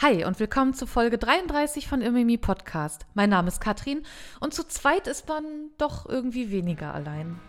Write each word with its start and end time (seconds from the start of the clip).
Hi 0.00 0.24
und 0.24 0.38
willkommen 0.38 0.74
zu 0.74 0.86
Folge 0.86 1.18
33 1.18 1.88
von 1.88 2.02
Imimi 2.02 2.36
Podcast. 2.36 3.04
Mein 3.14 3.30
Name 3.30 3.48
ist 3.48 3.60
Katrin 3.60 4.04
und 4.38 4.54
zu 4.54 4.62
zweit 4.62 5.08
ist 5.08 5.26
man 5.26 5.42
doch 5.76 6.08
irgendwie 6.08 6.52
weniger 6.52 6.94
allein. 6.94 7.40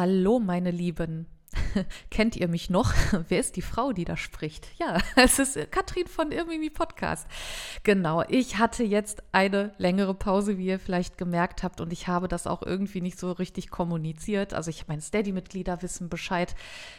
Hallo, 0.00 0.38
meine 0.38 0.70
Lieben. 0.70 1.26
Kennt 2.10 2.34
ihr 2.34 2.48
mich 2.48 2.70
noch? 2.70 2.94
Wer 3.28 3.38
ist 3.38 3.56
die 3.56 3.60
Frau, 3.60 3.92
die 3.92 4.06
da 4.06 4.16
spricht? 4.16 4.66
Ja, 4.78 4.96
es 5.16 5.38
ist 5.38 5.70
Katrin 5.70 6.06
von 6.06 6.32
Irmimi 6.32 6.70
Podcast. 6.70 7.26
Genau, 7.82 8.24
ich 8.26 8.56
hatte 8.56 8.82
jetzt 8.82 9.22
eine 9.32 9.74
längere 9.76 10.14
Pause, 10.14 10.56
wie 10.56 10.64
ihr 10.64 10.78
vielleicht 10.78 11.18
gemerkt 11.18 11.62
habt, 11.62 11.82
und 11.82 11.92
ich 11.92 12.08
habe 12.08 12.28
das 12.28 12.46
auch 12.46 12.62
irgendwie 12.62 13.02
nicht 13.02 13.18
so 13.18 13.30
richtig 13.30 13.68
kommuniziert. 13.68 14.54
Also 14.54 14.70
ich 14.70 14.88
meine, 14.88 15.02
Steady-Mitglieder 15.02 15.82
wissen 15.82 16.08
Bescheid. 16.08 16.54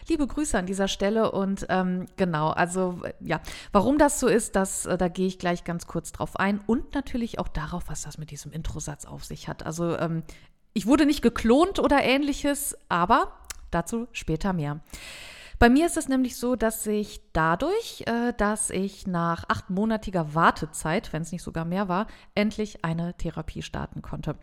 Liebe 0.07 0.27
Grüße 0.27 0.55
an 0.55 0.67
dieser 0.67 0.87
Stelle 0.87 1.31
und 1.31 1.65
ähm, 1.69 2.05
genau, 2.17 2.49
also 2.49 3.01
ja, 3.19 3.41
warum 3.71 3.97
das 3.97 4.19
so 4.19 4.27
ist, 4.27 4.55
das, 4.55 4.85
äh, 4.85 4.95
da 4.95 5.07
gehe 5.07 5.25
ich 5.25 5.39
gleich 5.39 5.63
ganz 5.63 5.87
kurz 5.87 6.11
drauf 6.11 6.35
ein 6.39 6.61
und 6.67 6.93
natürlich 6.93 7.39
auch 7.39 7.47
darauf, 7.47 7.85
was 7.87 8.03
das 8.03 8.19
mit 8.19 8.29
diesem 8.29 8.51
Introsatz 8.51 9.05
auf 9.05 9.25
sich 9.25 9.47
hat. 9.47 9.65
Also 9.65 9.97
ähm, 9.97 10.21
ich 10.73 10.87
wurde 10.87 11.05
nicht 11.05 11.21
geklont 11.21 11.79
oder 11.79 12.03
ähnliches, 12.03 12.77
aber 12.89 13.33
dazu 13.71 14.07
später 14.11 14.53
mehr. 14.53 14.79
Bei 15.61 15.69
mir 15.69 15.85
ist 15.85 15.95
es 15.95 16.07
nämlich 16.07 16.37
so, 16.37 16.55
dass 16.55 16.87
ich 16.87 17.21
dadurch, 17.33 18.03
äh, 18.07 18.33
dass 18.35 18.71
ich 18.71 19.05
nach 19.05 19.43
achtmonatiger 19.47 20.33
Wartezeit, 20.33 21.13
wenn 21.13 21.21
es 21.21 21.31
nicht 21.31 21.43
sogar 21.43 21.65
mehr 21.65 21.87
war, 21.87 22.07
endlich 22.33 22.83
eine 22.83 23.13
Therapie 23.15 23.61
starten 23.61 24.01
konnte. 24.01 24.37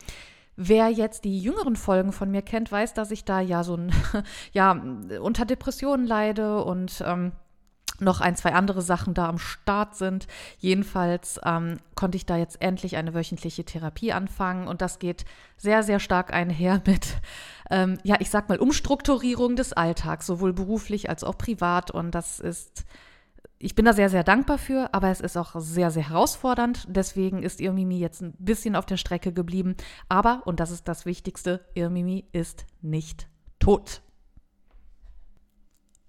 Wer 0.55 0.91
jetzt 0.91 1.25
die 1.25 1.41
jüngeren 1.41 1.75
Folgen 1.75 2.13
von 2.13 2.31
mir 2.31 2.43
kennt, 2.43 2.71
weiß, 2.71 2.95
dass 2.95 3.11
ich 3.11 3.25
da 3.25 3.41
ja 3.41 3.65
so 3.65 3.77
ein, 3.77 3.93
ja, 4.53 4.81
unter 5.21 5.45
Depressionen 5.45 6.07
leide 6.07 6.63
und 6.63 7.03
ähm, 7.05 7.33
noch 8.01 8.21
ein, 8.21 8.37
zwei 8.37 8.53
andere 8.53 8.83
Sachen 8.83 9.15
da 9.15 9.29
am 9.29 9.39
Start 9.39 9.97
sind. 9.97 10.27
Jedenfalls 10.59 11.41
ähm, 11.45 11.79
konnte 11.95 12.17
ich 12.17 12.27
da 12.27 12.37
jetzt 12.37 12.61
endlich 12.63 12.97
eine 12.97 13.15
wöchentliche 13.15 13.65
Therapie 13.65 14.13
anfangen 14.13 14.69
und 14.69 14.81
das 14.81 14.99
geht 14.99 15.25
sehr, 15.57 15.83
sehr 15.83 16.01
stark 16.01 16.33
einher 16.33 16.83
mit, 16.87 17.17
ähm, 17.71 17.99
ja, 18.03 18.17
ich 18.21 18.31
sag 18.31 18.49
mal, 18.49 18.59
Umstrukturierung 18.59 19.57
des 19.57 19.73
Alltags, 19.73 20.27
sowohl 20.27 20.53
beruflich 20.53 21.11
als 21.11 21.25
auch 21.25 21.37
privat 21.37 21.91
und 21.91 22.13
das 22.15 22.41
ist, 22.41 22.85
ich 23.59 23.75
bin 23.75 23.85
da 23.85 23.93
sehr, 23.93 24.09
sehr 24.09 24.25
dankbar 24.25 24.59
für, 24.59 24.95
aber 24.95 25.11
es 25.11 25.21
ist 25.21 25.37
auch 25.37 25.55
sehr, 25.59 25.91
sehr 25.91 26.09
herausfordernd. 26.09 26.85
Deswegen 26.89 27.43
ist 27.43 27.61
Irmimi 27.61 27.99
jetzt 27.99 28.23
ein 28.23 28.35
bisschen 28.39 28.77
auf 28.77 28.87
der 28.87 28.97
Strecke 28.97 29.33
geblieben. 29.33 29.75
Aber, 30.09 30.43
und 30.45 30.61
das 30.61 30.71
ist 30.71 30.87
das 30.87 31.07
Wichtigste, 31.07 31.65
Irmimi 31.75 32.25
ist 32.31 32.67
nicht 32.83 33.27
tot. 33.59 34.01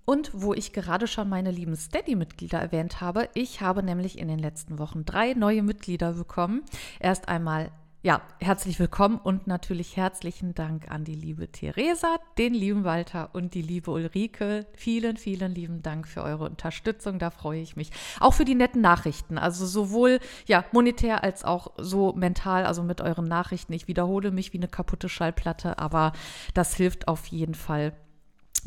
Und 0.10 0.32
wo 0.34 0.56
ich 0.56 0.74
gerade 0.74 1.06
schon 1.06 1.30
meine 1.30 1.52
lieben 1.52 1.76
Steady-Mitglieder 1.76 2.58
erwähnt 2.58 3.00
habe, 3.00 3.30
ich 3.36 3.62
habe 3.62 3.84
nämlich 3.84 4.18
in 4.18 4.28
den 4.28 4.40
letzten 4.40 4.80
Wochen 4.80 5.06
drei 5.06 5.36
neue 5.36 5.62
Mitglieder 5.62 6.14
bekommen. 6.14 6.64
Erst 7.00 7.30
einmal 7.30 7.70
ja, 8.02 8.20
herzlich 8.40 8.80
willkommen 8.80 9.20
und 9.20 9.46
natürlich 9.46 9.98
herzlichen 9.98 10.56
Dank 10.56 10.90
an 10.90 11.04
die 11.04 11.14
liebe 11.14 11.52
Theresa, 11.52 12.16
den 12.40 12.56
lieben 12.56 12.86
Walter 12.86 13.30
und 13.34 13.54
die 13.54 13.62
liebe 13.62 13.92
Ulrike. 13.92 14.66
Vielen, 14.74 15.16
vielen 15.16 15.54
lieben 15.54 15.84
Dank 15.84 16.08
für 16.08 16.24
eure 16.24 16.46
Unterstützung, 16.46 17.20
da 17.20 17.30
freue 17.30 17.62
ich 17.62 17.76
mich. 17.76 17.92
Auch 18.20 18.34
für 18.34 18.46
die 18.46 18.56
netten 18.56 18.82
Nachrichten, 18.82 19.38
also 19.38 19.68
sowohl 19.68 20.20
ja, 20.48 20.66
monetär 20.72 21.24
als 21.24 21.46
auch 21.46 21.74
so 21.78 22.14
mental, 22.14 22.66
also 22.66 22.82
mit 22.82 23.00
euren 23.00 23.26
Nachrichten. 23.26 23.74
Ich 23.74 23.88
wiederhole 23.88 24.32
mich 24.32 24.54
wie 24.54 24.58
eine 24.58 24.70
kaputte 24.70 25.08
Schallplatte, 25.08 25.78
aber 25.78 26.14
das 26.56 26.74
hilft 26.74 27.08
auf 27.08 27.28
jeden 27.28 27.54
Fall 27.54 27.94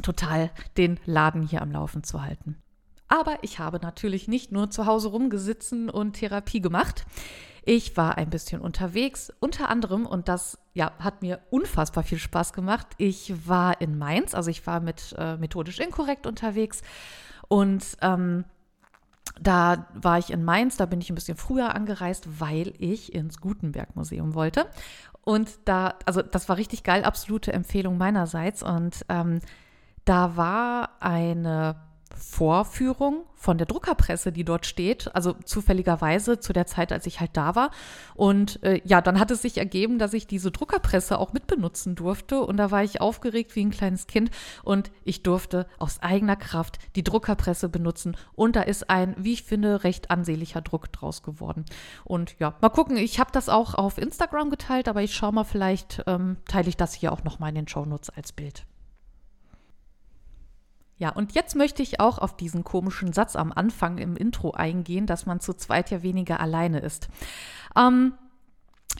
total 0.02 0.50
den 0.76 0.98
Laden 1.04 1.42
hier 1.42 1.62
am 1.62 1.72
Laufen 1.72 2.04
zu 2.04 2.22
halten. 2.22 2.56
Aber 3.08 3.38
ich 3.42 3.58
habe 3.58 3.78
natürlich 3.78 4.26
nicht 4.26 4.52
nur 4.52 4.70
zu 4.70 4.86
Hause 4.86 5.08
rumgesitzen 5.08 5.90
und 5.90 6.14
Therapie 6.14 6.62
gemacht. 6.62 7.04
Ich 7.64 7.96
war 7.96 8.16
ein 8.16 8.30
bisschen 8.30 8.60
unterwegs, 8.60 9.32
unter 9.38 9.68
anderem, 9.68 10.06
und 10.06 10.28
das 10.28 10.58
ja, 10.72 10.92
hat 10.98 11.22
mir 11.22 11.40
unfassbar 11.50 12.04
viel 12.04 12.18
Spaß 12.18 12.52
gemacht. 12.52 12.86
Ich 12.96 13.46
war 13.46 13.80
in 13.80 13.98
Mainz, 13.98 14.34
also 14.34 14.50
ich 14.50 14.66
war 14.66 14.80
mit 14.80 15.14
äh, 15.18 15.36
methodisch 15.36 15.78
inkorrekt 15.78 16.26
unterwegs 16.26 16.82
und 17.48 17.84
ähm, 18.00 18.44
da 19.40 19.86
war 19.94 20.18
ich 20.18 20.30
in 20.30 20.44
Mainz, 20.44 20.76
da 20.76 20.86
bin 20.86 21.00
ich 21.00 21.10
ein 21.10 21.14
bisschen 21.14 21.36
früher 21.36 21.74
angereist, 21.74 22.40
weil 22.40 22.74
ich 22.78 23.14
ins 23.14 23.40
Gutenberg 23.40 23.94
Museum 23.94 24.34
wollte. 24.34 24.66
Und 25.24 25.50
da, 25.64 25.94
also 26.04 26.22
das 26.22 26.48
war 26.48 26.56
richtig 26.56 26.82
geil, 26.82 27.04
absolute 27.04 27.52
Empfehlung 27.52 27.96
meinerseits. 27.96 28.62
Und 28.62 29.04
ähm, 29.08 29.40
da 30.04 30.36
war 30.36 30.90
eine 31.00 31.76
Vorführung 32.16 33.24
von 33.34 33.58
der 33.58 33.66
Druckerpresse, 33.66 34.30
die 34.30 34.44
dort 34.44 34.66
steht, 34.66 35.14
also 35.14 35.32
zufälligerweise 35.32 36.38
zu 36.38 36.52
der 36.52 36.66
Zeit, 36.66 36.92
als 36.92 37.06
ich 37.06 37.18
halt 37.20 37.30
da 37.34 37.56
war. 37.56 37.70
Und 38.14 38.62
äh, 38.62 38.80
ja, 38.84 39.00
dann 39.00 39.18
hat 39.18 39.30
es 39.30 39.42
sich 39.42 39.58
ergeben, 39.58 39.98
dass 39.98 40.14
ich 40.14 40.26
diese 40.26 40.52
Druckerpresse 40.52 41.18
auch 41.18 41.32
mitbenutzen 41.32 41.96
durfte. 41.96 42.40
Und 42.42 42.56
da 42.58 42.70
war 42.70 42.84
ich 42.84 43.00
aufgeregt 43.00 43.56
wie 43.56 43.64
ein 43.64 43.70
kleines 43.70 44.06
Kind 44.06 44.30
und 44.62 44.92
ich 45.04 45.22
durfte 45.22 45.66
aus 45.78 46.00
eigener 46.02 46.36
Kraft 46.36 46.78
die 46.94 47.02
Druckerpresse 47.04 47.68
benutzen. 47.68 48.16
Und 48.34 48.54
da 48.54 48.62
ist 48.62 48.88
ein, 48.88 49.16
wie 49.18 49.32
ich 49.32 49.42
finde, 49.42 49.82
recht 49.82 50.10
ansehnlicher 50.10 50.60
Druck 50.60 50.92
draus 50.92 51.22
geworden. 51.22 51.64
Und 52.04 52.38
ja, 52.38 52.54
mal 52.60 52.68
gucken, 52.68 52.96
ich 52.96 53.18
habe 53.18 53.32
das 53.32 53.48
auch 53.48 53.74
auf 53.74 53.98
Instagram 53.98 54.50
geteilt, 54.50 54.88
aber 54.88 55.02
ich 55.02 55.14
schaue 55.14 55.32
mal, 55.32 55.44
vielleicht 55.44 56.04
ähm, 56.06 56.36
teile 56.46 56.68
ich 56.68 56.76
das 56.76 56.94
hier 56.94 57.12
auch 57.12 57.24
nochmal 57.24 57.48
in 57.48 57.56
den 57.56 57.68
Shownotes 57.68 58.10
als 58.10 58.32
Bild. 58.32 58.64
Ja, 61.02 61.10
und 61.10 61.32
jetzt 61.32 61.56
möchte 61.56 61.82
ich 61.82 61.98
auch 61.98 62.18
auf 62.18 62.36
diesen 62.36 62.62
komischen 62.62 63.12
Satz 63.12 63.34
am 63.34 63.50
Anfang 63.50 63.98
im 63.98 64.16
Intro 64.16 64.52
eingehen, 64.52 65.04
dass 65.04 65.26
man 65.26 65.40
zu 65.40 65.52
zweit 65.52 65.90
ja 65.90 66.04
weniger 66.04 66.38
alleine 66.38 66.78
ist. 66.78 67.08
Ähm, 67.76 68.14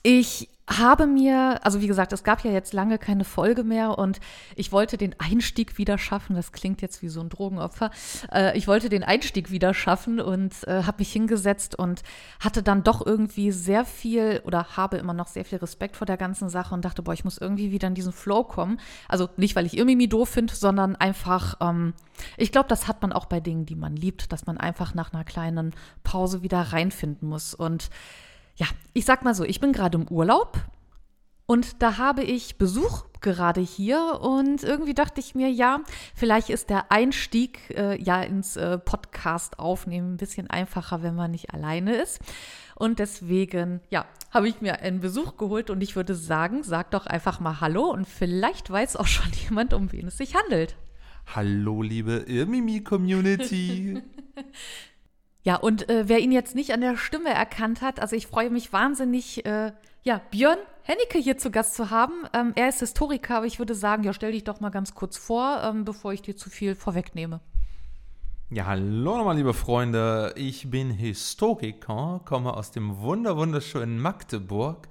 ich 0.03 0.49
habe 0.69 1.07
mir, 1.07 1.59
also 1.65 1.81
wie 1.81 1.89
gesagt, 1.89 2.13
es 2.13 2.23
gab 2.23 2.45
ja 2.45 2.53
jetzt 2.53 2.73
lange 2.73 2.99
keine 2.99 3.25
Folge 3.25 3.65
mehr 3.65 3.99
und 3.99 4.21
ich 4.55 4.71
wollte 4.71 4.97
den 4.97 5.15
Einstieg 5.19 5.77
wieder 5.77 5.99
schaffen. 5.99 6.37
Das 6.37 6.53
klingt 6.53 6.83
jetzt 6.83 7.03
wie 7.03 7.09
so 7.09 7.21
ein 7.21 7.29
Drogenopfer. 7.29 7.91
Äh, 8.33 8.57
ich 8.57 8.69
wollte 8.69 8.89
den 8.89 9.03
Einstieg 9.03 9.51
wieder 9.51 9.75
schaffen 9.75 10.21
und 10.21 10.67
äh, 10.69 10.85
habe 10.85 10.99
mich 11.01 11.13
hingesetzt 11.13 11.77
und 11.77 12.03
hatte 12.39 12.63
dann 12.63 12.85
doch 12.85 13.05
irgendwie 13.05 13.51
sehr 13.51 13.85
viel 13.85 14.41
oder 14.45 14.77
habe 14.77 14.99
immer 14.99 15.15
noch 15.15 15.27
sehr 15.27 15.45
viel 15.45 15.59
Respekt 15.59 15.97
vor 15.97 16.07
der 16.07 16.17
ganzen 16.17 16.49
Sache 16.49 16.75
und 16.75 16.85
dachte, 16.85 17.03
boah, 17.03 17.13
ich 17.13 17.25
muss 17.25 17.39
irgendwie 17.39 17.73
wieder 17.73 17.89
in 17.89 17.95
diesen 17.95 18.13
Flow 18.13 18.45
kommen. 18.45 18.79
Also 19.09 19.29
nicht, 19.37 19.57
weil 19.57 19.67
ich 19.67 19.77
irgendwie 19.77 20.09
doof 20.09 20.29
finde, 20.29 20.55
sondern 20.55 20.95
einfach, 20.95 21.57
ähm, 21.61 21.93
ich 22.37 22.53
glaube, 22.53 22.69
das 22.69 22.87
hat 22.87 23.03
man 23.03 23.13
auch 23.13 23.27
bei 23.27 23.41
Dingen, 23.41 23.67
die 23.67 23.77
man 23.77 23.97
liebt, 23.97 24.33
dass 24.33 24.47
man 24.47 24.59
einfach 24.59 24.95
nach 24.95 25.13
einer 25.13 25.25
kleinen 25.25 25.75
Pause 26.05 26.43
wieder 26.43 26.61
reinfinden 26.61 27.29
muss 27.29 27.53
und 27.53 27.91
ja, 28.57 28.67
ich 28.93 29.05
sag 29.05 29.25
mal 29.25 29.35
so, 29.35 29.45
ich 29.45 29.61
bin 29.61 29.73
gerade 29.73 29.99
im 29.99 30.09
Urlaub 30.09 30.59
und 31.47 31.83
da 31.83 31.99
habe 31.99 32.23
ich 32.23 32.57
Besuch 32.57 33.05
gerade 33.21 33.61
hier 33.61 34.21
und 34.21 34.63
irgendwie 34.63 34.95
dachte 34.95 35.21
ich 35.21 35.35
mir, 35.35 35.51
ja, 35.51 35.81
vielleicht 36.15 36.51
ist 36.51 36.71
der 36.71 36.91
Einstieg 36.91 37.71
äh, 37.77 38.01
ja 38.03 38.23
ins 38.23 38.57
äh, 38.57 38.79
Podcast 38.79 39.59
aufnehmen 39.59 40.15
ein 40.15 40.17
bisschen 40.17 40.51
einfacher, 40.51 41.03
wenn 41.03 41.15
man 41.15 41.31
nicht 41.31 41.55
alleine 41.55 41.97
ist. 41.97 42.21
Und 42.75 42.99
deswegen, 42.99 43.81
ja, 43.91 44.07
habe 44.31 44.49
ich 44.49 44.61
mir 44.61 44.81
einen 44.81 45.01
Besuch 45.01 45.37
geholt 45.37 45.71
und 45.71 45.83
ich 45.83 45.95
würde 45.95 46.15
sagen, 46.15 46.63
sag 46.65 46.91
doch 46.91 47.07
einfach 47.07 47.39
mal 47.39 47.61
Hallo 47.61 47.91
und 47.91 48.09
vielleicht 48.09 48.71
weiß 48.71 48.97
auch 48.97 49.07
schon 49.07 49.31
jemand, 49.49 49.73
um 49.73 49.93
wen 49.93 50.09
es 50.09 50.19
sich 50.19 50.35
handelt. 50.35 50.77
Hallo, 51.27 51.83
liebe 51.83 52.25
Irmimi-Community. 52.27 54.03
Ja, 55.45 55.57
und 55.57 55.89
äh, 55.89 56.09
wer 56.09 56.21
ihn 56.21 56.31
jetzt 56.31 56.55
nicht 56.55 56.73
an 56.73 56.81
der 56.81 56.97
Stimme 56.97 57.31
erkannt 57.31 57.83
hat, 57.83 57.99
also 57.99 58.15
ich 58.15 58.29
freue 58.29 58.49
mich 58.49 58.73
wahnsinnig, 58.73 59.45
äh, 59.45 59.73
ja, 60.05 60.21
Björn 60.31 60.59
Hennecke 60.85 61.19
hier 61.19 61.37
zu 61.37 61.51
Gast 61.51 61.75
zu 61.75 61.91
haben. 61.91 62.13
Ähm, 62.33 62.53
er 62.55 62.69
ist 62.69 62.81
Historiker, 62.81 63.39
aber 63.39 63.47
ich 63.47 63.59
würde 63.59 63.75
sagen, 63.75 64.05
ja, 64.05 64.13
stell 64.13 64.33
dich 64.33 64.45
doch 64.45 64.61
mal 64.61 64.71
ganz 64.71 64.95
kurz 64.95 65.17
vor, 65.17 65.63
ähm, 65.65 65.85
bevor 65.85 66.13
ich 66.13 66.23
dir 66.23 66.37
zu 66.37 66.49
viel 66.49 66.77
vorwegnehme. 66.77 67.41
Ja, 68.51 68.67
hallo 68.67 69.17
nochmal, 69.17 69.37
liebe 69.37 69.55
Freunde. 69.55 70.33
Ich 70.37 70.71
bin 70.71 70.91
Historiker, 70.91 72.21
komme 72.25 72.55
aus 72.55 72.71
dem 72.71 73.01
wunder 73.01 73.37
wunderschönen 73.37 73.99
Magdeburg 73.99 74.89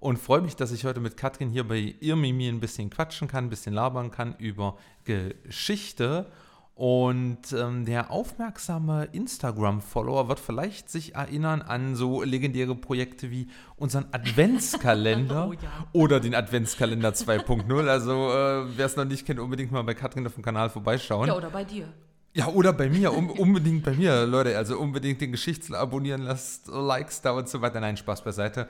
und 0.00 0.18
freue 0.18 0.42
mich, 0.42 0.56
dass 0.56 0.72
ich 0.72 0.84
heute 0.84 1.00
mit 1.00 1.16
Katrin 1.16 1.48
hier 1.48 1.66
bei 1.66 1.94
Irmimi 2.00 2.48
ein 2.48 2.60
bisschen 2.60 2.90
quatschen 2.90 3.28
kann, 3.28 3.44
ein 3.44 3.50
bisschen 3.50 3.72
labern 3.72 4.10
kann 4.10 4.34
über 4.36 4.76
Geschichte 5.04 6.30
Und 6.76 7.52
ähm, 7.52 7.84
der 7.84 8.10
aufmerksame 8.10 9.04
Instagram-Follower 9.12 10.28
wird 10.28 10.40
vielleicht 10.40 10.90
sich 10.90 11.14
erinnern 11.14 11.62
an 11.62 11.94
so 11.94 12.24
legendäre 12.24 12.74
Projekte 12.74 13.30
wie 13.30 13.46
unseren 13.76 14.06
Adventskalender 14.10 15.46
Oh 15.50 15.52
ja. 15.52 15.86
oder 15.92 16.18
den 16.18 16.34
Adventskalender 16.34 17.10
2.0. 17.10 17.86
Also 17.86 18.12
äh, 18.32 18.76
wer 18.76 18.86
es 18.86 18.96
noch 18.96 19.04
nicht 19.04 19.24
kennt, 19.24 19.38
unbedingt 19.38 19.70
mal 19.70 19.84
bei 19.84 19.94
Katrin 19.94 20.26
auf 20.26 20.34
dem 20.34 20.42
Kanal 20.42 20.68
vorbeischauen. 20.68 21.28
Ja, 21.28 21.36
oder 21.36 21.50
bei 21.50 21.62
dir. 21.62 21.86
Ja, 22.32 22.48
oder 22.48 22.72
bei 22.72 22.88
mir, 22.88 23.12
um, 23.12 23.30
unbedingt 23.38 23.84
bei 23.84 23.92
mir, 23.92 24.26
Leute. 24.26 24.56
Also 24.58 24.76
unbedingt 24.76 25.20
den 25.20 25.30
Geschichtsler 25.30 25.78
abonnieren, 25.78 26.22
lasst 26.22 26.66
Likes 26.66 27.20
da 27.20 27.30
und 27.30 27.48
so 27.48 27.60
weiter. 27.60 27.78
Nein, 27.78 27.96
Spaß 27.96 28.24
beiseite. 28.24 28.68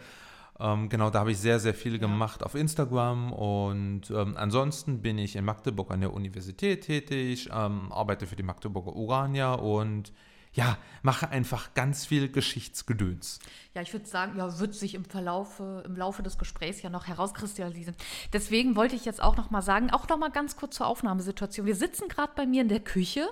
Ähm, 0.61 0.89
genau, 0.89 1.11
da 1.11 1.21
habe 1.21 1.33
ich 1.33 1.39
sehr, 1.39 1.59
sehr 1.59 1.75
viel 1.75 1.99
gemacht 1.99 2.45
auf 2.45 2.55
Instagram 2.55 3.33
und 3.33 4.11
ähm, 4.11 4.37
ansonsten 4.37 5.03
bin 5.03 5.19
ich 5.19 5.35
in 5.35 5.45
Magdeburg 5.45 5.91
an 5.91 6.01
der 6.01 6.13
Universität 6.13 6.83
tätig, 6.83 7.49
ähm, 7.53 7.91
arbeite 7.91 8.27
für 8.27 8.37
die 8.37 8.45
Magdeburger 8.45 8.95
Urania 8.95 9.55
und 9.55 10.13
ja, 10.53 10.79
mache 11.03 11.29
einfach 11.31 11.75
ganz 11.75 12.07
viel 12.07 12.31
Geschichtsgedöns. 12.31 13.41
Ja, 13.75 13.83
ich 13.83 13.93
würde 13.93 14.07
sagen, 14.07 14.39
ja, 14.39 14.61
wird 14.61 14.75
sich 14.75 14.95
im 14.95 15.05
Verlauf, 15.05 15.59
im 15.59 15.97
Laufe 15.97 16.23
des 16.23 16.39
Gesprächs 16.39 16.81
ja 16.81 16.91
noch 16.91 17.09
herauskristallisieren. 17.09 17.97
Deswegen 18.33 18.77
wollte 18.77 18.95
ich 18.95 19.05
jetzt 19.05 19.21
auch 19.21 19.37
noch 19.37 19.51
mal 19.51 19.63
sagen, 19.63 19.91
auch 19.91 20.09
noch 20.09 20.17
mal 20.17 20.31
ganz 20.31 20.57
kurz 20.57 20.77
zur 20.77 20.87
Aufnahmesituation. 20.87 21.67
Wir 21.67 21.75
sitzen 21.75 22.09
gerade 22.09 22.33
bei 22.37 22.47
mir 22.47 22.63
in 22.63 22.69
der 22.69 22.79
Küche. 22.79 23.29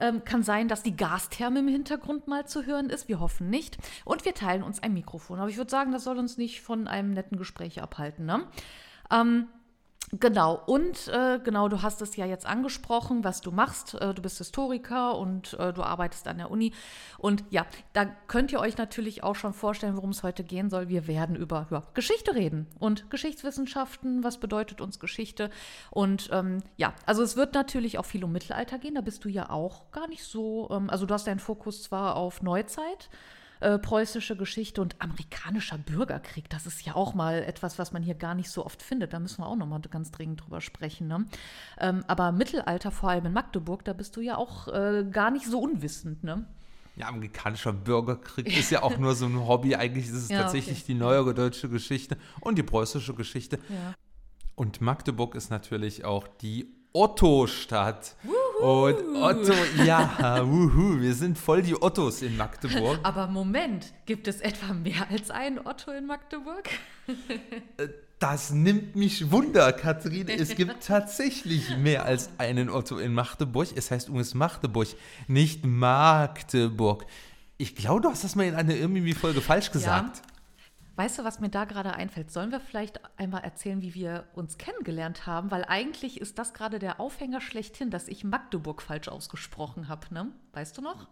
Ähm, 0.00 0.24
kann 0.24 0.42
sein, 0.42 0.68
dass 0.68 0.82
die 0.82 0.96
Gastherme 0.96 1.60
im 1.60 1.68
Hintergrund 1.68 2.26
mal 2.26 2.46
zu 2.46 2.66
hören 2.66 2.90
ist. 2.90 3.08
Wir 3.08 3.20
hoffen 3.20 3.48
nicht. 3.48 3.78
Und 4.04 4.24
wir 4.24 4.34
teilen 4.34 4.62
uns 4.62 4.82
ein 4.82 4.92
Mikrofon. 4.92 5.38
Aber 5.38 5.48
ich 5.48 5.56
würde 5.56 5.70
sagen, 5.70 5.92
das 5.92 6.04
soll 6.04 6.18
uns 6.18 6.36
nicht 6.36 6.62
von 6.62 6.88
einem 6.88 7.12
netten 7.12 7.38
Gespräch 7.38 7.80
abhalten. 7.80 8.26
Ne? 8.26 8.44
Ähm, 9.10 9.46
Genau, 10.12 10.60
und 10.66 11.08
äh, 11.08 11.40
genau, 11.42 11.68
du 11.68 11.82
hast 11.82 12.02
es 12.02 12.14
ja 12.16 12.26
jetzt 12.26 12.46
angesprochen, 12.46 13.24
was 13.24 13.40
du 13.40 13.50
machst. 13.50 13.94
Äh, 13.94 14.12
du 14.14 14.22
bist 14.22 14.38
Historiker 14.38 15.16
und 15.16 15.54
äh, 15.54 15.72
du 15.72 15.82
arbeitest 15.82 16.28
an 16.28 16.38
der 16.38 16.50
Uni. 16.50 16.72
Und 17.18 17.42
ja, 17.50 17.66
da 17.94 18.04
könnt 18.04 18.52
ihr 18.52 18.60
euch 18.60 18.76
natürlich 18.76 19.22
auch 19.22 19.34
schon 19.34 19.54
vorstellen, 19.54 19.96
worum 19.96 20.10
es 20.10 20.22
heute 20.22 20.44
gehen 20.44 20.68
soll. 20.68 20.88
Wir 20.88 21.06
werden 21.06 21.36
über 21.36 21.66
ja, 21.70 21.82
Geschichte 21.94 22.34
reden 22.34 22.66
und 22.78 23.10
Geschichtswissenschaften. 23.10 24.22
Was 24.22 24.38
bedeutet 24.38 24.80
uns 24.80 25.00
Geschichte? 25.00 25.50
Und 25.90 26.28
ähm, 26.32 26.62
ja, 26.76 26.92
also 27.06 27.22
es 27.22 27.36
wird 27.36 27.54
natürlich 27.54 27.98
auch 27.98 28.04
viel 28.04 28.24
um 28.24 28.32
Mittelalter 28.32 28.78
gehen. 28.78 28.94
Da 28.94 29.00
bist 29.00 29.24
du 29.24 29.28
ja 29.28 29.50
auch 29.50 29.90
gar 29.90 30.06
nicht 30.08 30.24
so. 30.24 30.68
Ähm, 30.70 30.90
also 30.90 31.06
du 31.06 31.14
hast 31.14 31.26
deinen 31.26 31.40
Fokus 31.40 31.82
zwar 31.82 32.16
auf 32.16 32.42
Neuzeit 32.42 33.08
äh, 33.64 33.78
preußische 33.78 34.36
Geschichte 34.36 34.82
und 34.82 35.00
amerikanischer 35.00 35.78
Bürgerkrieg. 35.78 36.50
Das 36.50 36.66
ist 36.66 36.84
ja 36.84 36.94
auch 36.94 37.14
mal 37.14 37.42
etwas, 37.42 37.78
was 37.78 37.92
man 37.92 38.02
hier 38.02 38.14
gar 38.14 38.34
nicht 38.34 38.50
so 38.50 38.66
oft 38.66 38.82
findet. 38.82 39.14
Da 39.14 39.18
müssen 39.18 39.40
wir 39.40 39.46
auch 39.46 39.56
noch 39.56 39.66
mal 39.66 39.80
ganz 39.80 40.10
dringend 40.10 40.44
drüber 40.44 40.60
sprechen. 40.60 41.06
Ne? 41.08 41.24
Ähm, 41.78 42.04
aber 42.06 42.30
Mittelalter, 42.30 42.90
vor 42.90 43.08
allem 43.08 43.24
in 43.24 43.32
Magdeburg, 43.32 43.82
da 43.84 43.94
bist 43.94 44.16
du 44.16 44.20
ja 44.20 44.36
auch 44.36 44.68
äh, 44.68 45.06
gar 45.10 45.30
nicht 45.30 45.46
so 45.46 45.60
unwissend. 45.60 46.22
Ne? 46.22 46.44
Ja, 46.96 47.08
amerikanischer 47.08 47.72
Bürgerkrieg 47.72 48.54
ist 48.54 48.70
ja 48.70 48.82
auch 48.82 48.98
nur 48.98 49.14
so 49.14 49.24
ein 49.24 49.46
Hobby. 49.48 49.74
Eigentlich 49.76 50.06
ist 50.06 50.12
es 50.12 50.28
Ja, 50.28 50.42
tatsächlich 50.42 50.80
okay. 50.80 50.86
die 50.88 50.94
neuere 50.94 51.32
deutsche 51.32 51.70
Geschichte 51.70 52.18
und 52.40 52.58
die 52.58 52.62
preußische 52.62 53.14
Geschichte. 53.14 53.58
Ja. 53.70 53.94
Und 54.56 54.82
Magdeburg 54.82 55.34
ist 55.34 55.50
natürlich 55.50 56.04
auch 56.04 56.28
die 56.28 56.68
Otto-Stadt. 56.92 58.14
Und 58.64 59.16
Otto, 59.16 59.52
ja, 59.84 60.40
wuhu, 60.42 60.98
wir 60.98 61.12
sind 61.12 61.36
voll 61.36 61.60
die 61.60 61.74
Ottos 61.74 62.22
in 62.22 62.34
Magdeburg. 62.38 62.98
Aber 63.02 63.26
Moment, 63.26 63.92
gibt 64.06 64.26
es 64.26 64.40
etwa 64.40 64.72
mehr 64.72 65.10
als 65.10 65.30
einen 65.30 65.58
Otto 65.66 65.90
in 65.92 66.06
Magdeburg? 66.06 66.68
Das 68.20 68.52
nimmt 68.52 68.96
mich 68.96 69.30
Wunder, 69.32 69.70
Kathrin. 69.74 70.28
Es 70.28 70.54
gibt 70.54 70.80
tatsächlich 70.86 71.76
mehr 71.76 72.06
als 72.06 72.30
einen 72.38 72.70
Otto 72.70 72.96
in 72.96 73.12
Magdeburg. 73.12 73.68
Es 73.74 73.90
heißt 73.90 74.08
übrigens 74.08 74.32
Magdeburg, 74.32 74.88
nicht 75.26 75.66
Magdeburg. 75.66 77.04
Ich 77.58 77.76
glaube, 77.76 78.00
du 78.00 78.08
hast 78.08 78.24
das 78.24 78.34
mal 78.34 78.46
in 78.46 78.54
einer 78.54 78.76
Irmimi-Folge 78.76 79.42
falsch 79.42 79.72
gesagt. 79.72 80.22
Weißt 80.96 81.18
du, 81.18 81.24
was 81.24 81.40
mir 81.40 81.48
da 81.48 81.64
gerade 81.64 81.94
einfällt? 81.94 82.30
Sollen 82.30 82.52
wir 82.52 82.60
vielleicht 82.60 83.00
einmal 83.18 83.42
erzählen, 83.42 83.82
wie 83.82 83.94
wir 83.94 84.24
uns 84.34 84.58
kennengelernt 84.58 85.26
haben? 85.26 85.50
Weil 85.50 85.64
eigentlich 85.64 86.20
ist 86.20 86.38
das 86.38 86.54
gerade 86.54 86.78
der 86.78 87.00
Aufhänger 87.00 87.40
schlechthin, 87.40 87.90
dass 87.90 88.06
ich 88.06 88.22
Magdeburg 88.22 88.80
falsch 88.80 89.08
ausgesprochen 89.08 89.88
habe, 89.88 90.12
ne? 90.14 90.28
Weißt 90.52 90.78
du 90.78 90.82
noch? 90.82 91.08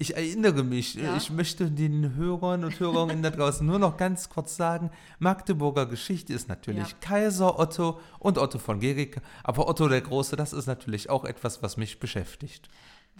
Ich 0.00 0.14
erinnere 0.16 0.62
mich, 0.62 0.94
Ja. 0.94 1.16
ich 1.16 1.28
möchte 1.30 1.70
den 1.72 2.14
Hörern 2.14 2.64
und 2.64 2.78
Hörerinnen 2.78 3.22
da 3.22 3.30
draußen 3.30 3.66
nur 3.66 3.80
noch 3.80 3.96
ganz 3.96 4.28
kurz 4.30 4.56
sagen, 4.56 4.92
Magdeburger 5.18 5.86
Geschichte 5.86 6.32
ist 6.32 6.48
natürlich 6.48 6.88
Ja. 6.90 6.96
Kaiser 7.00 7.58
Otto 7.58 8.00
und 8.20 8.38
Otto 8.38 8.58
von 8.58 8.78
Gericke, 8.78 9.20
aber 9.42 9.68
Otto 9.68 9.88
der 9.88 10.00
Große, 10.00 10.36
das 10.36 10.52
ist 10.52 10.66
natürlich 10.66 11.10
auch 11.10 11.24
etwas, 11.24 11.64
was 11.64 11.76
mich 11.76 11.98
beschäftigt. 11.98 12.68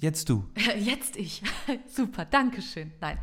Jetzt 0.01 0.29
du. 0.29 0.45
Jetzt 0.79 1.17
ich. 1.17 1.43
Super, 1.87 2.25
danke 2.25 2.63
schön. 2.63 2.93
Nein, 3.01 3.19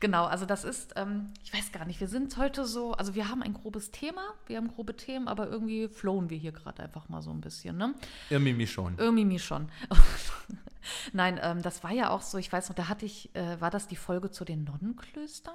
genau, 0.00 0.24
also 0.24 0.46
das 0.46 0.64
ist, 0.64 0.94
ähm, 0.96 1.32
ich 1.44 1.52
weiß 1.52 1.72
gar 1.72 1.84
nicht, 1.84 2.00
wir 2.00 2.08
sind 2.08 2.36
heute 2.36 2.64
so, 2.64 2.92
also 2.92 3.14
wir 3.14 3.28
haben 3.28 3.42
ein 3.42 3.54
grobes 3.54 3.90
Thema, 3.90 4.22
wir 4.46 4.56
haben 4.56 4.68
grobe 4.68 4.96
Themen, 4.96 5.28
aber 5.28 5.48
irgendwie 5.48 5.88
flowen 5.88 6.30
wir 6.30 6.38
hier 6.38 6.52
gerade 6.52 6.82
einfach 6.82 7.08
mal 7.08 7.22
so 7.22 7.30
ein 7.30 7.40
bisschen, 7.40 7.76
ne? 7.76 7.94
Irmimi 8.30 8.66
schon. 8.66 8.94
Irgendwie 8.98 9.38
schon. 9.38 9.68
Nein, 11.12 11.38
ähm, 11.42 11.62
das 11.62 11.84
war 11.84 11.92
ja 11.92 12.10
auch 12.10 12.22
so, 12.22 12.38
ich 12.38 12.52
weiß 12.52 12.68
noch, 12.68 12.76
da 12.76 12.88
hatte 12.88 13.06
ich, 13.06 13.34
äh, 13.34 13.60
war 13.60 13.70
das 13.70 13.88
die 13.88 13.96
Folge 13.96 14.30
zu 14.30 14.44
den 14.44 14.64
Nonnenklöstern? 14.64 15.54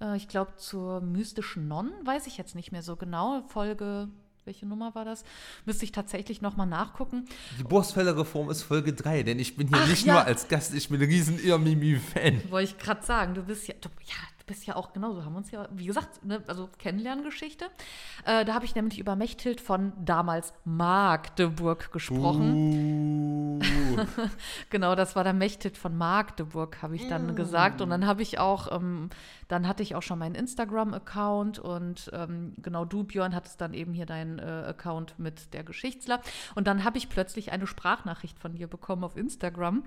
Äh, 0.00 0.16
ich 0.16 0.28
glaube, 0.28 0.56
zur 0.56 1.00
mystischen 1.00 1.68
Nonnen, 1.68 1.92
weiß 2.04 2.26
ich 2.26 2.38
jetzt 2.38 2.54
nicht 2.54 2.72
mehr 2.72 2.82
so 2.82 2.96
genau. 2.96 3.42
Folge, 3.48 4.08
welche 4.48 4.66
Nummer 4.66 4.94
war 4.94 5.04
das? 5.04 5.24
Müsste 5.66 5.84
ich 5.84 5.92
tatsächlich 5.92 6.40
nochmal 6.40 6.66
nachgucken. 6.66 7.26
Die 7.58 7.64
Borsfelder 7.64 8.16
Reform 8.16 8.50
ist 8.50 8.62
Folge 8.62 8.94
3, 8.94 9.22
denn 9.22 9.38
ich 9.38 9.56
bin 9.56 9.68
hier 9.68 9.78
Ach, 9.80 9.86
nicht 9.86 10.06
ja. 10.06 10.14
nur 10.14 10.24
als 10.24 10.48
Gast, 10.48 10.74
ich 10.74 10.88
bin 10.88 11.00
ein 11.00 11.06
riesen 11.06 11.38
Irmimi-Fan. 11.38 12.50
Wollte 12.50 12.72
ich 12.72 12.78
gerade 12.78 13.04
sagen, 13.04 13.34
du 13.34 13.42
bist 13.42 13.68
ja, 13.68 13.74
du, 13.80 13.88
ja, 14.06 14.14
du 14.38 14.46
bist 14.46 14.66
ja 14.66 14.74
auch 14.74 14.92
genauso, 14.94 15.24
haben 15.24 15.36
uns 15.36 15.50
ja, 15.50 15.68
wie 15.70 15.84
gesagt, 15.84 16.24
ne, 16.24 16.42
also 16.46 16.70
Kennenlerngeschichte. 16.78 17.66
Äh, 18.24 18.46
da 18.46 18.54
habe 18.54 18.64
ich 18.64 18.74
nämlich 18.74 18.98
über 18.98 19.16
Mechthild 19.16 19.60
von 19.60 19.92
damals 20.02 20.54
Magdeburg 20.64 21.92
gesprochen. 21.92 22.54
Uh. 22.54 23.37
Genau, 24.70 24.94
das 24.94 25.16
war 25.16 25.24
der 25.24 25.32
Mechthild 25.32 25.76
von 25.76 25.96
Magdeburg, 25.96 26.82
habe 26.82 26.96
ich 26.96 27.08
dann 27.08 27.34
gesagt. 27.34 27.80
Und 27.80 27.90
dann 27.90 28.06
habe 28.06 28.22
ich 28.22 28.38
auch, 28.38 28.72
ähm, 28.72 29.10
dann 29.48 29.66
hatte 29.66 29.82
ich 29.82 29.94
auch 29.94 30.02
schon 30.02 30.18
meinen 30.18 30.34
Instagram-Account 30.34 31.58
und 31.58 32.10
ähm, 32.12 32.54
genau 32.58 32.84
du, 32.84 33.04
Björn, 33.04 33.34
hattest 33.34 33.60
dann 33.60 33.74
eben 33.74 33.92
hier 33.92 34.06
deinen 34.06 34.38
äh, 34.38 34.42
Account 34.42 35.18
mit 35.18 35.52
der 35.54 35.64
Geschichtsler. 35.64 36.20
Und 36.54 36.66
dann 36.66 36.84
habe 36.84 36.98
ich 36.98 37.08
plötzlich 37.08 37.52
eine 37.52 37.66
Sprachnachricht 37.66 38.38
von 38.38 38.54
dir 38.54 38.66
bekommen 38.66 39.04
auf 39.04 39.16
Instagram. 39.16 39.84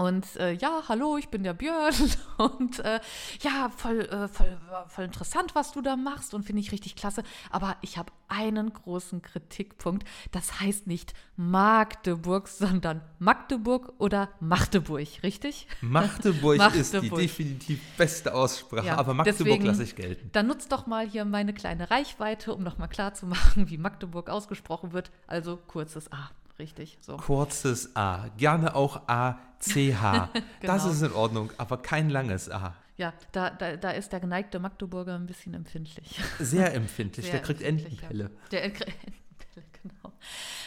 Und 0.00 0.36
äh, 0.36 0.52
ja, 0.52 0.84
hallo, 0.88 1.18
ich 1.18 1.28
bin 1.28 1.42
der 1.42 1.52
Björn 1.52 1.92
und 2.38 2.78
äh, 2.78 3.00
ja, 3.42 3.70
voll, 3.76 4.00
äh, 4.00 4.28
voll, 4.28 4.58
voll 4.88 5.04
interessant, 5.04 5.54
was 5.54 5.72
du 5.72 5.82
da 5.82 5.94
machst 5.94 6.32
und 6.32 6.42
finde 6.42 6.60
ich 6.62 6.72
richtig 6.72 6.96
klasse. 6.96 7.22
Aber 7.50 7.76
ich 7.82 7.98
habe 7.98 8.10
einen 8.28 8.72
großen 8.72 9.20
Kritikpunkt. 9.20 10.08
Das 10.30 10.58
heißt 10.58 10.86
nicht 10.86 11.12
Magdeburg, 11.36 12.48
sondern 12.48 13.02
Magdeburg 13.18 13.92
oder 13.98 14.30
Magdeburg, 14.40 15.06
richtig? 15.22 15.66
Magdeburg, 15.82 16.56
ist 16.74 16.94
die 16.94 16.96
Magdeburg. 16.96 17.20
definitiv 17.20 17.80
beste 17.98 18.32
Aussprache, 18.32 18.86
Ja, 18.86 18.96
aber 18.96 19.12
Magdeburg 19.12 19.62
lasse 19.62 19.82
ich 19.82 19.96
gelten. 19.96 20.30
Dann 20.32 20.46
nutzt 20.46 20.72
doch 20.72 20.86
mal 20.86 21.06
hier 21.06 21.26
meine 21.26 21.52
kleine 21.52 21.90
Reichweite, 21.90 22.54
um 22.54 22.62
nochmal 22.62 22.88
klarzumachen, 22.88 23.68
wie 23.68 23.76
Magdeburg 23.76 24.30
ausgesprochen 24.30 24.94
wird. 24.94 25.10
Also 25.26 25.58
kurzes 25.58 26.10
A, 26.10 26.30
richtig? 26.58 26.96
So. 27.02 27.18
Kurzes 27.18 27.94
A, 27.96 28.28
gerne 28.38 28.74
auch 28.74 29.02
A-C-H. 29.06 29.49
Das 30.62 30.82
Genau. 30.82 30.90
ist 30.92 31.02
in 31.02 31.12
Ordnung, 31.12 31.50
aber 31.58 31.78
kein 31.78 32.10
langes 32.10 32.50
A. 32.50 32.74
Ja, 32.96 33.14
da, 33.32 33.50
da, 33.50 33.76
da 33.76 33.90
ist 33.90 34.12
der 34.12 34.20
geneigte 34.20 34.58
Magdeburger 34.58 35.14
ein 35.14 35.26
bisschen 35.26 35.54
empfindlich. 35.54 36.20
Sehr 36.38 36.74
empfindlich, 36.74 37.26
Sehr 37.26 37.34
der 37.34 37.42
kriegt 37.42 37.62
empfindlich, 37.62 38.02
ja. 38.02 38.08
Entenpelle. 38.08 38.30
Der 38.50 38.64
Entenpelle, 38.64 38.96
genau. 39.82 40.12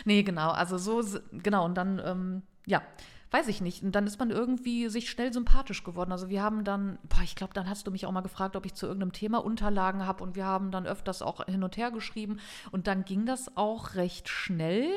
Nee, 0.06 0.24
genau. 0.24 0.50
Also 0.50 0.78
so, 0.78 1.04
genau. 1.32 1.66
Und 1.66 1.76
dann, 1.76 2.02
ähm, 2.04 2.42
ja, 2.66 2.82
weiß 3.30 3.48
ich 3.50 3.62
nicht. 3.62 3.84
Und 3.84 3.94
dann 3.94 4.08
ist 4.08 4.20
man 4.20 4.30
irgendwie 4.32 4.90
sich 4.90 5.10
schnell 5.10 5.32
sympathisch 5.34 5.84
geworden. 5.84 6.12
Also 6.12 6.30
wir 6.30 6.42
haben 6.42 6.64
dann, 6.64 6.98
boah, 7.10 7.22
ich 7.24 7.36
glaube, 7.36 7.54
dann 7.54 7.70
hast 7.70 7.86
du 7.88 7.92
mich 7.92 8.06
auch 8.06 8.12
mal 8.12 8.22
gefragt, 8.22 8.56
ob 8.56 8.66
ich 8.66 8.74
zu 8.74 8.86
irgendeinem 8.88 9.14
Thema 9.14 9.44
Unterlagen 9.44 10.06
habe. 10.06 10.24
Und 10.24 10.36
wir 10.36 10.46
haben 10.46 10.72
dann 10.72 10.86
öfters 10.88 11.22
auch 11.22 11.46
hin 11.46 11.64
und 11.64 11.78
her 11.78 11.92
geschrieben. 11.92 12.40
Und 12.72 12.88
dann 12.88 13.06
ging 13.06 13.26
das 13.26 13.56
auch 13.58 13.96
recht 13.96 14.28
schnell. 14.30 14.88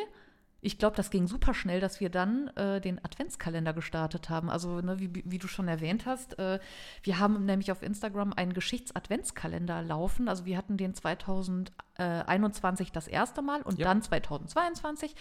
Ich 0.66 0.78
glaube, 0.78 0.96
das 0.96 1.10
ging 1.10 1.28
super 1.28 1.54
schnell, 1.54 1.78
dass 1.78 2.00
wir 2.00 2.10
dann 2.10 2.48
äh, 2.56 2.80
den 2.80 2.98
Adventskalender 3.04 3.72
gestartet 3.72 4.28
haben. 4.30 4.50
Also, 4.50 4.80
ne, 4.80 4.98
wie, 4.98 5.22
wie 5.24 5.38
du 5.38 5.46
schon 5.46 5.68
erwähnt 5.68 6.06
hast, 6.06 6.40
äh, 6.40 6.58
wir 7.04 7.20
haben 7.20 7.44
nämlich 7.44 7.70
auf 7.70 7.84
Instagram 7.84 8.32
einen 8.32 8.52
Geschichts-Adventskalender 8.52 9.82
laufen. 9.82 10.28
Also, 10.28 10.44
wir 10.44 10.56
hatten 10.56 10.76
den 10.76 10.92
2021 10.92 12.90
das 12.90 13.06
erste 13.06 13.42
Mal 13.42 13.62
und 13.62 13.78
Ja. 13.78 13.86
dann 13.86 14.02
2022. 14.02 15.14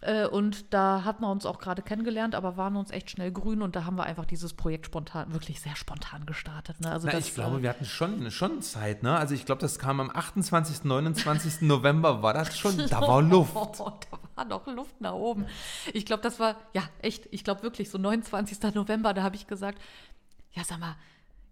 Äh, 0.00 0.26
und 0.26 0.72
da 0.72 1.04
hatten 1.04 1.22
wir 1.22 1.30
uns 1.30 1.44
auch 1.44 1.58
gerade 1.58 1.82
kennengelernt, 1.82 2.34
aber 2.34 2.56
waren 2.56 2.76
uns 2.76 2.90
echt 2.90 3.10
schnell 3.10 3.32
grün 3.32 3.62
und 3.62 3.74
da 3.76 3.84
haben 3.84 3.96
wir 3.98 4.04
einfach 4.04 4.24
dieses 4.24 4.54
Projekt 4.54 4.86
spontan, 4.86 5.32
wirklich 5.32 5.60
sehr 5.60 5.76
spontan 5.76 6.24
gestartet. 6.24 6.80
Ne? 6.80 6.90
Also 6.90 7.08
Na, 7.08 7.12
das, 7.12 7.26
ich 7.28 7.34
glaube, 7.34 7.58
äh, 7.58 7.62
wir 7.62 7.68
hatten 7.70 7.84
schon, 7.84 8.30
schon 8.30 8.62
Zeit, 8.62 9.02
ne? 9.02 9.18
Also 9.18 9.34
ich 9.34 9.44
glaube, 9.44 9.60
das 9.60 9.78
kam 9.78 10.00
am 10.00 10.10
28., 10.10 10.84
29. 10.84 11.62
November, 11.62 12.22
war 12.22 12.32
das 12.32 12.56
schon, 12.56 12.78
da 12.88 13.00
war 13.00 13.20
Luft. 13.20 13.52
Oh, 13.54 13.72
da 13.78 13.84
war 14.12 14.27
war 14.38 14.44
noch 14.44 14.66
Luft 14.66 15.00
nach 15.00 15.14
oben. 15.14 15.46
Ich 15.92 16.06
glaube, 16.06 16.22
das 16.22 16.38
war, 16.38 16.56
ja, 16.72 16.82
echt, 17.02 17.28
ich 17.30 17.44
glaube 17.44 17.62
wirklich, 17.62 17.90
so 17.90 17.98
29. 17.98 18.74
November, 18.74 19.12
da 19.12 19.22
habe 19.22 19.36
ich 19.36 19.46
gesagt, 19.46 19.80
ja, 20.52 20.64
sag 20.64 20.78
mal, 20.78 20.96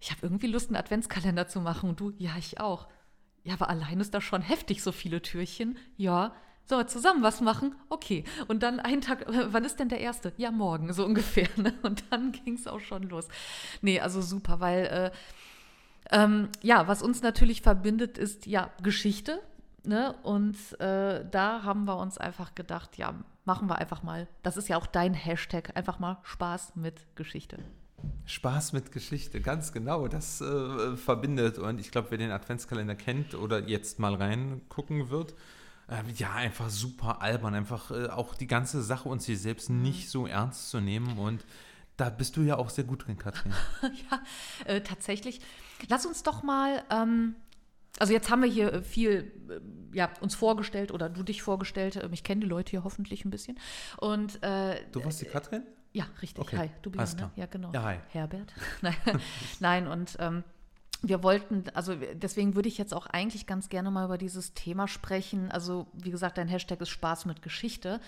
ich 0.00 0.10
habe 0.10 0.20
irgendwie 0.22 0.46
Lust, 0.46 0.68
einen 0.68 0.76
Adventskalender 0.76 1.48
zu 1.48 1.60
machen. 1.60 1.90
Und 1.90 2.00
du, 2.00 2.12
ja, 2.18 2.32
ich 2.38 2.60
auch. 2.60 2.86
Ja, 3.42 3.54
aber 3.54 3.68
allein 3.68 4.00
ist 4.00 4.14
das 4.14 4.24
schon 4.24 4.42
heftig, 4.42 4.82
so 4.82 4.92
viele 4.92 5.20
Türchen. 5.20 5.78
Ja, 5.96 6.34
so, 6.64 6.82
zusammen 6.84 7.22
was 7.22 7.40
machen? 7.40 7.74
Okay. 7.88 8.24
Und 8.48 8.62
dann 8.62 8.80
einen 8.80 9.00
Tag, 9.00 9.26
wann 9.28 9.64
ist 9.64 9.78
denn 9.78 9.88
der 9.88 10.00
erste? 10.00 10.32
Ja, 10.36 10.50
morgen, 10.50 10.92
so 10.92 11.04
ungefähr. 11.06 11.48
Ne? 11.56 11.74
Und 11.82 12.04
dann 12.10 12.32
ging 12.32 12.54
es 12.54 12.66
auch 12.66 12.80
schon 12.80 13.04
los. 13.04 13.28
Nee, 13.82 14.00
also 14.00 14.20
super, 14.20 14.60
weil, 14.60 14.86
äh, 14.86 15.10
ähm, 16.12 16.48
ja, 16.62 16.86
was 16.86 17.02
uns 17.02 17.22
natürlich 17.22 17.62
verbindet, 17.62 18.16
ist 18.16 18.46
ja 18.46 18.70
Geschichte. 18.82 19.40
Ne? 19.86 20.14
Und 20.22 20.56
äh, 20.80 21.24
da 21.30 21.62
haben 21.62 21.84
wir 21.84 21.96
uns 21.96 22.18
einfach 22.18 22.54
gedacht, 22.54 22.98
ja, 22.98 23.14
machen 23.44 23.68
wir 23.68 23.78
einfach 23.78 24.02
mal, 24.02 24.26
das 24.42 24.56
ist 24.56 24.68
ja 24.68 24.76
auch 24.76 24.86
dein 24.86 25.14
Hashtag, 25.14 25.76
einfach 25.76 25.98
mal 25.98 26.18
Spaß 26.24 26.74
mit 26.74 27.06
Geschichte. 27.14 27.58
Spaß 28.24 28.72
mit 28.72 28.90
Geschichte, 28.92 29.40
ganz 29.40 29.72
genau, 29.72 30.08
das 30.08 30.40
äh, 30.40 30.96
verbindet. 30.96 31.58
Und 31.58 31.78
ich 31.78 31.90
glaube, 31.90 32.10
wer 32.10 32.18
den 32.18 32.32
Adventskalender 32.32 32.96
kennt 32.96 33.34
oder 33.34 33.60
jetzt 33.60 33.98
mal 33.98 34.14
reingucken 34.14 35.10
wird, 35.10 35.34
äh, 35.88 36.02
ja, 36.16 36.32
einfach 36.32 36.68
super 36.68 37.22
albern, 37.22 37.54
einfach 37.54 37.92
äh, 37.92 38.08
auch 38.08 38.34
die 38.34 38.48
ganze 38.48 38.82
Sache 38.82 39.08
und 39.08 39.22
sich 39.22 39.40
selbst 39.40 39.70
mhm. 39.70 39.82
nicht 39.82 40.10
so 40.10 40.26
ernst 40.26 40.70
zu 40.70 40.80
nehmen 40.80 41.18
und 41.18 41.44
da 41.96 42.10
bist 42.10 42.36
du 42.36 42.42
ja 42.42 42.56
auch 42.58 42.68
sehr 42.68 42.84
gut 42.84 43.06
drin, 43.06 43.16
Katrin. 43.16 43.54
ja, 43.82 44.20
äh, 44.66 44.80
tatsächlich. 44.82 45.40
Lass 45.88 46.04
uns 46.04 46.22
doch 46.22 46.42
mal, 46.42 46.82
ähm, 46.90 47.36
also 47.98 48.12
jetzt 48.12 48.30
haben 48.30 48.42
wir 48.42 48.50
hier 48.50 48.72
äh, 48.72 48.82
viel 48.82 49.32
äh, 49.48 49.96
ja, 49.96 50.10
uns 50.20 50.34
vorgestellt 50.34 50.92
oder 50.92 51.08
du 51.08 51.22
dich 51.22 51.42
vorgestellt. 51.42 51.96
Ähm, 51.96 52.12
ich 52.12 52.24
kenne 52.24 52.42
die 52.42 52.46
Leute 52.46 52.70
hier 52.70 52.84
hoffentlich 52.84 53.24
ein 53.24 53.30
bisschen. 53.30 53.58
Und, 53.98 54.42
äh, 54.42 54.80
du 54.92 55.04
warst 55.04 55.20
die 55.20 55.26
Katrin? 55.26 55.62
Ja, 55.92 56.06
richtig. 56.20 56.44
Okay. 56.44 56.56
Hi, 56.58 56.70
du 56.82 56.90
bist 56.90 57.18
ne? 57.18 57.30
Ja, 57.36 57.46
genau. 57.46 57.72
Ja, 57.72 57.82
hi. 57.82 57.96
Herbert. 58.08 58.52
Nein, 58.82 58.96
Nein 59.60 59.86
und 59.86 60.16
ähm, 60.18 60.44
wir 61.02 61.22
wollten, 61.22 61.64
also 61.74 61.94
deswegen 62.14 62.54
würde 62.54 62.68
ich 62.68 62.78
jetzt 62.78 62.94
auch 62.94 63.06
eigentlich 63.06 63.46
ganz 63.46 63.68
gerne 63.68 63.90
mal 63.90 64.04
über 64.04 64.18
dieses 64.18 64.54
Thema 64.54 64.88
sprechen. 64.88 65.50
Also 65.50 65.86
wie 65.92 66.10
gesagt, 66.10 66.38
dein 66.38 66.48
Hashtag 66.48 66.80
ist 66.80 66.88
Spaß 66.90 67.26
mit 67.26 67.42
Geschichte. 67.42 68.00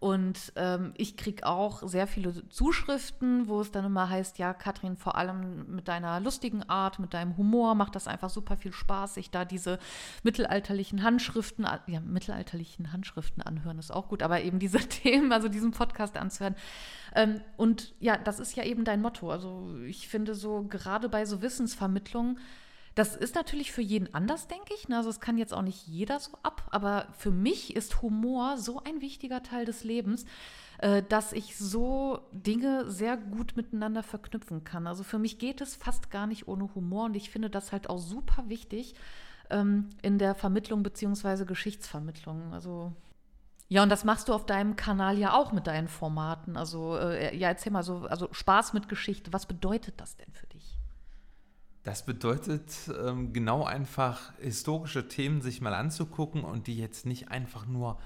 Und 0.00 0.52
ähm, 0.56 0.92
ich 0.96 1.16
kriege 1.16 1.46
auch 1.46 1.86
sehr 1.86 2.06
viele 2.06 2.48
Zuschriften, 2.48 3.48
wo 3.48 3.60
es 3.60 3.70
dann 3.70 3.84
immer 3.84 4.10
heißt, 4.10 4.38
ja, 4.38 4.52
Katrin, 4.52 4.96
vor 4.96 5.16
allem 5.16 5.74
mit 5.74 5.88
deiner 5.88 6.20
lustigen 6.20 6.62
Art, 6.64 6.98
mit 6.98 7.14
deinem 7.14 7.36
Humor 7.36 7.74
macht 7.74 7.94
das 7.94 8.08
einfach 8.08 8.30
super 8.30 8.56
viel 8.56 8.72
Spaß, 8.72 9.14
sich 9.14 9.30
da 9.30 9.44
diese 9.44 9.78
mittelalterlichen 10.22 11.02
Handschriften, 11.02 11.66
ja, 11.86 12.00
mittelalterlichen 12.00 12.92
Handschriften 12.92 13.42
anhören 13.42 13.78
ist 13.78 13.92
auch 13.92 14.08
gut, 14.08 14.22
aber 14.22 14.42
eben 14.42 14.58
diese 14.58 14.78
Themen, 14.88 15.32
also 15.32 15.48
diesen 15.48 15.70
Podcast 15.70 16.16
anzuhören. 16.16 16.56
Ähm, 17.14 17.40
und 17.56 17.94
ja, 18.00 18.16
das 18.16 18.40
ist 18.40 18.56
ja 18.56 18.64
eben 18.64 18.84
dein 18.84 19.00
Motto. 19.00 19.30
Also 19.30 19.74
ich 19.86 20.08
finde 20.08 20.34
so, 20.34 20.64
gerade 20.64 21.08
bei 21.08 21.24
so 21.24 21.40
Wissensvermittlungen, 21.40 22.38
das 22.94 23.16
ist 23.16 23.34
natürlich 23.34 23.72
für 23.72 23.82
jeden 23.82 24.14
anders, 24.14 24.46
denke 24.46 24.72
ich. 24.74 24.88
Ne? 24.88 24.96
Also 24.96 25.10
es 25.10 25.20
kann 25.20 25.36
jetzt 25.36 25.52
auch 25.52 25.62
nicht 25.62 25.86
jeder 25.86 26.20
so 26.20 26.38
ab, 26.42 26.68
aber 26.70 27.08
für 27.18 27.30
mich 27.30 27.74
ist 27.74 28.02
Humor 28.02 28.56
so 28.56 28.82
ein 28.84 29.00
wichtiger 29.00 29.42
Teil 29.42 29.64
des 29.64 29.82
Lebens, 29.82 30.24
äh, 30.78 31.02
dass 31.02 31.32
ich 31.32 31.56
so 31.56 32.20
Dinge 32.32 32.90
sehr 32.90 33.16
gut 33.16 33.56
miteinander 33.56 34.02
verknüpfen 34.02 34.62
kann. 34.62 34.86
Also 34.86 35.02
für 35.02 35.18
mich 35.18 35.38
geht 35.38 35.60
es 35.60 35.74
fast 35.74 36.10
gar 36.10 36.26
nicht 36.26 36.46
ohne 36.46 36.72
Humor 36.74 37.06
und 37.06 37.16
ich 37.16 37.30
finde 37.30 37.50
das 37.50 37.72
halt 37.72 37.90
auch 37.90 37.98
super 37.98 38.44
wichtig 38.48 38.94
ähm, 39.50 39.90
in 40.02 40.18
der 40.18 40.36
Vermittlung 40.36 40.84
bzw. 40.84 41.44
Geschichtsvermittlung. 41.44 42.52
Also 42.52 42.92
ja, 43.68 43.82
und 43.82 43.88
das 43.88 44.04
machst 44.04 44.28
du 44.28 44.34
auf 44.34 44.46
deinem 44.46 44.76
Kanal 44.76 45.18
ja 45.18 45.32
auch 45.32 45.50
mit 45.50 45.66
deinen 45.66 45.88
Formaten. 45.88 46.56
Also 46.56 46.96
äh, 46.96 47.36
ja, 47.36 47.48
erzähl 47.48 47.72
mal 47.72 47.82
so, 47.82 48.06
also 48.06 48.28
Spaß 48.30 48.72
mit 48.72 48.88
Geschichte. 48.88 49.32
Was 49.32 49.46
bedeutet 49.46 50.00
das 50.00 50.16
denn 50.16 50.32
für 50.32 50.46
dich? 50.46 50.53
Das 51.84 52.06
bedeutet 52.06 52.72
ähm, 52.98 53.34
genau 53.34 53.64
einfach 53.64 54.32
historische 54.40 55.06
Themen 55.06 55.42
sich 55.42 55.60
mal 55.60 55.74
anzugucken 55.74 56.42
und 56.42 56.66
die 56.66 56.78
jetzt 56.78 57.04
nicht 57.04 57.28
einfach 57.28 57.66
nur 57.66 57.98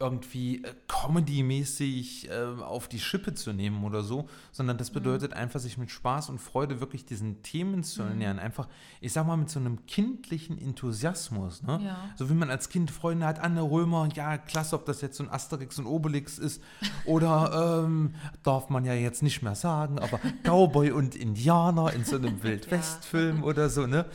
irgendwie 0.00 0.62
äh, 0.64 0.74
Comedy-mäßig 0.86 2.30
äh, 2.30 2.62
auf 2.62 2.88
die 2.88 3.00
Schippe 3.00 3.34
zu 3.34 3.52
nehmen 3.52 3.84
oder 3.84 4.02
so, 4.02 4.28
sondern 4.52 4.78
das 4.78 4.90
mhm. 4.90 4.94
bedeutet 4.94 5.32
mhm. 5.32 5.38
einfach, 5.38 5.60
sich 5.60 5.78
mit 5.78 5.90
Spaß 5.90 6.30
und 6.30 6.38
Freude 6.38 6.80
wirklich 6.80 7.04
diesen 7.04 7.42
Themen 7.42 7.82
zu 7.82 8.02
mhm. 8.02 8.08
ernähren. 8.10 8.38
Einfach, 8.38 8.68
ich 9.00 9.12
sag 9.12 9.26
mal, 9.26 9.36
mit 9.36 9.50
so 9.50 9.58
einem 9.58 9.86
kindlichen 9.86 10.58
Enthusiasmus. 10.58 11.62
Ne? 11.62 11.80
Ja. 11.84 11.98
So 12.16 12.30
wie 12.30 12.34
man 12.34 12.50
als 12.50 12.68
Kind 12.68 12.90
Freunde 12.90 13.26
hat, 13.26 13.40
Anne 13.40 13.62
Römer, 13.62 14.08
ja, 14.14 14.38
klasse, 14.38 14.76
ob 14.76 14.84
das 14.86 15.00
jetzt 15.00 15.16
so 15.16 15.24
ein 15.24 15.30
Asterix 15.30 15.78
und 15.78 15.86
Obelix 15.86 16.38
ist 16.38 16.62
oder 17.04 17.84
ähm, 17.84 18.14
darf 18.42 18.68
man 18.68 18.84
ja 18.84 18.94
jetzt 18.94 19.22
nicht 19.22 19.42
mehr 19.42 19.54
sagen, 19.54 19.98
aber 19.98 20.20
Cowboy 20.44 20.92
und 20.92 21.16
Indianer 21.16 21.92
in 21.92 22.04
so 22.04 22.16
einem 22.16 22.42
Wildwest-Film 22.42 23.38
ja. 23.38 23.42
oder 23.42 23.68
so, 23.68 23.86
ne? 23.86 24.06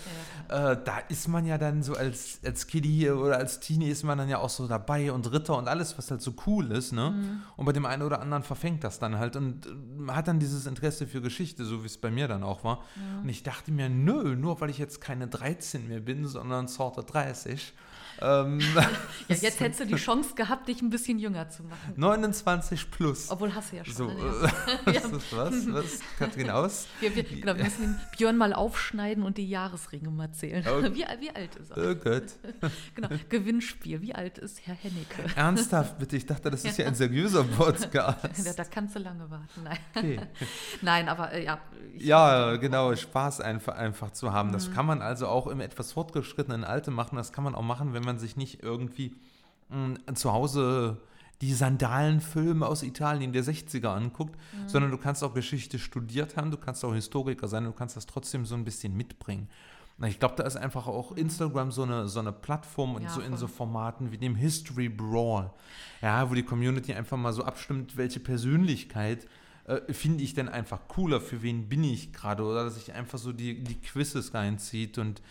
Ja. 0.49 0.71
Äh, 0.71 0.77
da 0.83 0.99
ist 1.09 1.27
man 1.27 1.45
ja 1.45 1.57
dann 1.57 1.83
so 1.83 1.95
als, 1.95 2.39
als 2.45 2.67
Kiddie 2.67 3.09
oder 3.09 3.37
als 3.37 3.59
Teenie 3.59 3.89
ist 3.89 4.03
man 4.03 4.17
dann 4.17 4.29
ja 4.29 4.39
auch 4.39 4.49
so 4.49 4.67
dabei 4.67 5.11
und 5.11 5.31
Ritter 5.31 5.57
und 5.57 5.67
alles, 5.73 5.97
was 5.97 6.11
halt 6.11 6.21
so 6.21 6.33
cool 6.45 6.71
ist, 6.71 6.91
ne? 6.91 7.11
Mhm. 7.11 7.41
Und 7.57 7.65
bei 7.65 7.71
dem 7.71 7.85
einen 7.85 8.03
oder 8.03 8.21
anderen 8.21 8.43
verfängt 8.43 8.83
das 8.83 8.99
dann 8.99 9.17
halt 9.17 9.35
und 9.35 9.65
äh, 9.65 10.11
hat 10.11 10.27
dann 10.27 10.39
dieses 10.39 10.67
Interesse 10.67 11.07
für 11.07 11.19
Geschichte, 11.19 11.65
so 11.65 11.81
wie 11.81 11.87
es 11.87 11.97
bei 11.97 12.11
mir 12.11 12.27
dann 12.27 12.43
auch 12.43 12.63
war. 12.63 12.83
Mhm. 12.95 13.23
Und 13.23 13.29
ich 13.29 13.41
dachte 13.41 13.71
mir, 13.71 13.89
nö, 13.89 14.35
nur 14.35 14.61
weil 14.61 14.69
ich 14.69 14.77
jetzt 14.77 15.01
keine 15.01 15.27
13 15.27 15.87
mehr 15.87 15.99
bin, 15.99 16.27
sondern 16.27 16.67
Sorte 16.67 17.03
30, 17.03 17.73
ähm, 18.21 18.59
ja, 19.27 19.35
jetzt 19.35 19.59
hättest 19.59 19.79
du 19.81 19.85
die 19.85 19.95
Chance 19.95 20.35
gehabt, 20.35 20.67
dich 20.67 20.81
ein 20.81 20.89
bisschen 20.89 21.19
jünger 21.19 21.49
zu 21.49 21.63
machen. 21.63 21.93
29 21.95 22.91
plus. 22.91 23.29
Obwohl 23.29 23.53
hast 23.53 23.71
du 23.71 23.77
ja 23.77 23.85
schon. 23.85 23.93
So, 23.93 24.07
ne? 24.07 24.51
ja. 24.93 25.01
was? 25.31 25.73
Was? 25.73 25.99
Katrin 26.19 26.49
aus? 26.49 26.87
Wir, 26.99 27.15
wir, 27.15 27.23
genau, 27.23 27.55
wir 27.57 27.63
müssen 27.63 27.81
den 27.81 27.99
Björn 28.17 28.37
mal 28.37 28.53
aufschneiden 28.53 29.23
und 29.23 29.37
die 29.37 29.47
Jahresringe 29.47 30.09
mal 30.09 30.31
zählen. 30.31 30.65
Okay. 30.65 30.93
Wie, 30.93 31.05
wie, 31.19 31.35
alt 31.35 31.55
ist 31.55 31.71
er? 31.71 31.91
Oh 31.91 31.95
Gott. 31.95 32.23
genau, 32.95 33.09
Gewinnspiel. 33.29 34.01
Wie 34.01 34.15
alt 34.15 34.37
ist 34.37 34.65
Herr 34.65 34.75
Hennecke? 34.75 35.35
Ernsthaft, 35.35 35.97
bitte. 35.99 36.15
Ich 36.15 36.25
dachte, 36.25 36.49
das 36.49 36.63
ist 36.63 36.77
ja 36.77 36.87
ein 36.87 36.95
seriöser 36.95 37.43
Podcast. 37.43 38.23
da, 38.45 38.53
da 38.55 38.63
kannst 38.63 38.95
du 38.95 38.99
lange 38.99 39.29
warten. 39.29 39.63
Nein, 39.63 39.77
okay. 39.95 40.19
Nein 40.81 41.09
aber 41.09 41.31
äh, 41.31 41.45
ja. 41.45 41.59
Ja, 41.97 42.55
genau. 42.57 42.95
Spaß 42.95 43.41
einfach, 43.41 43.75
einfach 43.75 44.11
zu 44.11 44.33
haben. 44.33 44.51
Das 44.51 44.69
mhm. 44.69 44.73
kann 44.73 44.85
man 44.85 45.01
also 45.01 45.27
auch 45.27 45.47
im 45.47 45.59
etwas 45.59 45.91
fortgeschrittenen 45.91 46.63
Alter 46.63 46.91
machen. 46.91 47.15
Das 47.15 47.31
kann 47.31 47.43
man 47.43 47.55
auch 47.55 47.61
machen, 47.61 47.93
wenn 47.93 48.02
wenn 48.03 48.15
man 48.15 48.19
sich 48.19 48.35
nicht 48.35 48.61
irgendwie 48.61 49.15
mh, 49.69 49.95
hm, 50.07 50.15
zu 50.15 50.33
Hause 50.33 50.97
die 51.41 51.53
Sandalenfilme 51.53 52.65
aus 52.65 52.83
Italien 52.83 53.33
der 53.33 53.43
60er 53.43 53.87
anguckt, 53.87 54.35
mhm. 54.35 54.69
sondern 54.69 54.91
du 54.91 54.97
kannst 54.97 55.23
auch 55.23 55.33
Geschichte 55.33 55.79
studiert 55.79 56.37
haben, 56.37 56.51
du 56.51 56.57
kannst 56.57 56.85
auch 56.85 56.93
Historiker 56.93 57.47
sein, 57.47 57.65
du 57.65 57.71
kannst 57.71 57.97
das 57.97 58.05
trotzdem 58.05 58.45
so 58.45 58.55
ein 58.55 58.63
bisschen 58.63 58.95
mitbringen. 58.95 59.49
Ich 60.05 60.19
glaube, 60.19 60.35
da 60.35 60.43
ist 60.43 60.57
einfach 60.57 60.87
auch 60.87 61.11
mhm. 61.11 61.17
Instagram 61.17 61.71
so 61.71 61.83
eine, 61.83 62.07
so 62.07 62.19
eine 62.19 62.31
Plattform 62.31 62.95
und 62.95 63.03
ja, 63.03 63.09
so 63.09 63.21
in 63.21 63.37
so 63.37 63.47
Formaten 63.47 64.11
wie 64.11 64.17
dem 64.17 64.35
History 64.35 64.89
Brawl, 64.89 65.51
ja, 66.01 66.29
wo 66.29 66.33
die 66.33 66.43
Community 66.43 66.93
einfach 66.93 67.17
mal 67.17 67.33
so 67.33 67.43
abstimmt, 67.43 67.95
welche 67.95 68.19
Persönlichkeit 68.19 69.27
äh, 69.65 69.93
finde 69.93 70.23
ich 70.23 70.33
denn 70.33 70.49
einfach 70.49 70.87
cooler, 70.87 71.21
für 71.21 71.41
wen 71.41 71.69
bin 71.69 71.83
ich 71.83 72.11
gerade 72.11 72.43
oder 72.43 72.65
dass 72.65 72.75
sich 72.75 72.93
einfach 72.93 73.17
so 73.17 73.31
die, 73.31 73.63
die 73.63 73.79
Quizzes 73.79 74.33
reinzieht 74.33 74.97
und 74.97 75.21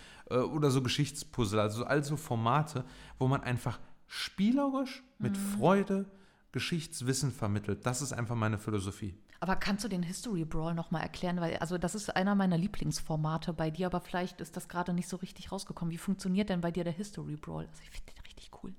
oder 0.40 0.70
so 0.70 0.82
Geschichtspuzzle, 0.82 1.60
also 1.60 1.84
also 1.84 2.16
Formate, 2.16 2.84
wo 3.18 3.28
man 3.28 3.42
einfach 3.42 3.78
spielerisch 4.06 5.02
mit 5.18 5.36
mhm. 5.36 5.58
Freude 5.58 6.06
Geschichtswissen 6.52 7.32
vermittelt. 7.32 7.86
Das 7.86 8.02
ist 8.02 8.12
einfach 8.12 8.34
meine 8.34 8.58
Philosophie. 8.58 9.14
Aber 9.40 9.56
kannst 9.56 9.82
du 9.84 9.88
den 9.88 10.04
History 10.04 10.44
Brawl 10.44 10.74
noch 10.74 10.92
mal 10.92 11.00
erklären? 11.00 11.40
Weil, 11.40 11.56
also, 11.56 11.76
das 11.76 11.96
ist 11.96 12.14
einer 12.14 12.36
meiner 12.36 12.56
Lieblingsformate 12.56 13.52
bei 13.52 13.70
dir, 13.70 13.86
aber 13.86 14.00
vielleicht 14.00 14.40
ist 14.40 14.56
das 14.56 14.68
gerade 14.68 14.92
nicht 14.92 15.08
so 15.08 15.16
richtig 15.16 15.50
rausgekommen. 15.50 15.90
Wie 15.90 15.98
funktioniert 15.98 16.48
denn 16.48 16.60
bei 16.60 16.70
dir 16.70 16.84
der 16.84 16.92
History 16.92 17.34
Brawl? 17.34 17.66
Also, 17.66 17.82
ich 17.82 17.90
finde 17.90 18.12
den 18.12 18.22
richtig 18.22 18.50
cool. 18.62 18.72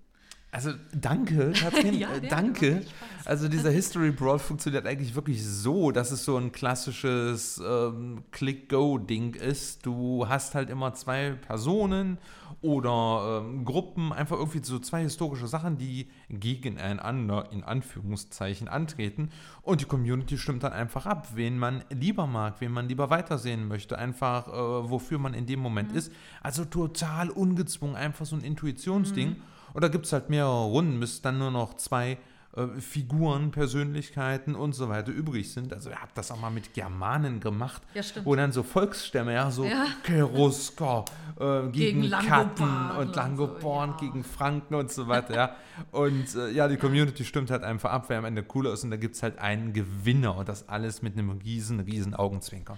Also 0.53 0.72
danke, 0.93 1.51
Katrin, 1.55 1.95
ja, 1.95 2.13
äh, 2.13 2.27
danke. 2.27 2.83
Also 3.25 3.48
dieser 3.48 3.72
History 3.72 4.12
Brawl 4.12 4.38
funktioniert 4.38 4.86
eigentlich 4.86 5.15
wirklich 5.15 5.43
so, 5.43 5.89
dass 5.89 6.12
es 6.12 6.25
so 6.25 6.38
ein 6.38 6.51
klassisches 6.51 7.60
ähm, 7.65 8.24
Click-Go-Ding 8.29 9.33
ist. 9.33 9.83
Du 9.83 10.27
hast 10.29 10.53
halt 10.53 10.69
immer 10.69 10.93
zwei 10.93 11.31
Personen 11.31 12.19
oder 12.62 13.41
ähm, 13.43 13.65
Gruppen, 13.65 14.13
einfach 14.13 14.38
irgendwie 14.38 14.63
so 14.63 14.77
zwei 14.77 15.01
historische 15.01 15.48
Sachen, 15.48 15.79
die 15.79 16.07
gegeneinander 16.29 17.51
in 17.51 17.63
Anführungszeichen 17.63 18.67
antreten. 18.67 19.31
Und 19.63 19.81
die 19.81 19.86
Community 19.86 20.38
stimmt 20.38 20.62
dann 20.62 20.74
einfach 20.74 21.07
ab, 21.07 21.29
wen 21.33 21.57
man 21.57 21.83
lieber 21.89 22.27
mag, 22.27 22.62
wen 22.62 22.72
man 22.72 22.88
lieber 22.88 23.10
weitersehen 23.10 23.67
möchte, 23.67 23.98
einfach 23.98 24.48
äh, 24.50 24.51
wofür 24.51 25.17
man 25.17 25.33
in 25.33 25.48
dem 25.48 25.62
Moment 25.62 25.93
mhm. 25.93 25.98
ist. 25.98 26.12
Also 26.43 26.63
total 26.63 27.31
ungezwungen, 27.31 27.95
einfach 27.95 28.27
so 28.27 28.36
ein 28.36 28.43
Intuitionsding. 28.43 29.29
Mhm. 29.29 29.52
Und 29.73 29.83
da 29.83 29.87
gibt 29.87 30.05
es 30.05 30.13
halt 30.13 30.29
mehrere 30.29 30.65
Runden, 30.65 30.99
bis 30.99 31.21
dann 31.21 31.37
nur 31.37 31.51
noch 31.51 31.75
zwei 31.75 32.17
äh, 32.55 32.67
Figuren, 32.79 33.49
Persönlichkeiten 33.51 34.53
und 34.53 34.73
so 34.73 34.87
weiter 34.87 35.11
übrig 35.11 35.51
sind. 35.51 35.73
Also 35.73 35.89
er 35.89 36.03
hat 36.03 36.09
das 36.13 36.31
auch 36.31 36.39
mal 36.39 36.51
mit 36.51 36.73
Germanen 36.75 37.39
gemacht, 37.39 37.81
Ja, 37.95 38.03
wo 38.23 38.35
dann 38.35 38.51
so 38.51 38.61
Volksstämme, 38.61 39.33
ja, 39.33 39.49
so 39.49 39.65
Ja. 39.65 39.87
Cherusker 40.05 41.05
äh, 41.39 41.69
gegen, 41.71 42.01
Gegen 42.01 42.11
Katten 42.11 42.91
und 42.99 43.15
Langoborn 43.15 43.95
so, 43.97 44.05
ja. 44.05 44.11
gegen 44.11 44.23
Franken 44.23 44.75
und 44.75 44.91
so 44.91 45.07
weiter, 45.07 45.35
ja. 45.35 45.55
Und 45.91 46.35
äh, 46.35 46.51
ja, 46.51 46.67
die 46.67 46.77
Community 46.77 47.25
stimmt 47.25 47.49
halt 47.49 47.63
einfach 47.63 47.91
ab, 47.91 48.05
wer 48.09 48.19
am 48.19 48.25
Ende 48.25 48.43
cooler 48.43 48.73
ist 48.73 48.83
und 48.83 48.91
da 48.91 48.97
gibt 48.97 49.15
es 49.15 49.23
halt 49.23 49.39
einen 49.39 49.73
Gewinner 49.73 50.35
und 50.37 50.47
das 50.47 50.69
alles 50.69 51.01
mit 51.01 51.17
einem 51.17 51.31
riesen, 51.31 51.79
riesen 51.79 52.13
Augenzwinker. 52.13 52.77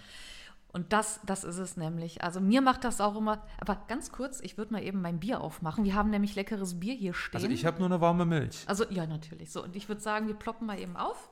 Und 0.75 0.91
das, 0.91 1.21
das 1.25 1.45
ist 1.45 1.57
es 1.57 1.77
nämlich. 1.77 2.21
Also 2.21 2.41
mir 2.41 2.59
macht 2.59 2.83
das 2.83 2.99
auch 2.99 3.15
immer. 3.15 3.41
Aber 3.61 3.77
ganz 3.87 4.11
kurz, 4.11 4.41
ich 4.41 4.57
würde 4.57 4.73
mal 4.73 4.83
eben 4.83 5.01
mein 5.01 5.21
Bier 5.21 5.39
aufmachen. 5.39 5.85
Wir 5.85 5.95
haben 5.95 6.09
nämlich 6.09 6.35
leckeres 6.35 6.81
Bier 6.81 6.93
hier 6.93 7.13
stehen. 7.13 7.37
Also 7.37 7.47
ich 7.47 7.65
habe 7.65 7.79
nur 7.79 7.87
eine 7.87 8.01
warme 8.01 8.25
Milch. 8.25 8.65
Also, 8.67 8.83
ja, 8.89 9.07
natürlich. 9.07 9.53
So, 9.53 9.63
und 9.63 9.73
ich 9.77 9.87
würde 9.87 10.01
sagen, 10.01 10.27
wir 10.27 10.33
ploppen 10.35 10.67
mal 10.67 10.77
eben 10.77 10.97
auf. 10.97 11.29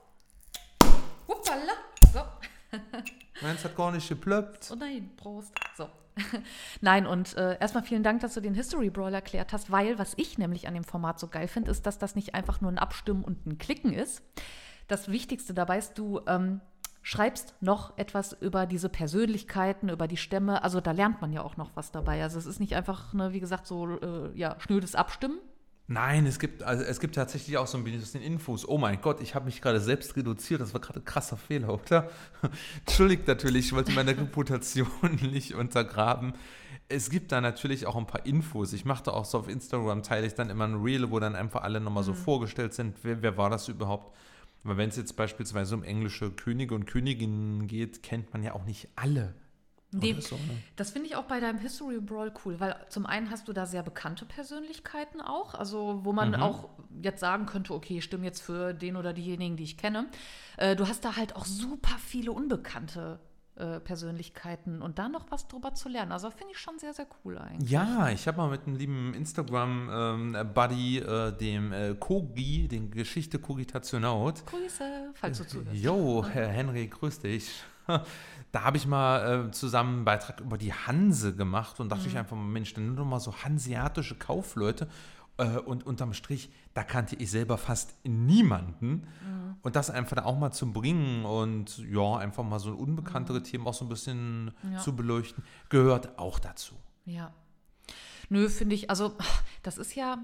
Hoppala. 1.27 1.73
So. 2.13 2.21
Meins 3.41 3.65
hat 3.65 3.75
gar 3.75 3.91
nicht 3.91 4.07
geplöppt. 4.07 4.69
Oh 4.71 4.75
nein, 4.75 5.11
Prost. 5.17 5.53
So. 5.75 5.89
Nein, 6.79 7.05
und 7.05 7.35
äh, 7.35 7.59
erstmal 7.59 7.83
vielen 7.83 8.03
Dank, 8.03 8.21
dass 8.21 8.35
du 8.35 8.39
den 8.39 8.53
History 8.53 8.89
Brawl 8.91 9.13
erklärt 9.13 9.51
hast, 9.51 9.71
weil 9.71 9.99
was 9.99 10.13
ich 10.15 10.37
nämlich 10.37 10.69
an 10.69 10.73
dem 10.73 10.85
Format 10.85 11.19
so 11.19 11.27
geil 11.27 11.49
finde, 11.49 11.69
ist, 11.69 11.85
dass 11.85 11.97
das 11.97 12.15
nicht 12.15 12.33
einfach 12.33 12.61
nur 12.61 12.71
ein 12.71 12.77
Abstimmen 12.77 13.25
und 13.25 13.45
ein 13.45 13.57
Klicken 13.57 13.91
ist. 13.91 14.23
Das 14.87 15.09
Wichtigste 15.09 15.53
dabei 15.53 15.79
ist, 15.79 15.97
du 15.97 16.21
ähm, 16.27 16.61
schreibst 17.03 17.53
noch 17.59 17.97
etwas 17.97 18.33
über 18.33 18.65
diese 18.65 18.89
Persönlichkeiten, 18.89 19.89
über 19.89 20.07
die 20.07 20.17
Stämme. 20.17 20.63
Also 20.63 20.81
da 20.81 20.91
lernt 20.91 21.21
man 21.21 21.33
ja 21.33 21.43
auch 21.43 21.57
noch 21.57 21.71
was 21.75 21.91
dabei. 21.91 22.23
Also 22.23 22.39
es 22.39 22.45
ist 22.45 22.59
nicht 22.59 22.75
einfach, 22.75 23.13
ne, 23.13 23.33
wie 23.33 23.41
gesagt, 23.41 23.67
so 23.67 23.99
äh, 23.99 24.31
ja, 24.33 24.55
schnödes 24.59 24.95
Abstimmen. 24.95 25.37
Nein, 25.87 26.25
es 26.25 26.39
gibt, 26.39 26.63
also 26.63 26.81
es 26.81 27.01
gibt 27.01 27.15
tatsächlich 27.15 27.57
auch 27.57 27.67
so 27.67 27.77
ein 27.77 27.83
bisschen 27.83 28.21
Infos. 28.21 28.65
Oh 28.67 28.77
mein 28.77 29.01
Gott, 29.01 29.21
ich 29.21 29.35
habe 29.35 29.45
mich 29.45 29.61
gerade 29.61 29.81
selbst 29.81 30.15
reduziert. 30.15 30.61
Das 30.61 30.73
war 30.73 30.79
gerade 30.79 31.01
ein 31.01 31.05
krasser 31.05 31.35
Fehler, 31.35 31.73
oder? 31.73 32.09
Entschuldigt 32.85 33.27
natürlich, 33.27 33.67
ich 33.67 33.73
wollte 33.73 33.91
meine 33.91 34.11
Reputation 34.11 34.87
nicht 35.21 35.55
untergraben. 35.55 36.33
Es 36.87 37.09
gibt 37.09 37.33
da 37.33 37.41
natürlich 37.41 37.85
auch 37.85 37.97
ein 37.97 38.07
paar 38.07 38.25
Infos. 38.25 38.71
Ich 38.71 38.85
mache 38.85 39.03
da 39.03 39.11
auch 39.11 39.25
so 39.25 39.39
auf 39.39 39.49
Instagram, 39.49 40.03
teile 40.03 40.25
ich 40.25 40.35
dann 40.35 40.49
immer 40.49 40.65
ein 40.65 40.81
Reel, 40.81 41.11
wo 41.11 41.19
dann 41.19 41.35
einfach 41.35 41.63
alle 41.63 41.81
nochmal 41.81 42.03
so 42.03 42.13
vorgestellt 42.13 42.73
sind. 42.73 42.95
Wer, 43.03 43.21
wer 43.21 43.35
war 43.35 43.49
das 43.49 43.67
überhaupt? 43.67 44.15
Weil 44.63 44.77
wenn 44.77 44.89
es 44.89 44.95
jetzt 44.95 45.15
beispielsweise 45.15 45.75
um 45.75 45.83
englische 45.83 46.31
Könige 46.31 46.73
und 46.73 46.85
Königinnen 46.85 47.67
geht, 47.67 48.01
kennt 48.01 48.31
man 48.31 48.43
ja 48.43 48.53
auch 48.53 48.65
nicht 48.65 48.89
alle. 48.95 49.35
Nee, 49.93 50.15
so, 50.19 50.35
ne? 50.35 50.57
das 50.75 50.91
finde 50.91 51.07
ich 51.07 51.15
auch 51.15 51.25
bei 51.25 51.39
deinem 51.39 51.59
History 51.59 51.99
Brawl 51.99 52.33
cool, 52.43 52.59
weil 52.59 52.75
zum 52.89 53.05
einen 53.05 53.29
hast 53.29 53.47
du 53.47 53.53
da 53.53 53.65
sehr 53.65 53.83
bekannte 53.83 54.25
Persönlichkeiten 54.25 55.21
auch, 55.21 55.53
also 55.53 56.03
wo 56.03 56.13
man 56.13 56.33
auch 56.33 56.69
jetzt 57.01 57.19
sagen 57.19 57.45
könnte, 57.45 57.73
okay, 57.73 57.99
ich 57.99 58.03
stimme 58.03 58.25
jetzt 58.25 58.41
für 58.41 58.73
den 58.73 58.95
oder 58.95 59.13
diejenigen, 59.13 59.55
die 59.55 59.63
ich 59.63 59.77
kenne. 59.77 60.07
Äh, 60.57 60.75
du 60.75 60.87
hast 60.87 61.05
da 61.05 61.15
halt 61.15 61.35
auch 61.35 61.45
super 61.45 61.95
viele 61.99 62.31
unbekannte 62.31 63.19
äh, 63.55 63.79
Persönlichkeiten 63.79 64.81
und 64.81 64.97
da 64.97 65.09
noch 65.09 65.29
was 65.29 65.47
drüber 65.47 65.75
zu 65.75 65.87
lernen. 65.87 66.11
Also 66.11 66.31
finde 66.31 66.53
ich 66.53 66.57
schon 66.57 66.79
sehr, 66.79 66.93
sehr 66.93 67.05
cool 67.23 67.37
eigentlich. 67.37 67.69
Ja, 67.69 68.09
ich 68.09 68.27
habe 68.27 68.37
mal 68.37 68.49
mit 68.49 68.65
einem 68.65 68.75
lieben 68.75 69.13
Instagram-Buddy, 69.13 70.97
äh, 70.97 71.37
dem 71.37 71.71
äh, 71.71 71.95
Kogi, 71.99 72.67
den 72.67 72.89
Geschichte 72.89 73.37
Kogitationaut. 73.37 74.45
Grüße, 74.47 75.11
falls 75.13 75.37
du 75.37 75.47
zuhörst. 75.47 75.75
Jo, 75.75 76.25
Herr 76.25 76.47
Henry, 76.47 76.87
grüß 76.87 77.19
dich. 77.19 77.63
Da 78.51 78.65
habe 78.65 78.77
ich 78.77 78.85
mal 78.85 79.47
äh, 79.47 79.51
zusammen 79.51 79.95
einen 79.95 80.05
Beitrag 80.05 80.39
über 80.39 80.59
die 80.59 80.71
Hanse 80.71 81.35
gemacht 81.35 81.79
und 81.79 81.89
dachte 81.89 82.07
ich 82.07 82.15
einfach 82.15 82.35
mal, 82.35 82.43
Mensch, 82.43 82.71
dann 82.75 82.93
nur 82.93 83.03
mal 83.03 83.19
so 83.19 83.33
hanseatische 83.43 84.13
Kaufleute. 84.13 84.87
Äh, 85.37 85.57
und 85.57 85.85
unterm 85.85 86.13
Strich, 86.13 86.51
da 86.73 86.83
kannte 86.83 87.15
ich 87.15 87.31
selber 87.31 87.57
fast 87.57 87.95
niemanden. 88.05 89.07
Und 89.63 89.75
das 89.75 89.89
einfach 89.89 90.17
da 90.17 90.25
auch 90.25 90.37
mal 90.37 90.51
zu 90.51 90.71
bringen 90.73 91.23
und 91.25 91.77
ja, 91.89 92.17
einfach 92.17 92.43
mal 92.43 92.59
so 92.59 92.73
unbekanntere 92.73 93.41
Themen 93.41 93.65
auch 93.65 93.73
so 93.73 93.85
ein 93.85 93.89
bisschen 93.89 94.51
Ja. 94.71 94.79
zu 94.79 94.95
beleuchten, 94.95 95.43
gehört 95.69 96.19
auch 96.19 96.37
dazu. 96.39 96.75
Ja. 97.05 97.33
Nö, 98.29 98.49
finde 98.49 98.75
ich, 98.75 98.89
also 98.89 99.15
das 99.63 99.77
ist 99.77 99.95
ja 99.95 100.17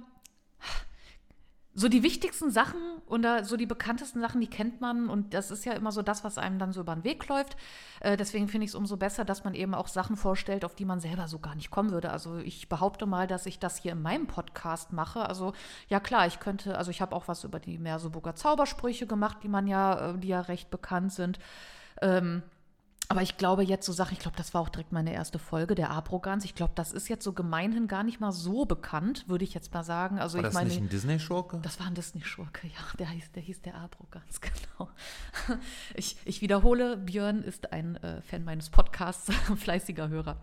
so 1.80 1.88
die 1.88 2.04
wichtigsten 2.04 2.52
Sachen 2.52 2.82
oder 3.08 3.46
so 3.46 3.56
die 3.56 3.66
bekanntesten 3.66 4.20
Sachen, 4.20 4.42
die 4.42 4.50
kennt 4.50 4.82
man 4.82 5.08
und 5.08 5.34
das 5.34 5.50
ist 5.50 5.64
ja 5.64 5.72
immer 5.72 5.94
so 5.94 6.02
das, 6.02 6.26
was 6.26 6.38
einem 6.38 6.60
dann 6.60 6.74
so 6.74 6.82
über 6.82 6.94
den 6.94 7.06
Weg 7.06 7.26
läuft. 7.30 7.56
Äh, 8.02 8.18
deswegen 8.18 8.50
finde 8.50 8.66
ich 8.66 8.72
es 8.72 8.76
umso 8.76 8.98
besser, 8.98 9.24
dass 9.24 9.46
man 9.46 9.54
eben 9.54 9.74
auch 9.74 9.88
Sachen 9.88 10.18
vorstellt, 10.18 10.66
auf 10.66 10.76
die 10.76 10.84
man 10.84 11.00
selber 11.00 11.30
so 11.30 11.40
gar 11.40 11.56
nicht 11.56 11.72
kommen 11.72 11.92
würde. 11.92 12.12
Also 12.12 12.38
ich 12.40 12.68
behaupte 12.68 13.06
mal, 13.06 13.28
dass 13.28 13.46
ich 13.46 13.60
das 13.60 13.78
hier 13.78 13.94
in 13.94 14.02
meinem 14.02 14.28
Podcast 14.28 14.92
mache. 14.92 15.22
Also 15.30 15.54
ja 15.88 16.02
klar, 16.02 16.28
ich 16.28 16.42
könnte, 16.42 16.78
also 16.78 16.92
ich 16.92 17.00
habe 17.00 17.16
auch 17.16 17.30
was 17.30 17.46
über 17.46 17.62
die 17.62 17.78
Merseburger 17.78 18.36
Zaubersprüche 18.36 19.08
gemacht, 19.08 19.38
die 19.44 19.50
man 19.50 19.66
ja, 19.66 20.10
äh, 20.10 20.18
die 20.18 20.28
ja 20.28 20.42
recht 20.42 20.70
bekannt 20.70 21.14
sind. 21.14 21.40
Ähm, 22.02 22.44
aber 23.12 23.24
ich 23.24 23.38
glaube 23.38 23.64
jetzt 23.64 23.88
so 23.88 23.92
Sachen, 23.92 24.14
ich 24.14 24.20
glaube, 24.20 24.38
das 24.38 24.54
war 24.54 24.62
auch 24.62 24.70
direkt 24.70 24.92
meine 24.92 25.12
erste 25.12 25.40
Folge, 25.40 25.74
der 25.74 25.90
Abroganz. 25.90 26.46
Ich 26.46 26.54
glaube, 26.54 26.74
das 26.76 26.92
ist 26.92 27.10
jetzt 27.10 27.24
so 27.24 27.34
gemeinhin 27.34 27.88
gar 27.88 28.04
nicht 28.04 28.20
mal 28.20 28.32
so 28.32 28.66
bekannt, 28.66 29.28
würde 29.28 29.44
ich 29.44 29.56
jetzt 29.56 29.74
mal 29.74 29.84
sagen. 29.84 30.20
Also 30.20 30.38
War 30.38 30.42
ich 30.42 30.48
das 30.50 30.54
meine, 30.54 30.70
nicht 30.70 30.80
ein 30.80 30.90
Disney-Schurke? 30.90 31.60
das 31.64 31.80
war 31.80 31.88
ein 31.88 31.96
Disney-Schurke, 31.96 32.68
ja, 32.68 32.98
der 33.00 33.08
hieß, 33.08 33.32
der 33.32 33.42
hieß 33.42 33.64
der 33.64 33.76
Abroganz, 33.78 34.42
genau. 34.42 34.92
Ich, 35.96 36.18
ich 36.26 36.42
wiederhole, 36.42 36.98
Björn 36.98 37.42
ist 37.42 37.74
ein 37.74 37.96
äh, 37.96 38.22
Fan 38.22 38.44
meines 38.44 38.70
Podcasts, 38.70 39.34
fleißiger 39.58 40.10
Hörer. 40.10 40.38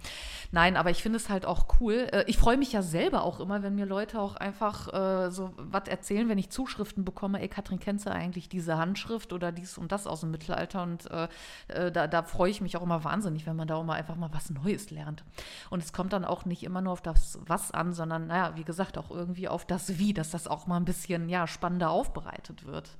Nein, 0.50 0.76
aber 0.76 0.90
ich 0.90 1.04
finde 1.04 1.18
es 1.18 1.28
halt 1.28 1.46
auch 1.46 1.80
cool. 1.80 2.08
Äh, 2.10 2.24
ich 2.26 2.36
freue 2.36 2.56
mich 2.56 2.72
ja 2.72 2.82
selber 2.82 3.22
auch 3.22 3.38
immer, 3.38 3.62
wenn 3.62 3.76
mir 3.76 3.86
Leute 3.86 4.20
auch 4.20 4.34
einfach 4.34 4.92
äh, 4.92 5.30
so 5.30 5.52
was 5.56 5.86
erzählen, 5.86 6.28
wenn 6.28 6.38
ich 6.38 6.50
Zuschriften 6.50 7.04
bekomme, 7.04 7.40
ey, 7.40 7.48
Katrin, 7.48 7.78
kennst 7.78 8.06
du 8.06 8.10
eigentlich 8.10 8.48
diese 8.48 8.76
Handschrift 8.76 9.32
oder 9.32 9.52
dies 9.52 9.78
und 9.78 9.92
das 9.92 10.08
aus 10.08 10.22
dem 10.22 10.32
Mittelalter? 10.32 10.82
Und 10.82 11.08
äh, 11.12 11.28
äh, 11.68 11.92
da, 11.92 12.08
da 12.08 12.24
freue 12.24 12.50
ich 12.50 12.55
mich 12.60 12.76
auch 12.76 12.82
immer 12.82 13.04
wahnsinnig, 13.04 13.46
wenn 13.46 13.56
man 13.56 13.68
da 13.68 13.76
auch 13.76 13.84
mal 13.84 13.94
einfach 13.94 14.16
mal 14.16 14.32
was 14.32 14.50
Neues 14.50 14.90
lernt. 14.90 15.24
Und 15.70 15.82
es 15.82 15.92
kommt 15.92 16.12
dann 16.12 16.24
auch 16.24 16.44
nicht 16.44 16.62
immer 16.62 16.80
nur 16.80 16.92
auf 16.92 17.02
das 17.02 17.38
Was 17.46 17.70
an, 17.70 17.92
sondern, 17.92 18.26
naja, 18.26 18.56
wie 18.56 18.64
gesagt, 18.64 18.98
auch 18.98 19.10
irgendwie 19.10 19.48
auf 19.48 19.64
das 19.64 19.98
Wie, 19.98 20.12
dass 20.12 20.30
das 20.30 20.46
auch 20.46 20.66
mal 20.66 20.76
ein 20.76 20.84
bisschen, 20.84 21.28
ja, 21.28 21.46
spannender 21.46 21.90
aufbereitet 21.90 22.66
wird. 22.66 22.90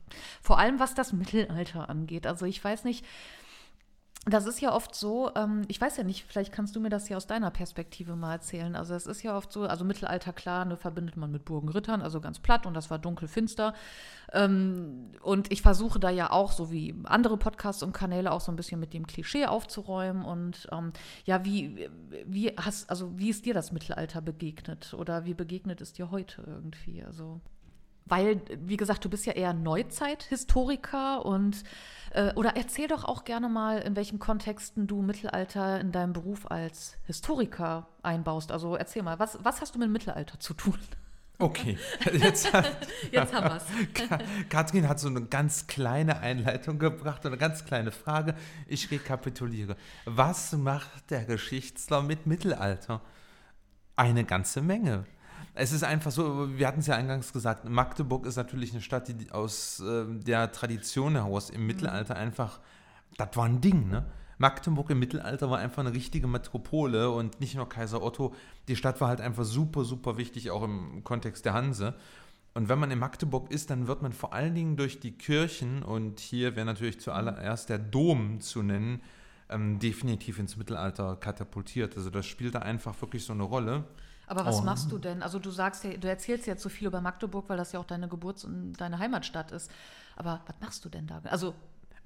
Vor 0.40 0.58
allem, 0.58 0.78
was 0.78 0.94
das 0.94 1.12
Mittelalter 1.12 1.88
angeht. 1.88 2.26
Also 2.26 2.46
ich 2.46 2.62
weiß 2.62 2.84
nicht, 2.84 3.04
das 4.28 4.44
ist 4.46 4.60
ja 4.60 4.74
oft 4.74 4.92
so, 4.96 5.30
ähm, 5.36 5.62
ich 5.68 5.80
weiß 5.80 5.96
ja 5.96 6.02
nicht, 6.02 6.24
vielleicht 6.24 6.52
kannst 6.52 6.74
du 6.74 6.80
mir 6.80 6.88
das 6.88 7.08
ja 7.08 7.16
aus 7.16 7.28
deiner 7.28 7.52
Perspektive 7.52 8.16
mal 8.16 8.32
erzählen. 8.32 8.74
Also 8.74 8.94
es 8.94 9.06
ist 9.06 9.22
ja 9.22 9.36
oft 9.36 9.52
so, 9.52 9.62
also 9.62 9.84
Mittelalter, 9.84 10.32
klar, 10.32 10.64
ne, 10.64 10.76
verbindet 10.76 11.16
man 11.16 11.30
mit 11.30 11.44
Burgenrittern, 11.44 12.02
also 12.02 12.20
ganz 12.20 12.40
platt 12.40 12.66
und 12.66 12.74
das 12.74 12.90
war 12.90 12.98
dunkel 12.98 13.28
finster. 13.28 13.72
Ähm, 14.32 15.12
und 15.22 15.52
ich 15.52 15.62
versuche 15.62 16.00
da 16.00 16.10
ja 16.10 16.32
auch, 16.32 16.50
so 16.50 16.72
wie 16.72 16.92
andere 17.04 17.36
Podcasts 17.36 17.84
und 17.84 17.92
Kanäle, 17.92 18.32
auch 18.32 18.40
so 18.40 18.50
ein 18.50 18.56
bisschen 18.56 18.80
mit 18.80 18.92
dem 18.94 19.06
Klischee 19.06 19.46
aufzuräumen. 19.46 20.24
Und 20.24 20.66
ähm, 20.72 20.92
ja, 21.24 21.44
wie, 21.44 21.88
wie 22.26 22.48
hast, 22.56 22.90
also 22.90 23.16
wie 23.16 23.30
ist 23.30 23.46
dir 23.46 23.54
das 23.54 23.70
Mittelalter 23.70 24.22
begegnet? 24.22 24.92
Oder 24.94 25.24
wie 25.24 25.34
begegnet 25.34 25.80
es 25.80 25.92
dir 25.92 26.10
heute 26.10 26.42
irgendwie? 26.44 27.04
Also 27.04 27.40
weil, 28.06 28.40
wie 28.64 28.76
gesagt, 28.76 29.04
du 29.04 29.08
bist 29.10 29.26
ja 29.26 29.32
eher 29.34 29.52
Neuzeithistoriker 29.52 31.24
und 31.24 31.62
äh, 32.12 32.32
oder 32.34 32.56
erzähl 32.56 32.88
doch 32.88 33.04
auch 33.04 33.24
gerne 33.24 33.48
mal, 33.48 33.78
in 33.78 33.96
welchen 33.96 34.18
Kontexten 34.18 34.86
du 34.86 35.02
Mittelalter 35.02 35.80
in 35.80 35.92
deinem 35.92 36.12
Beruf 36.12 36.50
als 36.50 36.96
Historiker 37.04 37.88
einbaust. 38.02 38.52
Also 38.52 38.76
erzähl 38.76 39.02
mal, 39.02 39.18
was, 39.18 39.38
was 39.42 39.60
hast 39.60 39.74
du 39.74 39.78
mit 39.78 39.86
dem 39.86 39.92
Mittelalter 39.92 40.38
zu 40.40 40.54
tun? 40.54 40.78
Okay, 41.38 41.76
jetzt 42.14 42.50
Jetzt 43.10 43.34
haben 43.34 43.50
wir's. 43.50 43.64
Ka- 43.94 44.18
Katrin 44.48 44.88
hat 44.88 44.98
so 44.98 45.08
eine 45.08 45.22
ganz 45.26 45.66
kleine 45.66 46.20
Einleitung 46.20 46.78
gebracht 46.78 47.26
und 47.26 47.32
eine 47.32 47.38
ganz 47.38 47.66
kleine 47.66 47.92
Frage. 47.92 48.34
Ich 48.66 48.90
rekapituliere. 48.90 49.76
Was 50.06 50.52
macht 50.52 51.10
der 51.10 51.24
Geschichtler 51.26 52.00
mit 52.02 52.26
Mittelalter? 52.26 53.02
Eine 53.96 54.24
ganze 54.24 54.62
Menge. 54.62 55.04
Es 55.58 55.72
ist 55.72 55.84
einfach 55.84 56.10
so, 56.10 56.58
wir 56.58 56.66
hatten 56.66 56.80
es 56.80 56.86
ja 56.86 56.96
eingangs 56.96 57.32
gesagt, 57.32 57.66
Magdeburg 57.66 58.26
ist 58.26 58.36
natürlich 58.36 58.72
eine 58.72 58.82
Stadt, 58.82 59.08
die 59.08 59.32
aus 59.32 59.80
äh, 59.80 60.04
der 60.06 60.52
Tradition 60.52 61.14
heraus 61.14 61.48
im 61.48 61.66
Mittelalter 61.66 62.14
einfach, 62.14 62.60
das 63.16 63.28
war 63.34 63.46
ein 63.46 63.62
Ding, 63.62 63.88
ne? 63.88 64.04
Magdeburg 64.38 64.90
im 64.90 64.98
Mittelalter 64.98 65.48
war 65.48 65.58
einfach 65.58 65.78
eine 65.78 65.94
richtige 65.94 66.26
Metropole 66.26 67.10
und 67.10 67.40
nicht 67.40 67.54
nur 67.54 67.70
Kaiser 67.70 68.02
Otto. 68.02 68.34
Die 68.68 68.76
Stadt 68.76 69.00
war 69.00 69.08
halt 69.08 69.22
einfach 69.22 69.44
super, 69.44 69.84
super 69.84 70.18
wichtig, 70.18 70.50
auch 70.50 70.62
im 70.62 71.02
Kontext 71.04 71.46
der 71.46 71.54
Hanse. 71.54 71.94
Und 72.52 72.68
wenn 72.68 72.78
man 72.78 72.90
in 72.90 72.98
Magdeburg 72.98 73.50
ist, 73.50 73.70
dann 73.70 73.86
wird 73.86 74.02
man 74.02 74.12
vor 74.12 74.34
allen 74.34 74.54
Dingen 74.54 74.76
durch 74.76 75.00
die 75.00 75.12
Kirchen, 75.12 75.82
und 75.82 76.20
hier 76.20 76.54
wäre 76.54 76.66
natürlich 76.66 77.00
zuallererst 77.00 77.70
der 77.70 77.78
Dom 77.78 78.40
zu 78.40 78.62
nennen, 78.62 79.00
ähm, 79.48 79.78
definitiv 79.78 80.38
ins 80.38 80.58
Mittelalter 80.58 81.16
katapultiert. 81.16 81.96
Also 81.96 82.10
das 82.10 82.26
spielt 82.26 82.54
da 82.54 82.58
einfach 82.58 83.00
wirklich 83.00 83.24
so 83.24 83.32
eine 83.32 83.44
Rolle. 83.44 83.84
Aber 84.26 84.44
was 84.44 84.58
Oh. 84.60 84.62
machst 84.62 84.90
du 84.90 84.98
denn? 84.98 85.22
Also 85.22 85.38
du 85.38 85.50
sagst 85.50 85.84
ja, 85.84 85.96
du 85.96 86.08
erzählst 86.08 86.46
jetzt 86.46 86.62
so 86.62 86.68
viel 86.68 86.88
über 86.88 87.00
Magdeburg, 87.00 87.48
weil 87.48 87.56
das 87.56 87.72
ja 87.72 87.80
auch 87.80 87.84
deine 87.84 88.08
Geburts- 88.08 88.44
und 88.44 88.72
deine 88.74 88.98
Heimatstadt 88.98 89.52
ist. 89.52 89.70
Aber 90.16 90.40
was 90.46 90.56
machst 90.60 90.84
du 90.84 90.88
denn 90.88 91.06
da? 91.06 91.20
Also 91.24 91.54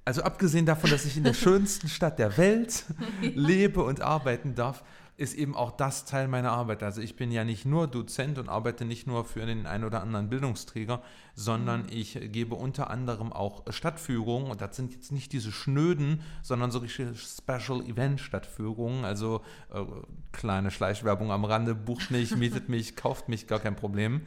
Also 0.03 0.23
abgesehen 0.23 0.65
davon, 0.65 0.89
dass 0.89 1.05
ich 1.05 1.17
in 1.17 1.23
der 1.23 1.33
schönsten 1.35 1.87
Stadt 1.87 2.19
der 2.19 2.37
Welt 2.37 2.85
lebe 3.21 3.83
und 3.83 4.01
arbeiten 4.01 4.55
darf, 4.55 4.83
ist 5.21 5.35
eben 5.35 5.55
auch 5.55 5.71
das 5.71 6.05
Teil 6.05 6.27
meiner 6.27 6.51
Arbeit. 6.51 6.81
Also 6.81 6.99
ich 6.99 7.15
bin 7.15 7.31
ja 7.31 7.43
nicht 7.43 7.63
nur 7.63 7.87
Dozent 7.87 8.39
und 8.39 8.49
arbeite 8.49 8.85
nicht 8.85 9.05
nur 9.05 9.23
für 9.23 9.45
den 9.45 9.67
einen 9.67 9.83
oder 9.83 10.01
anderen 10.01 10.29
Bildungsträger, 10.29 11.01
sondern 11.35 11.83
mhm. 11.83 11.89
ich 11.91 12.19
gebe 12.31 12.55
unter 12.55 12.89
anderem 12.89 13.31
auch 13.31 13.61
Stadtführungen 13.71 14.49
und 14.49 14.61
das 14.61 14.75
sind 14.75 14.93
jetzt 14.93 15.11
nicht 15.11 15.31
diese 15.31 15.51
schnöden, 15.51 16.23
sondern 16.41 16.71
so 16.71 16.79
richtige 16.79 17.13
Special 17.13 17.83
Event 17.83 18.19
Stadtführungen, 18.19 19.05
also 19.05 19.41
äh, 19.71 19.83
kleine 20.31 20.71
Schleichwerbung 20.71 21.31
am 21.31 21.45
Rande, 21.45 21.75
bucht 21.75 22.09
mich, 22.09 22.35
mietet 22.35 22.67
mich, 22.69 22.95
kauft 22.95 23.29
mich, 23.29 23.45
gar 23.45 23.59
kein 23.59 23.75
Problem. 23.75 24.21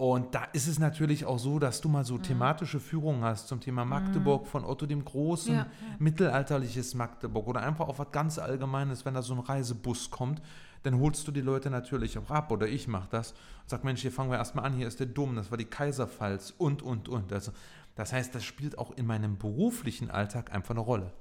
Und 0.00 0.34
da 0.34 0.44
ist 0.54 0.66
es 0.66 0.78
natürlich 0.78 1.26
auch 1.26 1.38
so, 1.38 1.58
dass 1.58 1.82
du 1.82 1.90
mal 1.90 2.06
so 2.06 2.14
mhm. 2.14 2.22
thematische 2.22 2.80
Führungen 2.80 3.22
hast 3.22 3.48
zum 3.48 3.60
Thema 3.60 3.84
Magdeburg 3.84 4.44
mhm. 4.44 4.46
von 4.46 4.64
Otto 4.64 4.86
dem 4.86 5.04
Großen, 5.04 5.52
ja, 5.52 5.60
ja. 5.60 5.66
mittelalterliches 5.98 6.94
Magdeburg 6.94 7.46
oder 7.46 7.60
einfach 7.60 7.86
auch 7.86 7.98
was 7.98 8.10
ganz 8.10 8.38
Allgemeines, 8.38 9.04
wenn 9.04 9.12
da 9.12 9.20
so 9.20 9.34
ein 9.34 9.40
Reisebus 9.40 10.10
kommt, 10.10 10.40
dann 10.84 10.98
holst 10.98 11.28
du 11.28 11.32
die 11.32 11.42
Leute 11.42 11.68
natürlich 11.68 12.16
auch 12.16 12.30
ab 12.30 12.50
oder 12.50 12.66
ich 12.66 12.88
mache 12.88 13.08
das 13.10 13.32
und 13.32 13.36
sag, 13.66 13.84
Mensch, 13.84 14.00
hier 14.00 14.10
fangen 14.10 14.30
wir 14.30 14.38
erstmal 14.38 14.64
an, 14.64 14.72
hier 14.72 14.88
ist 14.88 15.00
der 15.00 15.06
Dom, 15.06 15.36
das 15.36 15.50
war 15.50 15.58
die 15.58 15.66
Kaiserpfalz 15.66 16.54
und, 16.56 16.80
und, 16.80 17.10
und. 17.10 17.30
Also, 17.30 17.52
das 17.94 18.14
heißt, 18.14 18.34
das 18.34 18.42
spielt 18.42 18.78
auch 18.78 18.92
in 18.92 19.04
meinem 19.04 19.36
beruflichen 19.36 20.10
Alltag 20.10 20.50
einfach 20.54 20.70
eine 20.70 20.80
Rolle. 20.80 21.12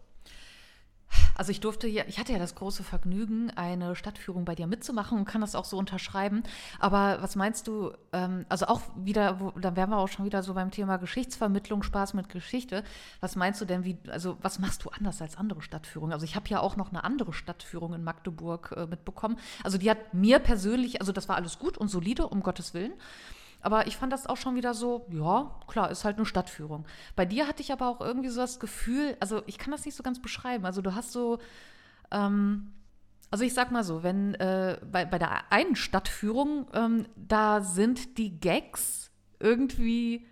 Also 1.40 1.52
ich 1.52 1.62
durfte 1.62 1.88
ja, 1.88 2.04
ich 2.08 2.20
hatte 2.20 2.34
ja 2.34 2.38
das 2.38 2.56
große 2.56 2.84
Vergnügen, 2.84 3.50
eine 3.56 3.96
Stadtführung 3.96 4.44
bei 4.44 4.56
dir 4.56 4.68
mitzumachen 4.68 5.18
und 5.18 5.26
kann 5.26 5.40
das 5.40 5.56
auch 5.56 5.64
so 5.64 5.78
unterschreiben. 5.78 6.44
Aber 6.80 7.22
was 7.22 7.38
meinst 7.38 7.68
du, 7.68 7.94
ähm, 8.12 8.46
also 8.50 8.68
auch 8.68 8.82
wieder, 8.98 9.40
wo, 9.40 9.52
da 9.52 9.76
wären 9.78 9.90
wir 9.90 10.00
auch 10.00 10.10
schon 10.10 10.26
wieder 10.26 10.44
so 10.44 10.54
beim 10.54 10.70
Thema 10.70 10.98
Geschichtsvermittlung, 10.98 11.82
Spaß 11.82 12.14
mit 12.14 12.28
Geschichte. 12.28 12.84
Was 13.22 13.38
meinst 13.38 13.62
du 13.62 13.66
denn, 13.66 13.86
wie, 13.86 13.98
also 14.10 14.38
was 14.42 14.60
machst 14.60 14.84
du 14.84 14.90
anders 14.90 15.22
als 15.22 15.38
andere 15.38 15.62
Stadtführungen? 15.62 16.12
Also 16.12 16.26
ich 16.26 16.36
habe 16.36 16.50
ja 16.50 16.60
auch 16.60 16.76
noch 16.76 16.90
eine 16.90 17.06
andere 17.06 17.32
Stadtführung 17.32 17.94
in 17.94 18.04
Magdeburg 18.04 18.74
äh, 18.76 18.86
mitbekommen. 18.86 19.38
Also 19.64 19.78
die 19.78 19.90
hat 19.90 20.14
mir 20.14 20.40
persönlich, 20.40 21.00
also 21.00 21.14
das 21.14 21.30
war 21.30 21.38
alles 21.38 21.58
gut 21.58 21.78
und 21.78 21.88
solide, 21.88 22.28
um 22.28 22.44
Gottes 22.44 22.74
Willen. 22.74 22.92
Aber 23.62 23.88
ich 23.88 23.98
fand 23.98 24.14
das 24.14 24.26
auch 24.26 24.38
schon 24.38 24.56
wieder 24.56 24.74
so, 24.74 25.06
ja, 25.12 25.60
klar, 25.68 25.92
ist 25.92 26.06
halt 26.06 26.18
eine 26.18 26.26
Stadtführung. 26.26 26.86
Bei 27.16 27.26
dir 27.26 27.48
hatte 27.48 27.62
ich 27.62 27.72
aber 27.72 27.88
auch 27.88 28.00
irgendwie 28.00 28.30
so 28.30 28.40
das 28.40 28.60
Gefühl, 28.60 29.18
also 29.20 29.42
ich 29.48 29.58
kann 29.58 29.72
das 29.72 29.86
nicht 29.86 29.96
so 29.96 30.04
ganz 30.04 30.22
beschreiben. 30.22 30.66
Also 30.66 30.82
du 30.82 30.96
hast 30.96 31.12
so, 31.12 31.40
ähm, 32.12 32.72
also 33.32 33.44
ich 33.44 33.54
sag 33.54 33.72
mal 33.72 33.84
so, 33.84 34.02
wenn 34.02 34.34
äh, 34.36 34.80
bei, 34.90 35.06
bei 35.06 35.20
der 35.20 35.52
einen 35.52 35.76
Stadtführung, 35.76 36.68
ähm, 36.74 37.06
da 37.16 37.62
sind 37.62 38.18
die 38.18 38.40
Gags 38.40 39.12
irgendwie 39.40 40.26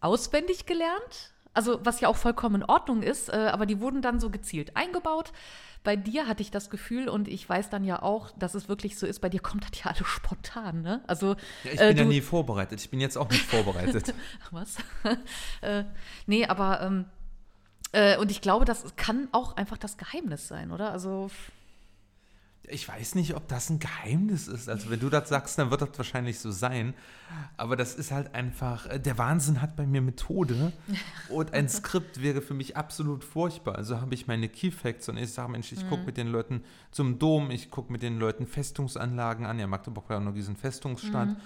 auswendig 0.00 0.66
gelernt. 0.66 1.32
Also 1.52 1.80
was 1.82 2.00
ja 2.00 2.08
auch 2.08 2.16
vollkommen 2.16 2.62
in 2.62 2.64
Ordnung 2.64 3.02
ist, 3.02 3.28
äh, 3.28 3.50
aber 3.52 3.66
die 3.66 3.80
wurden 3.80 4.02
dann 4.02 4.20
so 4.20 4.30
gezielt 4.30 4.76
eingebaut. 4.76 5.32
Bei 5.82 5.96
dir 5.96 6.26
hatte 6.26 6.42
ich 6.42 6.50
das 6.50 6.68
Gefühl 6.68 7.08
und 7.08 7.26
ich 7.26 7.48
weiß 7.48 7.70
dann 7.70 7.84
ja 7.84 8.02
auch, 8.02 8.30
dass 8.38 8.54
es 8.54 8.68
wirklich 8.68 8.98
so 8.98 9.06
ist, 9.06 9.20
bei 9.20 9.30
dir 9.30 9.40
kommt 9.40 9.64
das 9.64 9.82
ja 9.82 9.90
alles 9.90 10.06
spontan, 10.06 10.82
ne? 10.82 11.02
Also, 11.06 11.36
ja, 11.64 11.72
ich 11.72 11.80
äh, 11.80 11.88
bin 11.88 11.96
ja 11.96 12.04
nie 12.04 12.20
vorbereitet. 12.20 12.80
Ich 12.80 12.90
bin 12.90 13.00
jetzt 13.00 13.16
auch 13.16 13.30
nicht 13.30 13.46
vorbereitet. 13.46 14.14
Was? 14.50 14.76
äh, 15.62 15.84
nee, 16.26 16.46
aber 16.46 16.82
ähm, 16.82 17.06
äh, 17.92 18.18
und 18.18 18.30
ich 18.30 18.42
glaube, 18.42 18.64
das 18.64 18.94
kann 18.96 19.28
auch 19.32 19.56
einfach 19.56 19.78
das 19.78 19.96
Geheimnis 19.96 20.48
sein, 20.48 20.70
oder? 20.70 20.92
Also 20.92 21.30
ich 22.70 22.88
weiß 22.88 23.14
nicht, 23.14 23.34
ob 23.34 23.48
das 23.48 23.70
ein 23.70 23.78
Geheimnis 23.78 24.48
ist. 24.48 24.68
Also 24.68 24.90
wenn 24.90 25.00
du 25.00 25.08
das 25.08 25.28
sagst, 25.28 25.58
dann 25.58 25.70
wird 25.70 25.82
das 25.82 25.90
wahrscheinlich 25.96 26.38
so 26.38 26.50
sein. 26.50 26.94
Aber 27.56 27.76
das 27.76 27.94
ist 27.94 28.10
halt 28.10 28.34
einfach, 28.34 28.86
äh, 28.86 28.98
der 28.98 29.18
Wahnsinn 29.18 29.62
hat 29.62 29.76
bei 29.76 29.86
mir 29.86 30.00
Methode 30.00 30.72
und 31.28 31.52
ein 31.52 31.68
Skript 31.68 32.22
wäre 32.22 32.42
für 32.42 32.54
mich 32.54 32.76
absolut 32.76 33.24
furchtbar. 33.24 33.76
Also 33.76 34.00
habe 34.00 34.14
ich 34.14 34.26
meine 34.26 34.48
Key 34.48 34.70
Facts 34.70 35.08
und 35.08 35.16
ich 35.16 35.32
sage, 35.32 35.50
Mensch, 35.50 35.72
ich 35.72 35.88
gucke 35.88 36.00
mhm. 36.00 36.06
mit 36.06 36.16
den 36.16 36.28
Leuten 36.28 36.64
zum 36.90 37.18
Dom, 37.18 37.50
ich 37.50 37.70
gucke 37.70 37.92
mit 37.92 38.02
den 38.02 38.18
Leuten 38.18 38.46
Festungsanlagen 38.46 39.46
an. 39.46 39.58
Ja, 39.58 39.66
Magdeburg 39.66 40.08
war 40.08 40.18
ja 40.18 40.24
noch 40.24 40.34
diesen 40.34 40.56
Festungsstadt. 40.56 41.28
Mhm. 41.28 41.36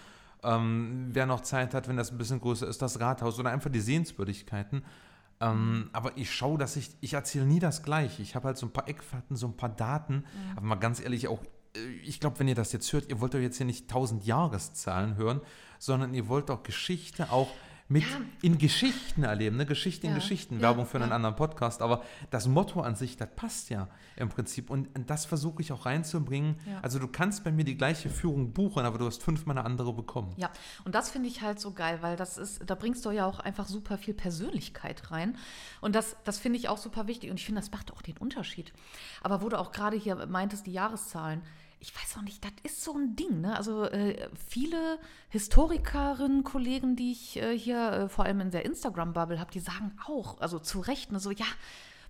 Ähm, 0.43 1.09
wer 1.13 1.27
noch 1.27 1.41
Zeit 1.41 1.75
hat, 1.75 1.89
wenn 1.89 1.97
das 1.97 2.11
ein 2.11 2.19
bisschen 2.19 2.41
größer 2.41 2.69
ist, 2.69 2.83
das 2.83 3.01
Rathaus 3.01 3.39
oder 3.39 3.51
einfach 3.51 3.71
die 3.71 3.81
Sehenswürdigkeiten. 3.81 4.85
Ähm, 5.41 5.91
aber 5.93 6.17
ich 6.17 6.33
schaue, 6.33 6.59
dass 6.59 6.77
ich, 6.77 6.91
ich 7.01 7.15
erzähle 7.15 7.47
nie 7.47 7.59
das 7.59 7.83
Gleiche. 7.83 8.23
Ich 8.23 8.35
habe 8.35 8.47
halt 8.47 8.57
so 8.57 8.67
ein 8.67 8.73
paar 8.73 8.89
Eckfahrten, 8.89 9.37
so 9.37 9.47
ein 9.47 9.57
paar 9.57 9.69
Daten. 9.69 10.17
Mhm. 10.17 10.57
Aber 10.57 10.67
mal 10.67 10.75
ganz 10.77 11.01
ehrlich, 11.01 11.29
auch, 11.29 11.43
äh, 11.77 11.81
ich 12.03 12.21
glaube, 12.21 12.39
wenn 12.39 12.49
ihr 12.49 12.55
das 12.55 12.73
jetzt 12.73 12.93
hört, 12.93 13.09
ihr 13.11 13.21
wollt 13.21 13.35
doch 13.35 13.39
jetzt 13.39 13.57
hier 13.57 13.67
nicht 13.67 13.89
tausend 13.91 14.25
Jahreszahlen 14.25 15.17
hören, 15.17 15.41
sondern 15.79 16.15
ihr 16.15 16.29
wollt 16.29 16.49
doch 16.49 16.63
Geschichte 16.63 17.31
auch 17.31 17.49
mit 17.89 18.03
ja. 18.03 18.21
in 18.41 18.57
Geschichten 18.57 19.25
erleben, 19.25 19.57
ne? 19.57 19.67
Geschichte 19.67 20.07
in 20.07 20.15
ja. 20.15 20.19
Geschichten, 20.19 20.57
ja. 20.57 20.63
Werbung 20.63 20.87
für 20.87 21.01
einen 21.01 21.13
anderen 21.13 21.37
Podcast, 21.37 21.83
aber 21.83 22.03
das 22.31 22.47
Motto 22.47 22.81
an 22.81 22.95
sich, 22.95 23.17
das 23.17 23.29
passt 23.37 23.69
ja 23.69 23.89
im 24.17 24.31
Prinzip 24.31 24.71
und 24.71 24.89
das 25.07 25.27
versuche 25.27 25.61
ich 25.61 25.71
auch 25.71 25.85
reinzubringen. 25.85 26.57
Also 26.81 26.99
du 26.99 27.09
kannst 27.09 27.45
bei 27.45 27.53
mir 27.53 27.65
die 27.65 27.77
gleiche 27.77 28.09
Führung 28.09 28.53
buchen, 28.53 28.87
aber 28.87 28.97
du 28.97 29.07
hast 29.07 29.23
fünfmal 29.23 29.59
eine 29.59 29.67
andere 29.67 29.93
bekommen. 29.93 30.33
Ja, 30.37 30.51
und 30.85 30.95
das 30.95 31.11
finde 31.11 31.29
ich 31.29 31.43
halt 31.43 31.61
so 31.61 31.73
geil, 31.73 31.99
weil 32.01 32.17
das 32.17 32.39
ist, 32.39 32.63
da 32.67 32.75
bringst 32.75 33.05
du 33.05 33.11
ja 33.11 33.27
auch 33.27 33.39
einfach 33.39 33.67
super 33.67 33.99
viel 33.99 34.15
Persönlichkeit 34.15 35.11
rein 35.11 35.37
und 35.83 35.95
das, 35.95 36.17
das 36.25 36.39
finde 36.39 36.59
ich 36.59 36.69
auch 36.71 36.79
super 36.79 37.07
wichtig 37.07 37.31
und 37.31 37.39
ich 37.39 37.45
finde, 37.45 37.61
das 37.61 37.71
macht 37.71 37.93
auch 37.93 38.01
den 38.01 38.17
Unterschied. 38.17 38.73
Aber 39.23 39.43
wo 39.43 39.49
du 39.51 39.59
auch 39.59 39.73
gerade 39.73 39.97
hier 39.97 40.27
meintest, 40.27 40.67
die 40.67 40.73
Jahreszahlen, 40.73 41.43
ich 41.81 41.95
weiß 41.95 42.17
auch 42.17 42.23
nicht, 42.23 42.45
das 42.45 42.53
ist 42.63 42.83
so 42.83 42.95
ein 42.95 43.17
Ding. 43.17 43.41
Ne? 43.41 43.57
Also 43.57 43.85
äh, 43.85 44.29
viele 44.49 44.99
Historikerinnen, 45.29 46.45
Kollegen, 46.45 46.97
die 46.97 47.13
ich 47.13 47.37
äh, 47.37 47.59
hier 47.59 47.93
äh, 47.93 48.09
vor 48.09 48.25
allem 48.25 48.41
in 48.41 48.51
der 48.51 48.65
Instagram-Bubble 48.65 49.39
habe, 49.39 49.51
die 49.51 49.61
sagen 49.61 49.97
auch, 50.07 50.41
also 50.41 50.59
zu 50.59 50.81
Recht, 50.81 51.13
ne, 51.13 51.21
so 51.21 51.31
ja, 51.31 51.47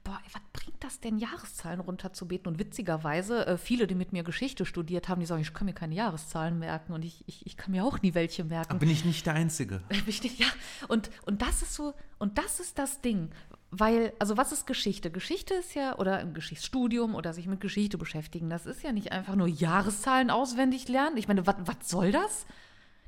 boah, 0.05 0.21
was 0.33 0.43
bringt 0.53 0.85
das 0.85 1.01
denn, 1.01 1.19
Jahreszahlen 1.19 1.81
runterzubeten? 1.81 2.53
Und 2.53 2.59
witzigerweise, 2.59 3.47
äh, 3.47 3.59
viele, 3.59 3.87
die 3.87 3.95
mit 3.95 4.13
mir 4.13 4.23
Geschichte 4.23 4.67
studiert 4.67 5.09
haben, 5.09 5.21
die 5.21 5.27
sagen, 5.27 5.43
ich 5.43 5.55
kann 5.55 5.65
mir 5.65 5.73
keine 5.73 5.95
Jahreszahlen 5.95 6.59
merken 6.59 6.93
und 6.93 7.05
ich, 7.05 7.25
ich, 7.27 7.47
ich 7.47 7.57
kann 7.57 7.73
mir 7.73 7.85
auch 7.85 8.03
nie 8.03 8.15
welche 8.15 8.45
merken. 8.45 8.71
Aber 8.71 8.81
bin 8.81 8.91
ich 8.91 9.05
nicht 9.05 9.27
der 9.27 9.35
Einzige. 9.35 9.79
Bin 9.89 10.03
ich 10.07 10.23
nicht, 10.23 10.39
ja, 10.39 10.47
und, 10.89 11.11
und 11.27 11.43
das 11.43 11.63
ist 11.63 11.75
so, 11.75 11.95
und 12.19 12.39
das 12.39 12.61
ist 12.61 12.79
das 12.79 13.01
Ding. 13.01 13.31
Weil, 13.77 14.13
also 14.21 14.37
was 14.37 14.53
ist 14.53 14.69
Geschichte? 14.69 15.11
Geschichte 15.11 15.55
ist 15.55 15.75
ja, 15.75 15.99
oder 15.99 16.19
ein 16.19 16.33
Geschichtsstudium 16.33 17.17
oder 17.17 17.33
sich 17.33 17.49
mit 17.49 17.61
Geschichte 17.61 17.99
beschäftigen, 17.99 18.49
das 18.49 18.67
ist 18.67 18.85
ja 18.85 18.93
nicht 18.93 19.11
einfach 19.11 19.35
nur 19.35 19.49
Jahreszahlen 19.49 20.31
auswendig 20.31 20.87
lernen. 20.87 21.17
Ich 21.17 21.27
meine, 21.27 21.45
was 21.45 21.57
soll 21.83 22.13
das? 22.13 22.47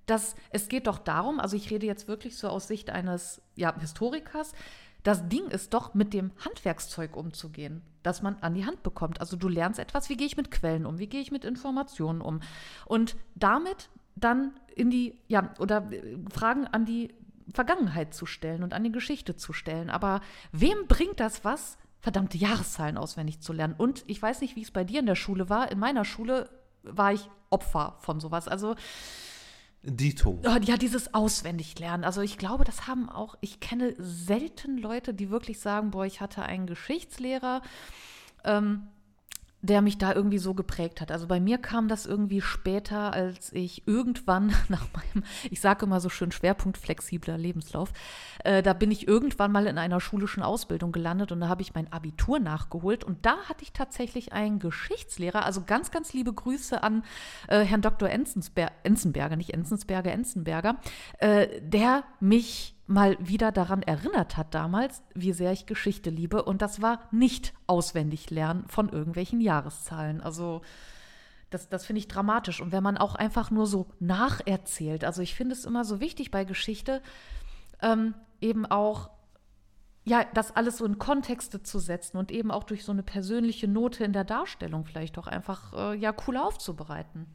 das? 0.06 0.34
Es 0.50 0.68
geht 0.68 0.88
doch 0.88 0.98
darum, 0.98 1.38
also 1.38 1.54
ich 1.54 1.70
rede 1.70 1.86
jetzt 1.86 2.08
wirklich 2.08 2.36
so 2.36 2.48
aus 2.48 2.66
Sicht 2.66 2.90
eines 2.90 3.40
ja, 3.54 3.78
Historikers, 3.78 4.54
das 5.04 5.28
Ding 5.28 5.46
ist 5.46 5.72
doch, 5.72 5.94
mit 5.94 6.12
dem 6.12 6.32
Handwerkszeug 6.44 7.16
umzugehen, 7.16 7.82
das 8.02 8.22
man 8.22 8.34
an 8.40 8.54
die 8.54 8.66
Hand 8.66 8.82
bekommt. 8.82 9.20
Also 9.20 9.36
du 9.36 9.46
lernst 9.46 9.78
etwas, 9.78 10.08
wie 10.08 10.16
gehe 10.16 10.26
ich 10.26 10.36
mit 10.36 10.50
Quellen 10.50 10.84
um, 10.84 10.98
wie 10.98 11.06
gehe 11.06 11.20
ich 11.20 11.30
mit 11.30 11.44
Informationen 11.44 12.20
um. 12.20 12.40
Und 12.86 13.14
damit 13.36 13.88
dann 14.16 14.58
in 14.74 14.90
die, 14.90 15.16
ja, 15.28 15.54
oder 15.60 15.92
äh, 15.92 16.16
Fragen 16.32 16.66
an 16.66 16.86
die 16.86 17.14
Vergangenheit 17.52 18.14
zu 18.14 18.26
stellen 18.26 18.62
und 18.62 18.74
an 18.74 18.84
die 18.84 18.92
Geschichte 18.92 19.36
zu 19.36 19.52
stellen. 19.52 19.90
Aber 19.90 20.20
wem 20.52 20.86
bringt 20.88 21.20
das 21.20 21.44
was, 21.44 21.78
verdammte 22.00 22.38
Jahreszahlen 22.38 22.96
auswendig 22.96 23.40
zu 23.40 23.52
lernen? 23.52 23.74
Und 23.76 24.04
ich 24.06 24.20
weiß 24.20 24.40
nicht, 24.40 24.56
wie 24.56 24.62
es 24.62 24.70
bei 24.70 24.84
dir 24.84 25.00
in 25.00 25.06
der 25.06 25.14
Schule 25.14 25.48
war. 25.48 25.70
In 25.70 25.78
meiner 25.78 26.04
Schule 26.04 26.50
war 26.82 27.12
ich 27.12 27.28
Opfer 27.50 27.96
von 28.00 28.20
sowas. 28.20 28.48
Also 28.48 28.74
Dito. 29.82 30.40
Oh, 30.44 30.58
ja, 30.62 30.76
dieses 30.76 31.14
Auswendiglernen. 31.14 32.04
Also 32.04 32.20
ich 32.20 32.38
glaube, 32.38 32.64
das 32.64 32.88
haben 32.88 33.08
auch, 33.08 33.36
ich 33.40 33.60
kenne 33.60 33.94
selten 33.98 34.78
Leute, 34.78 35.14
die 35.14 35.30
wirklich 35.30 35.60
sagen, 35.60 35.92
boah, 35.92 36.04
ich 36.04 36.20
hatte 36.20 36.42
einen 36.42 36.66
Geschichtslehrer, 36.66 37.62
ähm, 38.44 38.88
der 39.62 39.82
mich 39.82 39.98
da 39.98 40.12
irgendwie 40.12 40.38
so 40.38 40.54
geprägt 40.54 41.00
hat. 41.00 41.10
Also 41.10 41.26
bei 41.26 41.40
mir 41.40 41.58
kam 41.58 41.88
das 41.88 42.06
irgendwie 42.06 42.40
später, 42.40 43.12
als 43.12 43.52
ich 43.52 43.86
irgendwann 43.86 44.54
nach 44.68 44.86
meinem, 44.92 45.24
ich 45.50 45.60
sage 45.60 45.86
immer 45.86 46.00
so 46.00 46.08
schön, 46.08 46.30
schwerpunktflexibler 46.30 47.38
Lebenslauf, 47.38 47.92
äh, 48.44 48.62
da 48.62 48.72
bin 48.72 48.90
ich 48.90 49.08
irgendwann 49.08 49.52
mal 49.52 49.66
in 49.66 49.78
einer 49.78 50.00
schulischen 50.00 50.42
Ausbildung 50.42 50.92
gelandet 50.92 51.32
und 51.32 51.40
da 51.40 51.48
habe 51.48 51.62
ich 51.62 51.74
mein 51.74 51.92
Abitur 51.92 52.38
nachgeholt 52.38 53.02
und 53.04 53.24
da 53.26 53.36
hatte 53.48 53.64
ich 53.64 53.72
tatsächlich 53.72 54.32
einen 54.32 54.58
Geschichtslehrer, 54.58 55.44
also 55.44 55.62
ganz, 55.66 55.90
ganz 55.90 56.12
liebe 56.12 56.32
Grüße 56.32 56.82
an 56.82 57.02
äh, 57.48 57.60
Herrn 57.60 57.82
Dr. 57.82 58.08
Enzensber 58.08 58.70
Enzensberger, 58.84 59.36
nicht 59.36 59.52
Enzensberger, 59.54 60.12
Enzenberger, 60.12 60.76
äh, 61.18 61.60
der 61.60 62.04
mich 62.20 62.75
mal 62.86 63.16
wieder 63.18 63.52
daran 63.52 63.82
erinnert 63.82 64.36
hat 64.36 64.54
damals, 64.54 65.02
wie 65.14 65.32
sehr 65.32 65.52
ich 65.52 65.66
Geschichte 65.66 66.10
liebe. 66.10 66.42
Und 66.42 66.62
das 66.62 66.80
war 66.80 67.00
nicht 67.10 67.52
auswendig 67.66 68.30
lernen 68.30 68.64
von 68.68 68.88
irgendwelchen 68.88 69.40
Jahreszahlen. 69.40 70.20
Also 70.20 70.62
das, 71.50 71.68
das 71.68 71.86
finde 71.86 71.98
ich 71.98 72.08
dramatisch. 72.08 72.60
Und 72.60 72.72
wenn 72.72 72.82
man 72.82 72.96
auch 72.96 73.14
einfach 73.14 73.50
nur 73.50 73.66
so 73.66 73.88
nacherzählt, 73.98 75.04
also 75.04 75.22
ich 75.22 75.34
finde 75.34 75.54
es 75.54 75.64
immer 75.64 75.84
so 75.84 76.00
wichtig 76.00 76.30
bei 76.30 76.44
Geschichte, 76.44 77.02
ähm, 77.82 78.14
eben 78.40 78.66
auch 78.66 79.10
ja, 80.04 80.24
das 80.34 80.54
alles 80.54 80.78
so 80.78 80.84
in 80.84 81.00
Kontexte 81.00 81.64
zu 81.64 81.80
setzen 81.80 82.16
und 82.16 82.30
eben 82.30 82.52
auch 82.52 82.62
durch 82.62 82.84
so 82.84 82.92
eine 82.92 83.02
persönliche 83.02 83.66
Note 83.66 84.04
in 84.04 84.12
der 84.12 84.22
Darstellung 84.22 84.84
vielleicht 84.84 85.18
auch 85.18 85.26
einfach 85.26 85.72
äh, 85.72 85.96
ja 85.96 86.14
cool 86.26 86.36
aufzubereiten. 86.36 87.26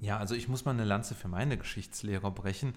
Ja, 0.00 0.18
also 0.18 0.34
ich 0.34 0.48
muss 0.48 0.64
mal 0.64 0.72
eine 0.72 0.84
Lanze 0.84 1.14
für 1.14 1.28
meine 1.28 1.56
Geschichtslehrer 1.56 2.32
brechen 2.32 2.74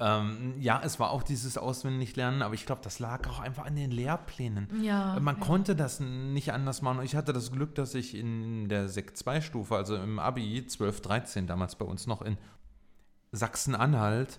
Ähm, 0.00 0.54
ja, 0.60 0.80
es 0.84 1.00
war 1.00 1.10
auch 1.10 1.24
dieses 1.24 1.58
Auswendiglernen, 1.58 2.42
aber 2.42 2.54
ich 2.54 2.66
glaube, 2.66 2.82
das 2.84 3.00
lag 3.00 3.28
auch 3.28 3.40
einfach 3.40 3.66
an 3.66 3.74
den 3.74 3.90
Lehrplänen. 3.90 4.68
Ja, 4.82 5.18
Man 5.20 5.38
ja. 5.38 5.44
konnte 5.44 5.74
das 5.74 5.98
nicht 5.98 6.52
anders 6.52 6.82
machen. 6.82 7.02
Ich 7.02 7.16
hatte 7.16 7.32
das 7.32 7.50
Glück, 7.50 7.74
dass 7.74 7.94
ich 7.94 8.14
in 8.14 8.68
der 8.68 8.88
Sek 8.88 9.16
2 9.16 9.40
Stufe, 9.40 9.74
also 9.74 9.96
im 9.96 10.20
Abi 10.20 10.64
12, 10.64 11.00
13 11.00 11.46
damals 11.48 11.74
bei 11.74 11.84
uns 11.84 12.06
noch 12.06 12.22
in 12.22 12.38
Sachsen-Anhalt, 13.32 14.38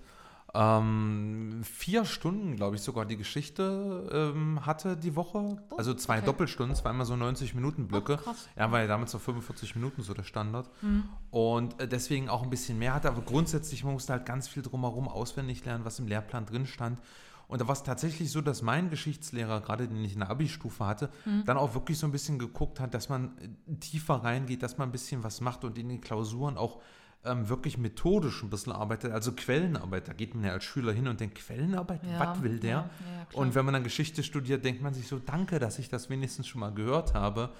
ähm, 0.54 1.62
vier 1.64 2.06
Stunden, 2.06 2.56
glaube 2.56 2.76
ich, 2.76 2.82
sogar 2.82 3.06
die 3.06 3.18
Geschichte 3.18 4.32
ähm, 4.36 4.66
hatte 4.66 4.98
die 4.98 5.16
Woche. 5.16 5.58
Oh, 5.70 5.76
also 5.78 5.94
zwei 5.94 6.18
okay. 6.18 6.26
Doppelstunden, 6.26 6.76
zweimal 6.76 7.06
so 7.06 7.16
90 7.16 7.54
Minuten 7.54 7.88
Blöcke. 7.88 8.14
Oh, 8.20 8.24
krass. 8.24 8.48
Ja, 8.58 8.72
war 8.72 8.82
ja 8.82 8.88
damals 8.88 9.12
so 9.12 9.20
45 9.20 9.76
Minuten 9.76 10.02
so 10.02 10.14
der 10.14 10.24
Standard. 10.24 10.70
Mhm. 10.82 11.04
Und 11.32 11.80
äh, 11.80 11.88
deswegen 11.88 12.30
auch 12.30 12.44
ein 12.44 12.50
bisschen 12.50 12.80
mehr 12.80 12.94
hatte, 12.94 13.10
aber 13.10 13.22
grundsätzlich 13.22 13.84
man 13.84 13.94
musste 13.94 14.14
halt 14.14 14.26
ganz 14.26 14.48
viel 14.48 14.64
drumherum 14.64 15.08
auswendig 15.08 15.64
lernen, 15.66 15.86
was 15.86 16.00
im 16.00 16.08
Lehrplan 16.08 16.46
drin 16.46 16.66
stand. 16.66 17.00
Und 17.48 17.62
da 17.62 17.68
war 17.68 17.74
es 17.74 17.82
tatsächlich 17.82 18.32
so, 18.32 18.42
dass 18.42 18.62
mein 18.62 18.92
Geschichtslehrer, 18.92 19.62
gerade 19.62 19.88
den 19.88 20.04
ich 20.04 20.14
in 20.14 20.20
der 20.20 20.30
Abi-Stufe 20.30 20.86
hatte, 20.86 21.10
Mhm. 21.26 21.46
dann 21.46 21.58
auch 21.58 21.74
wirklich 21.74 21.98
so 21.98 22.06
ein 22.08 22.12
bisschen 22.12 22.38
geguckt 22.38 22.80
hat, 22.80 22.94
dass 22.94 23.10
man 23.10 23.38
äh, 23.40 23.76
tiefer 23.80 24.16
reingeht, 24.24 24.62
dass 24.64 24.78
man 24.78 24.90
ein 24.90 24.92
bisschen 24.92 25.24
was 25.24 25.42
macht 25.42 25.64
und 25.64 25.78
in 25.78 25.90
den 25.90 26.00
Klausuren 26.02 26.58
auch 26.58 26.80
ähm, 27.25 27.49
wirklich 27.49 27.77
methodisch 27.77 28.43
ein 28.43 28.49
bisschen 28.49 28.71
arbeitet, 28.71 29.12
also 29.12 29.34
Quellenarbeit. 29.34 30.08
Da 30.08 30.13
geht 30.13 30.36
man 30.36 30.45
ja 30.45 30.51
als 30.53 30.63
Schüler 30.63 30.93
hin 30.93 31.08
und 31.08 31.19
denkt, 31.19 31.36
Quellenarbeit, 31.38 32.01
Ja, 32.05 32.19
was 32.19 32.41
will 32.41 32.60
der? 32.60 32.69
ja, 32.69 32.89
ja, 33.32 33.38
und 33.39 33.55
wenn 33.55 33.65
man 33.65 33.73
dann 33.73 33.84
Geschichte 33.84 34.23
studiert, 34.23 34.63
denkt 34.63 34.82
man 34.82 34.93
sich 34.93 35.08
so, 35.08 35.19
danke, 35.19 35.60
dass 35.60 35.79
ich 35.79 35.89
das 35.89 36.10
wenigstens 36.10 36.47
schon 36.47 36.62
mal 36.62 36.73
gehört 36.73 37.13
habe. 37.13 37.51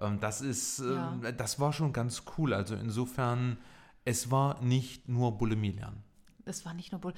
Ähm, 0.00 0.20
das 0.20 0.40
ist, 0.40 0.78
ähm, 0.78 1.22
das 1.36 1.58
war 1.58 1.72
schon 1.72 1.92
ganz 1.92 2.22
cool. 2.38 2.54
Also 2.54 2.74
insofern, 2.76 3.58
es 4.04 4.30
war 4.30 4.62
nicht 4.62 5.08
nur 5.08 5.36
Bulimie 5.36 5.72
lernen. 5.72 6.02
Es 6.44 6.64
war 6.64 6.72
nicht 6.72 6.92
nur 6.92 7.00
Bull. 7.00 7.12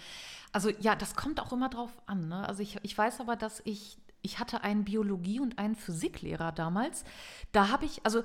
Also 0.53 0.71
ja, 0.81 0.97
das 0.97 1.15
kommt 1.15 1.39
auch 1.39 1.53
immer 1.53 1.69
drauf 1.69 1.91
an. 2.07 2.29
Ne? 2.29 2.49
Also 2.49 2.63
ich, 2.63 2.79
ich 2.83 2.97
weiß 2.97 3.21
aber, 3.21 3.37
dass 3.37 3.61
ich, 3.65 3.99
ich 4.23 4.39
hatte 4.41 4.65
einen 4.65 4.85
Biologie- 4.85 5.39
und 5.39 5.59
einen 5.59 5.77
Physiklehrer 5.77 6.51
damals. 6.51 7.05
Da 7.53 7.69
habe 7.69 7.85
ich, 7.85 8.01
also 8.05 8.25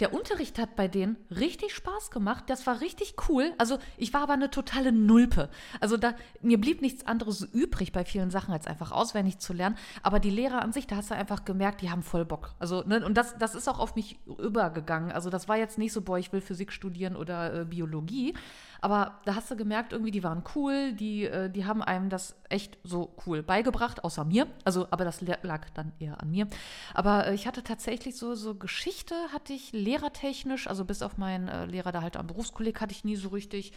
der 0.00 0.14
Unterricht 0.14 0.58
hat 0.58 0.76
bei 0.76 0.86
denen 0.86 1.16
richtig 1.30 1.74
Spaß 1.74 2.10
gemacht. 2.10 2.44
Das 2.46 2.66
war 2.66 2.80
richtig 2.80 3.14
cool. 3.28 3.52
Also 3.58 3.78
ich 3.96 4.14
war 4.14 4.22
aber 4.22 4.34
eine 4.34 4.50
totale 4.50 4.92
Nulpe. 4.92 5.48
Also 5.80 5.96
da, 5.96 6.14
mir 6.40 6.60
blieb 6.60 6.82
nichts 6.82 7.06
anderes 7.06 7.42
übrig 7.42 7.92
bei 7.92 8.04
vielen 8.04 8.30
Sachen, 8.30 8.52
als 8.52 8.66
einfach 8.66 8.92
auswendig 8.92 9.38
zu 9.38 9.52
lernen. 9.52 9.76
Aber 10.02 10.20
die 10.20 10.30
Lehrer 10.30 10.62
an 10.62 10.72
sich, 10.72 10.86
da 10.86 10.96
hast 10.96 11.10
du 11.10 11.14
einfach 11.14 11.44
gemerkt, 11.44 11.82
die 11.82 11.90
haben 11.90 12.02
voll 12.02 12.24
Bock. 12.24 12.54
Also, 12.60 12.82
ne, 12.82 13.04
und 13.04 13.16
das, 13.16 13.36
das 13.38 13.54
ist 13.56 13.68
auch 13.68 13.80
auf 13.80 13.96
mich 13.96 14.20
übergegangen. 14.26 15.10
Also 15.10 15.30
das 15.30 15.48
war 15.48 15.56
jetzt 15.56 15.78
nicht 15.78 15.92
so, 15.92 16.02
boah, 16.02 16.18
ich 16.18 16.32
will 16.32 16.40
Physik 16.40 16.72
studieren 16.72 17.16
oder 17.16 17.62
äh, 17.62 17.64
Biologie. 17.64 18.34
Aber 18.80 19.20
da 19.24 19.34
hast 19.34 19.50
du 19.50 19.56
gemerkt, 19.56 19.92
irgendwie, 19.92 20.10
die 20.10 20.22
waren 20.22 20.44
cool, 20.54 20.92
die, 20.92 21.24
äh, 21.24 21.50
die 21.50 21.64
haben 21.64 21.82
einem 21.82 22.10
das 22.10 22.36
echt 22.48 22.78
so 22.84 23.14
cool 23.26 23.42
beigebracht, 23.42 24.04
außer 24.04 24.24
mir. 24.24 24.46
Also, 24.64 24.86
aber 24.90 25.04
das 25.04 25.20
lag 25.20 25.68
dann 25.74 25.92
eher 25.98 26.20
an 26.20 26.30
mir. 26.30 26.46
Aber 26.94 27.26
äh, 27.26 27.34
ich 27.34 27.46
hatte 27.46 27.64
tatsächlich 27.64 28.16
so, 28.16 28.34
so 28.34 28.54
Geschichte, 28.54 29.14
hatte 29.32 29.52
ich 29.52 29.72
lehrertechnisch, 29.72 30.68
also 30.68 30.84
bis 30.84 31.02
auf 31.02 31.18
meinen 31.18 31.48
äh, 31.48 31.66
Lehrer 31.66 31.92
da 31.92 32.02
halt 32.02 32.16
am 32.16 32.26
Berufskolleg, 32.28 32.80
hatte 32.80 32.92
ich 32.92 33.04
nie 33.04 33.16
so 33.16 33.30
richtig. 33.30 33.72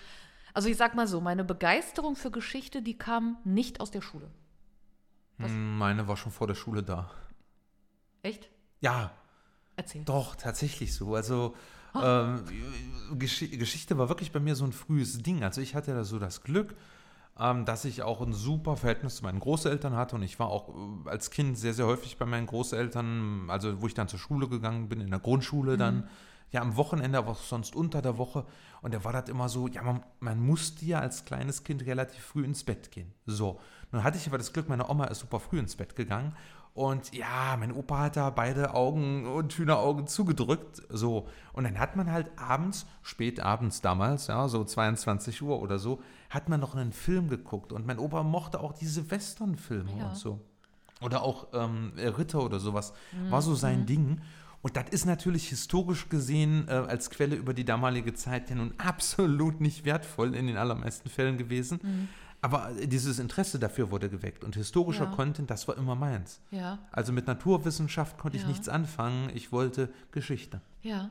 Also 0.53 0.69
ich 0.69 0.77
sag 0.77 0.95
mal 0.95 1.07
so, 1.07 1.21
meine 1.21 1.43
Begeisterung 1.43 2.15
für 2.15 2.29
Geschichte, 2.29 2.81
die 2.81 2.97
kam 2.97 3.37
nicht 3.43 3.79
aus 3.81 3.89
der 3.89 4.01
Schule. 4.01 4.29
Was? 5.37 5.49
Hm, 5.49 5.77
Meine 5.77 6.07
war 6.07 6.17
schon 6.17 6.31
vor 6.31 6.47
der 6.47 6.55
Schule 6.55 6.83
da. 6.83 7.09
Echt? 8.21 8.49
Ja, 8.81 9.11
Erzähl. 9.75 10.03
doch, 10.05 10.35
tatsächlich 10.35 10.93
so. 10.93 11.15
Also. 11.15 11.55
Ähm, 11.95 12.43
Gesch 13.17 13.39
Geschichte 13.51 13.97
war 13.97 14.09
wirklich 14.09 14.31
bei 14.31 14.39
mir 14.39 14.55
so 14.55 14.65
ein 14.65 14.71
frühes 14.71 15.17
Ding. 15.19 15.43
Also 15.43 15.61
ich 15.61 15.75
hatte 15.75 15.93
da 15.93 16.03
so 16.03 16.19
das 16.19 16.43
Glück, 16.43 16.75
ähm, 17.39 17.65
dass 17.65 17.85
ich 17.85 18.03
auch 18.03 18.21
ein 18.21 18.33
super 18.33 18.77
Verhältnis 18.77 19.17
zu 19.17 19.23
meinen 19.23 19.39
Großeltern 19.39 19.95
hatte. 19.95 20.15
Und 20.15 20.23
ich 20.23 20.39
war 20.39 20.47
auch 20.47 20.69
äh, 20.69 21.09
als 21.09 21.31
Kind 21.31 21.57
sehr, 21.57 21.73
sehr 21.73 21.87
häufig 21.87 22.17
bei 22.17 22.25
meinen 22.25 22.47
Großeltern, 22.47 23.49
also 23.49 23.81
wo 23.81 23.87
ich 23.87 23.93
dann 23.93 24.07
zur 24.07 24.19
Schule 24.19 24.47
gegangen 24.47 24.89
bin, 24.89 25.01
in 25.01 25.09
der 25.09 25.19
Grundschule 25.19 25.77
dann, 25.77 26.07
ja 26.51 26.61
am 26.61 26.75
Wochenende, 26.75 27.17
aber 27.17 27.31
auch 27.31 27.39
sonst 27.39 27.75
unter 27.75 28.01
der 28.01 28.17
Woche. 28.17 28.45
Und 28.81 28.93
da 28.93 29.03
war 29.03 29.13
das 29.13 29.29
immer 29.29 29.49
so, 29.49 29.67
ja 29.67 29.81
man, 29.81 30.03
man 30.19 30.39
musste 30.39 30.85
ja 30.85 30.99
als 30.99 31.25
kleines 31.25 31.63
Kind 31.63 31.85
relativ 31.85 32.21
früh 32.23 32.43
ins 32.43 32.63
Bett 32.63 32.91
gehen. 32.91 33.13
So, 33.25 33.59
nun 33.91 34.03
hatte 34.03 34.17
ich 34.17 34.27
aber 34.27 34.37
das 34.37 34.53
Glück, 34.53 34.69
meine 34.69 34.89
Oma 34.89 35.05
ist 35.05 35.19
super 35.19 35.39
früh 35.39 35.59
ins 35.59 35.75
Bett 35.75 35.95
gegangen 35.95 36.35
und 36.73 37.13
ja, 37.13 37.57
mein 37.59 37.73
Opa 37.73 37.99
hat 37.99 38.15
da 38.15 38.29
beide 38.29 38.73
Augen 38.73 39.27
und 39.27 39.51
Hühneraugen 39.53 40.07
zugedrückt. 40.07 40.81
So. 40.89 41.27
Und 41.51 41.65
dann 41.65 41.77
hat 41.77 41.95
man 41.97 42.11
halt 42.11 42.31
abends, 42.37 42.85
spät 43.01 43.41
abends 43.41 43.81
damals, 43.81 44.27
ja, 44.27 44.47
so 44.47 44.63
22 44.63 45.41
Uhr 45.41 45.61
oder 45.61 45.79
so, 45.79 46.01
hat 46.29 46.47
man 46.47 46.59
noch 46.61 46.73
einen 46.75 46.93
Film 46.93 47.27
geguckt. 47.27 47.73
Und 47.73 47.85
mein 47.85 47.99
Opa 47.99 48.23
mochte 48.23 48.61
auch 48.61 48.71
diese 48.73 49.11
Western-Filme 49.11 49.91
Ja. 49.99 50.07
und 50.09 50.15
so. 50.15 50.39
Oder 51.01 51.23
auch 51.23 51.47
ähm, 51.53 51.91
Ritter 51.97 52.41
oder 52.43 52.59
sowas. 52.59 52.93
War 53.29 53.41
so 53.41 53.53
sein 53.55 53.85
Ding. 53.85 54.21
Und 54.61 54.77
das 54.77 54.89
ist 54.91 55.05
natürlich 55.05 55.49
historisch 55.49 56.07
gesehen 56.09 56.67
äh, 56.67 56.73
als 56.73 57.09
Quelle 57.09 57.35
über 57.35 57.53
die 57.55 57.65
damalige 57.65 58.13
Zeit 58.13 58.49
ja 58.51 58.55
nun 58.55 58.73
absolut 58.77 59.59
nicht 59.59 59.83
wertvoll 59.83 60.35
in 60.35 60.47
den 60.47 60.57
allermeisten 60.57 61.09
Fällen 61.09 61.37
gewesen. 61.37 62.07
Aber 62.41 62.71
äh, 62.79 62.87
dieses 62.87 63.19
Interesse 63.19 63.59
dafür 63.59 63.91
wurde 63.91 64.09
geweckt. 64.09 64.43
Und 64.43 64.55
historischer 64.55 65.05
Ja. 65.05 65.11
Content, 65.11 65.49
das 65.51 65.67
war 65.67 65.77
immer 65.77 65.95
meins. 65.95 66.39
Ja, 66.51 66.79
Also 66.91 67.11
mit 67.13 67.27
Naturwissenschaft 67.27 68.17
konnte 68.17 68.37
ich 68.37 68.43
Ja. 68.43 68.49
nichts 68.49 68.67
anfangen. 68.69 69.29
Ich 69.33 69.51
wollte 69.51 69.89
Geschichte. 70.11 70.61
ja. 70.81 71.09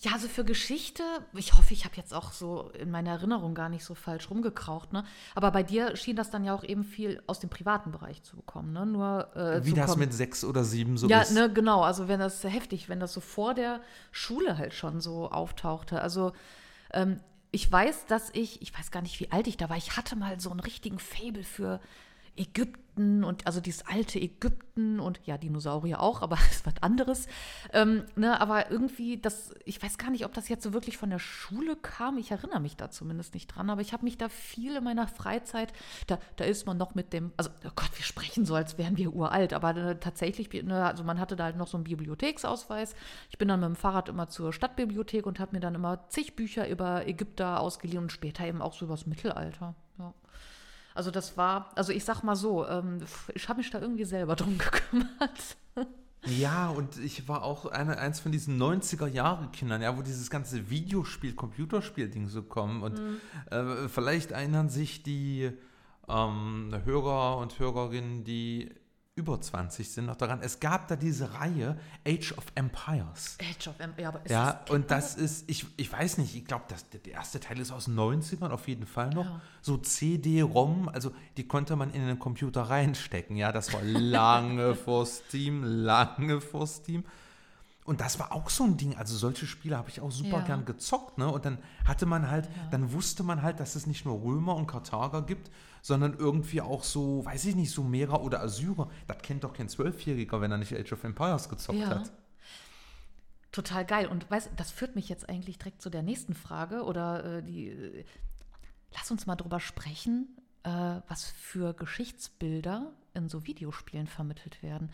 Ja, 0.00 0.12
also 0.12 0.28
für 0.28 0.44
Geschichte, 0.44 1.02
ich 1.32 1.54
hoffe, 1.54 1.72
ich 1.72 1.86
habe 1.86 1.96
jetzt 1.96 2.12
auch 2.12 2.32
so 2.32 2.68
in 2.78 2.90
meiner 2.90 3.12
Erinnerung 3.12 3.54
gar 3.54 3.70
nicht 3.70 3.86
so 3.86 3.94
falsch 3.94 4.28
rumgekraucht, 4.28 4.92
ne? 4.92 5.02
Aber 5.34 5.50
bei 5.50 5.62
dir 5.62 5.96
schien 5.96 6.14
das 6.14 6.28
dann 6.30 6.44
ja 6.44 6.52
auch 6.54 6.62
eben 6.62 6.84
viel 6.84 7.22
aus 7.26 7.40
dem 7.40 7.48
privaten 7.48 7.90
Bereich 7.90 8.22
zu 8.22 8.36
bekommen, 8.36 8.74
ne? 8.74 8.84
Nur 8.84 9.34
äh, 9.34 9.64
Wie 9.64 9.72
das 9.72 9.86
kommen. 9.92 10.00
mit 10.00 10.12
sechs 10.12 10.44
oder 10.44 10.62
sieben 10.62 10.98
so 10.98 11.08
ja, 11.08 11.22
ist. 11.22 11.32
ne, 11.32 11.50
genau. 11.50 11.80
Also 11.80 12.06
wenn 12.06 12.20
das 12.20 12.44
heftig, 12.44 12.90
wenn 12.90 13.00
das 13.00 13.14
so 13.14 13.20
vor 13.22 13.54
der 13.54 13.80
Schule 14.12 14.58
halt 14.58 14.74
schon 14.74 15.00
so 15.00 15.30
auftauchte. 15.30 16.02
Also 16.02 16.32
ähm, 16.92 17.20
ich 17.52 17.70
weiß, 17.70 18.06
dass 18.06 18.30
ich, 18.32 18.62
ich 18.62 18.76
weiß 18.76 18.90
gar 18.90 19.02
nicht, 19.02 19.18
wie 19.20 19.30
alt 19.30 19.46
ich 19.46 19.56
da 19.56 19.68
war. 19.68 19.76
Ich 19.76 19.96
hatte 19.96 20.16
mal 20.16 20.40
so 20.40 20.50
einen 20.50 20.60
richtigen 20.60 20.98
Fable 20.98 21.44
für 21.44 21.80
Ägypten 22.36 22.89
und 23.00 23.46
also 23.46 23.60
dieses 23.60 23.86
alte 23.86 24.20
Ägypten 24.20 25.00
und 25.00 25.20
ja, 25.24 25.38
Dinosaurier 25.38 26.00
auch, 26.00 26.22
aber 26.22 26.36
das 26.48 26.56
ist 26.56 26.66
was 26.66 26.82
anderes. 26.82 27.26
Ähm, 27.72 28.04
ne, 28.16 28.40
aber 28.40 28.70
irgendwie, 28.70 29.18
das, 29.18 29.54
ich 29.64 29.82
weiß 29.82 29.98
gar 29.98 30.10
nicht, 30.10 30.24
ob 30.24 30.34
das 30.34 30.48
jetzt 30.48 30.62
so 30.62 30.72
wirklich 30.72 30.96
von 30.96 31.10
der 31.10 31.18
Schule 31.18 31.76
kam. 31.76 32.18
Ich 32.18 32.30
erinnere 32.30 32.60
mich 32.60 32.76
da 32.76 32.90
zumindest 32.90 33.34
nicht 33.34 33.48
dran, 33.48 33.70
aber 33.70 33.80
ich 33.80 33.92
habe 33.92 34.04
mich 34.04 34.18
da 34.18 34.28
viel 34.28 34.76
in 34.76 34.84
meiner 34.84 35.08
Freizeit, 35.08 35.72
da, 36.06 36.18
da 36.36 36.44
ist 36.44 36.66
man 36.66 36.76
noch 36.76 36.94
mit 36.94 37.12
dem, 37.12 37.32
also 37.36 37.50
oh 37.64 37.70
Gott, 37.74 37.90
wir 37.94 38.04
sprechen 38.04 38.44
so, 38.44 38.54
als 38.54 38.78
wären 38.78 38.96
wir 38.96 39.14
uralt, 39.14 39.52
aber 39.52 39.76
äh, 39.76 39.98
tatsächlich, 39.98 40.50
ne, 40.62 40.84
also 40.84 41.04
man 41.04 41.18
hatte 41.18 41.36
da 41.36 41.44
halt 41.44 41.56
noch 41.56 41.68
so 41.68 41.76
einen 41.76 41.84
Bibliotheksausweis. 41.84 42.94
Ich 43.30 43.38
bin 43.38 43.48
dann 43.48 43.60
mit 43.60 43.68
dem 43.68 43.76
Fahrrad 43.76 44.08
immer 44.08 44.28
zur 44.28 44.52
Stadtbibliothek 44.52 45.26
und 45.26 45.40
habe 45.40 45.56
mir 45.56 45.60
dann 45.60 45.74
immer 45.74 46.08
zig 46.08 46.36
Bücher 46.36 46.68
über 46.68 47.06
Ägypter 47.06 47.60
ausgeliehen 47.60 48.02
und 48.02 48.12
später 48.12 48.46
eben 48.46 48.62
auch 48.62 48.74
so 48.74 48.84
über 48.84 48.94
das 48.94 49.06
Mittelalter. 49.06 49.74
Also 51.00 51.10
das 51.10 51.38
war, 51.38 51.70
also 51.76 51.92
ich 51.92 52.04
sag 52.04 52.22
mal 52.24 52.36
so, 52.36 52.68
ähm, 52.68 52.98
ich 53.34 53.48
habe 53.48 53.56
mich 53.56 53.70
da 53.70 53.80
irgendwie 53.80 54.04
selber 54.04 54.36
drum 54.36 54.58
gekümmert. 54.58 55.56
Ja, 56.26 56.68
und 56.68 56.98
ich 56.98 57.26
war 57.26 57.42
auch 57.42 57.64
eine, 57.64 57.96
eins 57.96 58.20
von 58.20 58.32
diesen 58.32 58.60
90er-Jahre-Kindern, 58.60 59.80
ja, 59.80 59.96
wo 59.96 60.02
dieses 60.02 60.28
ganze 60.28 60.68
Videospiel, 60.68 61.32
Computerspiel-Ding 61.34 62.28
so 62.28 62.42
kommen. 62.42 62.82
Und 62.82 63.00
äh, 63.50 63.88
vielleicht 63.88 64.32
erinnern 64.32 64.68
sich 64.68 65.02
die 65.02 65.50
ähm, 66.06 66.78
Hörer 66.84 67.38
und 67.38 67.58
Hörerinnen, 67.58 68.24
die 68.24 68.68
über 69.20 69.40
20 69.40 69.90
sind, 69.90 70.06
noch 70.06 70.16
daran. 70.16 70.40
Es 70.42 70.58
gab 70.60 70.88
da 70.88 70.96
diese 70.96 71.34
Reihe 71.34 71.78
Age 72.06 72.32
of 72.36 72.44
Empires. 72.54 73.36
Age 73.40 73.68
of 73.68 73.78
Em- 73.78 73.92
ja, 73.98 74.08
aber 74.08 74.24
ist 74.24 74.30
Ja, 74.30 74.52
kennt 74.52 74.70
und 74.70 74.90
das 74.90 75.14
ist, 75.14 75.48
ich, 75.48 75.66
ich 75.76 75.92
weiß 75.92 76.18
nicht, 76.18 76.34
ich 76.34 76.44
glaube, 76.44 76.64
der 77.04 77.12
erste 77.12 77.38
Teil 77.38 77.58
ist 77.60 77.70
aus 77.70 77.84
den 77.84 77.96
90ern 77.98 78.48
auf 78.50 78.66
jeden 78.66 78.86
Fall 78.86 79.10
noch. 79.10 79.26
Ja. 79.26 79.40
So 79.62 79.76
CD-ROM, 79.76 80.88
also 80.88 81.12
die 81.36 81.46
konnte 81.46 81.76
man 81.76 81.90
in 81.92 82.06
den 82.06 82.18
Computer 82.18 82.62
reinstecken. 82.62 83.36
Ja, 83.36 83.52
das 83.52 83.72
war 83.72 83.82
lange 83.82 84.74
vor 84.84 85.06
Steam, 85.06 85.62
lange 85.64 86.40
vor 86.40 86.66
Steam. 86.66 87.04
Und 87.84 88.00
das 88.00 88.18
war 88.18 88.32
auch 88.32 88.50
so 88.50 88.64
ein 88.64 88.76
Ding. 88.76 88.96
Also 88.96 89.16
solche 89.16 89.46
Spiele 89.46 89.76
habe 89.76 89.88
ich 89.90 90.00
auch 90.00 90.10
super 90.12 90.38
Ja. 90.38 90.44
gern 90.44 90.64
gezockt. 90.64 91.18
Ne? 91.18 91.28
Und 91.28 91.44
dann 91.44 91.58
hatte 91.84 92.06
man 92.06 92.30
halt, 92.30 92.48
dann 92.70 92.92
wusste 92.92 93.22
man 93.22 93.42
halt, 93.42 93.58
dass 93.58 93.74
es 93.74 93.86
nicht 93.86 94.04
nur 94.04 94.22
Römer 94.22 94.54
und 94.54 94.66
Karthager 94.66 95.22
gibt, 95.22 95.50
sondern 95.82 96.14
irgendwie 96.18 96.60
auch 96.60 96.84
so, 96.84 97.24
weiß 97.24 97.44
ich 97.46 97.54
nicht, 97.56 97.70
Sumerer 97.70 98.22
oder 98.22 98.42
Assyrer. 98.42 98.88
Das 99.06 99.18
kennt 99.22 99.44
doch 99.44 99.52
kein 99.52 99.68
Zwölfjähriger, 99.68 100.40
wenn 100.40 100.50
er 100.52 100.58
nicht 100.58 100.72
Age 100.74 100.92
of 100.92 101.04
Empires 101.04 101.48
gezockt 101.48 101.78
Ja. 101.78 101.88
hat. 101.88 102.12
Total 103.52 103.84
geil. 103.84 104.06
Und 104.06 104.30
weißt, 104.30 104.50
das 104.56 104.70
führt 104.70 104.94
mich 104.94 105.08
jetzt 105.08 105.28
eigentlich 105.28 105.58
direkt 105.58 105.82
zu 105.82 105.90
der 105.90 106.02
nächsten 106.02 106.34
Frage 106.34 106.84
oder 106.84 107.38
äh, 107.38 107.42
die. 107.42 107.68
Äh, 107.68 108.04
lass 108.94 109.10
uns 109.10 109.26
mal 109.26 109.34
drüber 109.36 109.58
sprechen, 109.60 110.28
äh, 110.62 110.70
was 111.08 111.24
für 111.24 111.74
Geschichtsbilder 111.74 112.92
in 113.14 113.28
so 113.28 113.46
Videospielen 113.46 114.06
vermittelt 114.06 114.62
werden. 114.62 114.90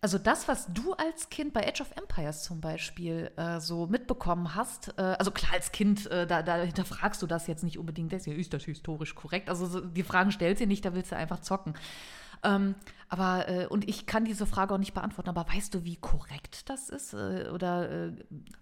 Also 0.00 0.18
das, 0.18 0.48
was 0.48 0.66
du 0.72 0.94
als 0.94 1.28
Kind 1.30 1.52
bei 1.52 1.66
Age 1.66 1.80
of 1.80 1.90
Empires 1.96 2.42
zum 2.42 2.60
Beispiel 2.60 3.30
äh, 3.36 3.60
so 3.60 3.86
mitbekommen 3.86 4.54
hast, 4.54 4.94
äh, 4.98 5.02
also 5.02 5.30
klar 5.30 5.54
als 5.54 5.72
Kind, 5.72 6.10
äh, 6.10 6.26
da, 6.26 6.42
da 6.42 6.56
hinterfragst 6.56 7.20
du 7.22 7.26
das 7.26 7.46
jetzt 7.46 7.64
nicht 7.64 7.78
unbedingt, 7.78 8.12
das 8.12 8.26
ist 8.26 8.52
das 8.52 8.64
historisch 8.64 9.14
korrekt? 9.14 9.48
Also 9.48 9.66
so, 9.66 9.80
die 9.80 10.02
Fragen 10.02 10.30
stellst 10.32 10.62
du 10.62 10.66
nicht, 10.66 10.84
da 10.84 10.94
willst 10.94 11.12
du 11.12 11.16
einfach 11.16 11.40
zocken. 11.40 11.74
Ähm, 12.42 12.74
aber, 13.10 13.48
äh, 13.48 13.66
und 13.66 13.88
ich 13.88 14.06
kann 14.06 14.24
diese 14.24 14.46
Frage 14.46 14.72
auch 14.72 14.78
nicht 14.78 14.94
beantworten, 14.94 15.28
aber 15.30 15.44
weißt 15.52 15.74
du, 15.74 15.84
wie 15.84 15.96
korrekt 15.96 16.70
das 16.70 16.88
ist? 16.88 17.12
Äh, 17.12 17.50
oder, 17.52 18.06
äh, 18.06 18.12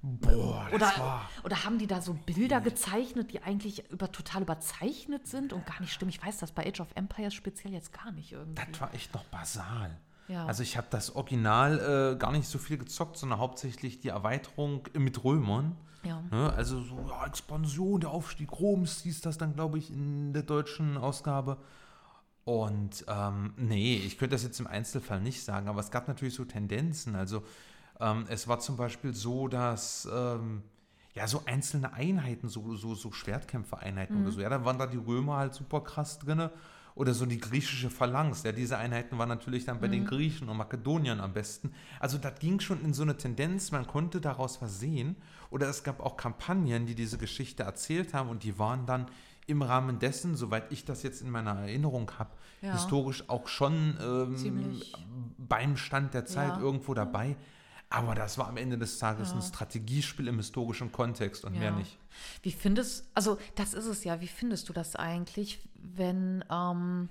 Boah, 0.01 0.67
das 0.71 0.75
oder, 0.75 0.87
war. 1.05 1.31
oder 1.45 1.65
haben 1.65 1.77
die 1.79 1.87
da 1.87 2.01
so 2.01 2.15
Bilder 2.15 2.63
gezeichnet, 2.63 3.31
die 3.33 3.43
eigentlich 3.43 3.91
über, 3.91 4.11
total 4.11 4.43
überzeichnet 4.43 5.27
sind 5.27 5.53
und 5.53 5.67
gar 5.67 5.79
nicht 5.81 5.93
stimmen? 5.93 6.09
Ich 6.09 6.25
weiß 6.25 6.39
das 6.39 6.53
bei 6.53 6.67
Age 6.67 6.81
of 6.81 6.89
Empires 6.95 7.35
speziell 7.35 7.75
jetzt 7.75 7.93
gar 7.93 8.11
nicht 8.11 8.33
irgendwie. 8.33 8.63
Das 8.73 8.81
war 8.81 8.95
echt 8.95 9.13
noch 9.13 9.25
basal. 9.25 9.95
Ja. 10.29 10.47
Also 10.47 10.63
ich 10.63 10.79
habe 10.79 10.87
das 10.89 11.15
Original 11.15 12.15
äh, 12.15 12.19
gar 12.19 12.33
nicht 12.33 12.49
so 12.49 12.59
viel 12.59 12.79
gezockt, 12.79 13.19
sondern 13.19 13.39
hauptsächlich 13.41 14.01
die 14.01 14.09
Erweiterung 14.09 14.89
mit 14.95 15.25
Römern. 15.25 15.77
Ja. 16.05 16.23
Ne? 16.31 16.51
Also 16.55 16.81
so 16.81 17.05
ja, 17.07 17.27
Expansion, 17.27 18.01
der 18.01 18.11
Aufstieg 18.11 18.51
Roms 18.53 19.03
hieß 19.03 19.21
das 19.21 19.37
dann, 19.37 19.53
glaube 19.53 19.77
ich, 19.77 19.91
in 19.91 20.33
der 20.33 20.43
deutschen 20.43 20.97
Ausgabe. 20.97 21.59
Und 22.49 23.05
ähm, 23.09 23.53
nee, 23.59 23.97
ich 23.97 24.17
könnte 24.17 24.35
das 24.35 24.43
jetzt 24.43 24.59
im 24.59 24.67
Einzelfall 24.67 25.21
nicht 25.21 25.45
sagen, 25.45 25.69
aber 25.69 25.81
es 25.81 25.91
gab 25.91 26.09
natürlich 26.09 26.33
so 26.33 26.47
Tendenzen. 26.47 27.15
Also 27.15 27.43
ähm, 28.01 28.25
es 28.31 28.49
war 28.49 28.59
zum 28.59 28.79
Beispiel 28.79 29.13
so, 29.13 29.49
dass 29.49 30.09
ähm, 30.11 30.63
ja 31.13 31.29
so 31.29 31.43
einzelne 31.45 31.93
Einheiten, 31.93 32.49
so, 32.49 32.75
so, 32.75 32.95
so 32.95 33.13
Schwertkämpfereinheiten 33.13 34.23
oder 34.23 34.33
so, 34.33 34.41
ja, 34.41 34.49
da 34.49 34.65
waren 34.65 34.79
da 34.79 34.87
die 34.87 34.97
Römer 34.97 35.37
halt 35.37 35.53
super 35.53 35.83
krass 35.83 36.21
drin. 36.21 36.49
Oder 36.95 37.15
so 37.15 37.27
die 37.27 37.39
griechische 37.39 37.91
Phalanx. 37.91 38.43
Ja, 38.43 38.51
diese 38.51 38.79
Einheiten 38.79 39.19
waren 39.19 39.29
natürlich 39.29 39.67
dann 39.67 39.79
bei 39.79 39.87
den 39.87 40.05
Griechen 40.05 40.49
und 40.49 40.57
Makedoniern 40.57 41.21
am 41.21 41.33
besten. 41.33 41.73
Also 42.01 42.19
das 42.19 42.41
ging 42.41 42.59
schon 42.59 42.83
in 42.83 42.93
so 42.93 43.03
eine 43.03 43.17
Tendenz, 43.17 43.71
man 43.71 43.87
konnte 43.87 44.21
daraus 44.23 44.61
was 44.63 44.81
sehen. 44.81 45.15
Oder 45.51 45.69
es 45.69 45.85
gab 45.85 46.01
auch 46.01 46.17
Kampagnen, 46.17 46.87
die 46.87 46.97
diese 46.97 47.19
Geschichte 47.19 47.63
erzählt 47.63 48.15
haben 48.15 48.31
und 48.31 48.43
die 48.43 48.59
waren 48.59 48.85
dann 48.87 49.07
im 49.49 49.63
Rahmen 49.63 49.99
dessen, 49.99 50.37
soweit 50.37 50.71
ich 50.71 50.85
das 50.85 51.03
jetzt 51.03 51.23
in 51.23 51.31
meiner 51.31 51.59
Erinnerung 51.59 52.11
habe, 52.19 52.31
Ja. 52.61 52.73
historisch 52.73 53.29
auch 53.29 53.49
schon 53.49 53.97
ähm, 54.01 54.81
beim 55.39 55.77
Stand 55.77 56.15
der 56.15 56.27
Zeit 56.27 56.55
Ja. 56.57 56.61
irgendwo 56.61 56.95
dabei. 56.95 57.37
Aber 57.91 58.15
das 58.15 58.37
war 58.37 58.49
am 58.49 58.59
Ende 58.59 58.77
des 58.77 58.99
Tages 58.99 59.31
Ja. 59.31 59.37
ein 59.37 59.43
Strategiespiel 59.43 60.29
im 60.29 60.37
historischen 60.37 60.93
Kontext 60.93 61.45
und 61.45 61.59
mehr 61.59 61.71
nicht. 61.73 61.99
Wie 62.43 62.53
findest, 62.53 63.09
also 63.15 63.39
das 63.55 63.73
ist 63.73 63.87
es 63.87 64.05
ja, 64.05 64.21
wie 64.21 64.27
findest 64.29 64.69
du 64.69 64.75
das 64.75 64.95
eigentlich, 64.95 65.59
wenn, 65.75 66.45
ähm, 66.51 67.09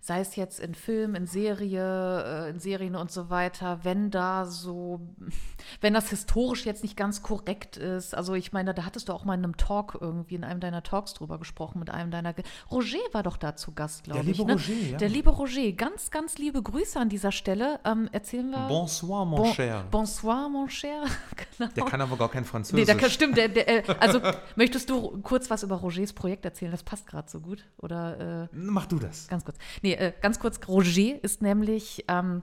sei 0.00 0.20
es 0.20 0.36
jetzt 0.36 0.60
in 0.60 0.74
Film, 0.74 1.14
in 1.14 1.26
Serie, 1.26 2.46
äh, 2.46 2.50
in 2.50 2.60
Serien 2.60 2.94
und 2.96 3.10
so 3.10 3.30
weiter, 3.30 3.80
wenn 3.82 4.10
da 4.10 4.44
so, 4.46 5.00
wenn 5.80 5.94
das 5.94 6.10
historisch 6.10 6.66
jetzt 6.66 6.82
nicht 6.82 6.96
ganz 6.96 7.22
korrekt 7.22 7.76
ist, 7.76 8.14
also 8.14 8.34
ich 8.34 8.52
meine, 8.52 8.74
da 8.74 8.84
hattest 8.84 9.08
du 9.08 9.12
auch 9.12 9.24
mal 9.24 9.34
in 9.34 9.44
einem 9.44 9.56
Talk 9.56 9.98
irgendwie, 10.00 10.34
in 10.36 10.44
einem 10.44 10.60
deiner 10.60 10.82
Talks 10.82 11.14
drüber 11.14 11.38
gesprochen, 11.38 11.78
mit 11.78 11.90
einem 11.90 12.10
deiner, 12.10 12.32
Ge 12.32 12.44
Roger 12.70 12.98
war 13.12 13.22
doch 13.22 13.36
da 13.36 13.56
zu 13.56 13.72
Gast, 13.72 14.04
glaube 14.04 14.20
Der 14.22 14.30
ich. 14.30 14.38
liebe 14.38 14.48
ne? 14.48 14.54
Roger, 14.54 14.72
ja. 14.72 14.96
Der 14.98 15.08
liebe 15.08 15.30
Roger, 15.30 15.72
ganz, 15.72 16.10
ganz 16.10 16.38
liebe 16.38 16.62
Grüße 16.62 16.98
an 16.98 17.08
dieser 17.08 17.32
Stelle. 17.32 17.80
Ähm, 17.84 18.08
erzählen 18.12 18.50
wir. 18.50 18.66
Bonsoir, 18.68 19.24
mon 19.24 19.42
Bon- 19.42 19.52
cher. 19.54 19.84
Bonsoir, 19.90 20.48
mon 20.48 20.68
cher. 20.68 21.02
genau. 21.58 21.70
Der 21.74 21.84
kann 21.84 22.00
aber 22.00 22.16
gar 22.16 22.28
kein 22.30 22.42
Nee, 22.42 22.48
Französisch. 22.48 22.86
da 22.86 22.94
kann, 22.94 23.10
stimmt. 23.10 23.36
Der, 23.36 23.48
der, 23.48 23.88
äh, 23.88 23.94
also, 24.00 24.20
möchtest 24.56 24.88
du 24.90 25.20
kurz 25.22 25.50
was 25.50 25.62
über 25.62 25.76
Rogers 25.76 26.12
Projekt 26.12 26.44
erzählen? 26.44 26.70
Das 26.70 26.82
passt 26.82 27.06
gerade 27.06 27.28
so 27.30 27.40
gut. 27.40 27.64
Oder 27.78 28.44
äh, 28.44 28.48
Mach 28.52 28.86
du 28.86 28.98
das. 28.98 29.26
ganz 29.28 29.44
kurz. 29.44 29.56
Nee, 29.82 29.87
äh, 29.92 30.12
ganz 30.20 30.38
kurz. 30.38 30.60
Roger 30.66 31.22
ist 31.22 31.42
nämlich, 31.42 32.04
ähm, 32.08 32.42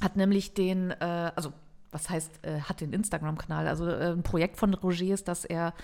hat 0.00 0.16
nämlich 0.16 0.54
den, 0.54 0.90
äh, 0.90 1.32
also, 1.34 1.52
was 1.90 2.08
heißt, 2.08 2.30
äh, 2.42 2.60
hat 2.60 2.80
den 2.80 2.92
Instagram-Kanal. 2.92 3.68
Also, 3.68 3.86
äh, 3.86 4.12
ein 4.12 4.22
Projekt 4.22 4.56
von 4.56 4.74
Roger 4.74 5.12
ist, 5.12 5.28
dass 5.28 5.44
er 5.44 5.74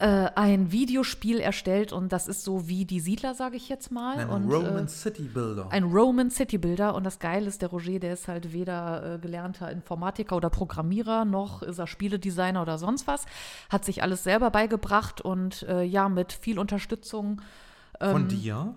äh, 0.00 0.30
ein 0.34 0.72
Videospiel 0.72 1.40
erstellt 1.40 1.92
und 1.92 2.10
das 2.10 2.26
ist 2.26 2.42
so 2.42 2.66
wie 2.68 2.86
die 2.86 3.00
Siedler, 3.00 3.34
sage 3.34 3.56
ich 3.56 3.68
jetzt 3.68 3.92
mal. 3.92 4.18
Ein 4.18 4.30
und, 4.30 4.50
Roman 4.50 4.86
äh, 4.86 4.88
City 4.88 5.24
Builder. 5.24 5.68
ein 5.70 5.84
Roman 5.84 6.30
City 6.30 6.56
Builder 6.56 6.94
und 6.94 7.04
das 7.04 7.18
Geile 7.18 7.46
ist, 7.46 7.60
der 7.60 7.68
Roger, 7.68 7.98
der 7.98 8.14
ist 8.14 8.26
halt 8.26 8.54
weder 8.54 9.16
äh, 9.16 9.18
gelernter 9.18 9.70
Informatiker 9.70 10.36
oder 10.36 10.48
Programmierer, 10.48 11.26
noch 11.26 11.62
ist 11.62 11.78
er 11.78 11.86
Spieledesigner 11.86 12.62
oder 12.62 12.78
sonst 12.78 13.06
was. 13.06 13.26
Hat 13.68 13.84
sich 13.84 14.02
alles 14.02 14.24
selber 14.24 14.50
beigebracht 14.50 15.20
und 15.20 15.64
äh, 15.64 15.82
ja, 15.82 16.08
mit 16.08 16.32
viel 16.32 16.58
Unterstützung. 16.58 17.42
Von 18.00 18.22
ähm, 18.22 18.28
dir? 18.28 18.74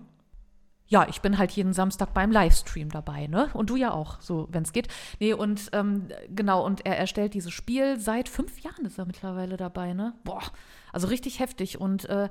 Ja, 0.86 1.06
ich 1.08 1.22
bin 1.22 1.38
halt 1.38 1.50
jeden 1.52 1.72
Samstag 1.72 2.12
beim 2.12 2.30
Livestream 2.30 2.90
dabei, 2.90 3.26
ne? 3.26 3.48
Und 3.54 3.70
du 3.70 3.76
ja 3.76 3.92
auch, 3.92 4.20
so, 4.20 4.48
wenn 4.50 4.64
es 4.64 4.72
geht. 4.72 4.88
Nee, 5.18 5.32
und 5.32 5.70
ähm, 5.72 6.08
genau, 6.28 6.64
und 6.64 6.84
er 6.84 6.98
erstellt 6.98 7.34
dieses 7.34 7.52
Spiel 7.52 7.98
seit 7.98 8.28
fünf 8.28 8.60
Jahren 8.60 8.84
ist 8.84 8.98
er 8.98 9.06
mittlerweile 9.06 9.56
dabei, 9.56 9.94
ne? 9.94 10.14
Boah, 10.24 10.42
also 10.92 11.06
richtig 11.06 11.40
heftig. 11.40 11.80
Und 11.80 12.04
äh, 12.10 12.28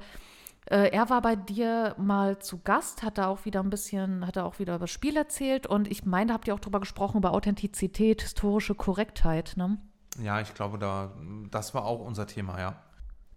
äh, 0.67 0.89
er 0.91 1.09
war 1.09 1.21
bei 1.21 1.35
dir 1.35 1.95
mal 1.97 2.39
zu 2.39 2.59
Gast, 2.59 3.03
hat 3.03 3.17
da 3.17 3.27
auch 3.27 3.45
wieder 3.45 3.59
ein 3.59 3.69
bisschen, 3.69 4.25
hat 4.25 4.37
er 4.37 4.45
auch 4.45 4.59
wieder 4.59 4.75
über 4.75 4.83
das 4.83 4.91
Spiel 4.91 5.17
erzählt 5.17 5.67
und 5.67 5.89
ich 5.89 6.05
meine, 6.05 6.27
da 6.27 6.33
habt 6.35 6.47
ihr 6.47 6.53
auch 6.53 6.59
drüber 6.59 6.79
gesprochen, 6.79 7.17
über 7.17 7.33
Authentizität, 7.33 8.21
historische 8.21 8.75
Korrektheit, 8.75 9.53
ne? 9.57 9.77
Ja, 10.21 10.39
ich 10.39 10.53
glaube, 10.53 10.77
da, 10.77 11.11
das 11.49 11.73
war 11.73 11.85
auch 11.85 11.99
unser 11.99 12.27
Thema, 12.27 12.59
ja. 12.59 12.75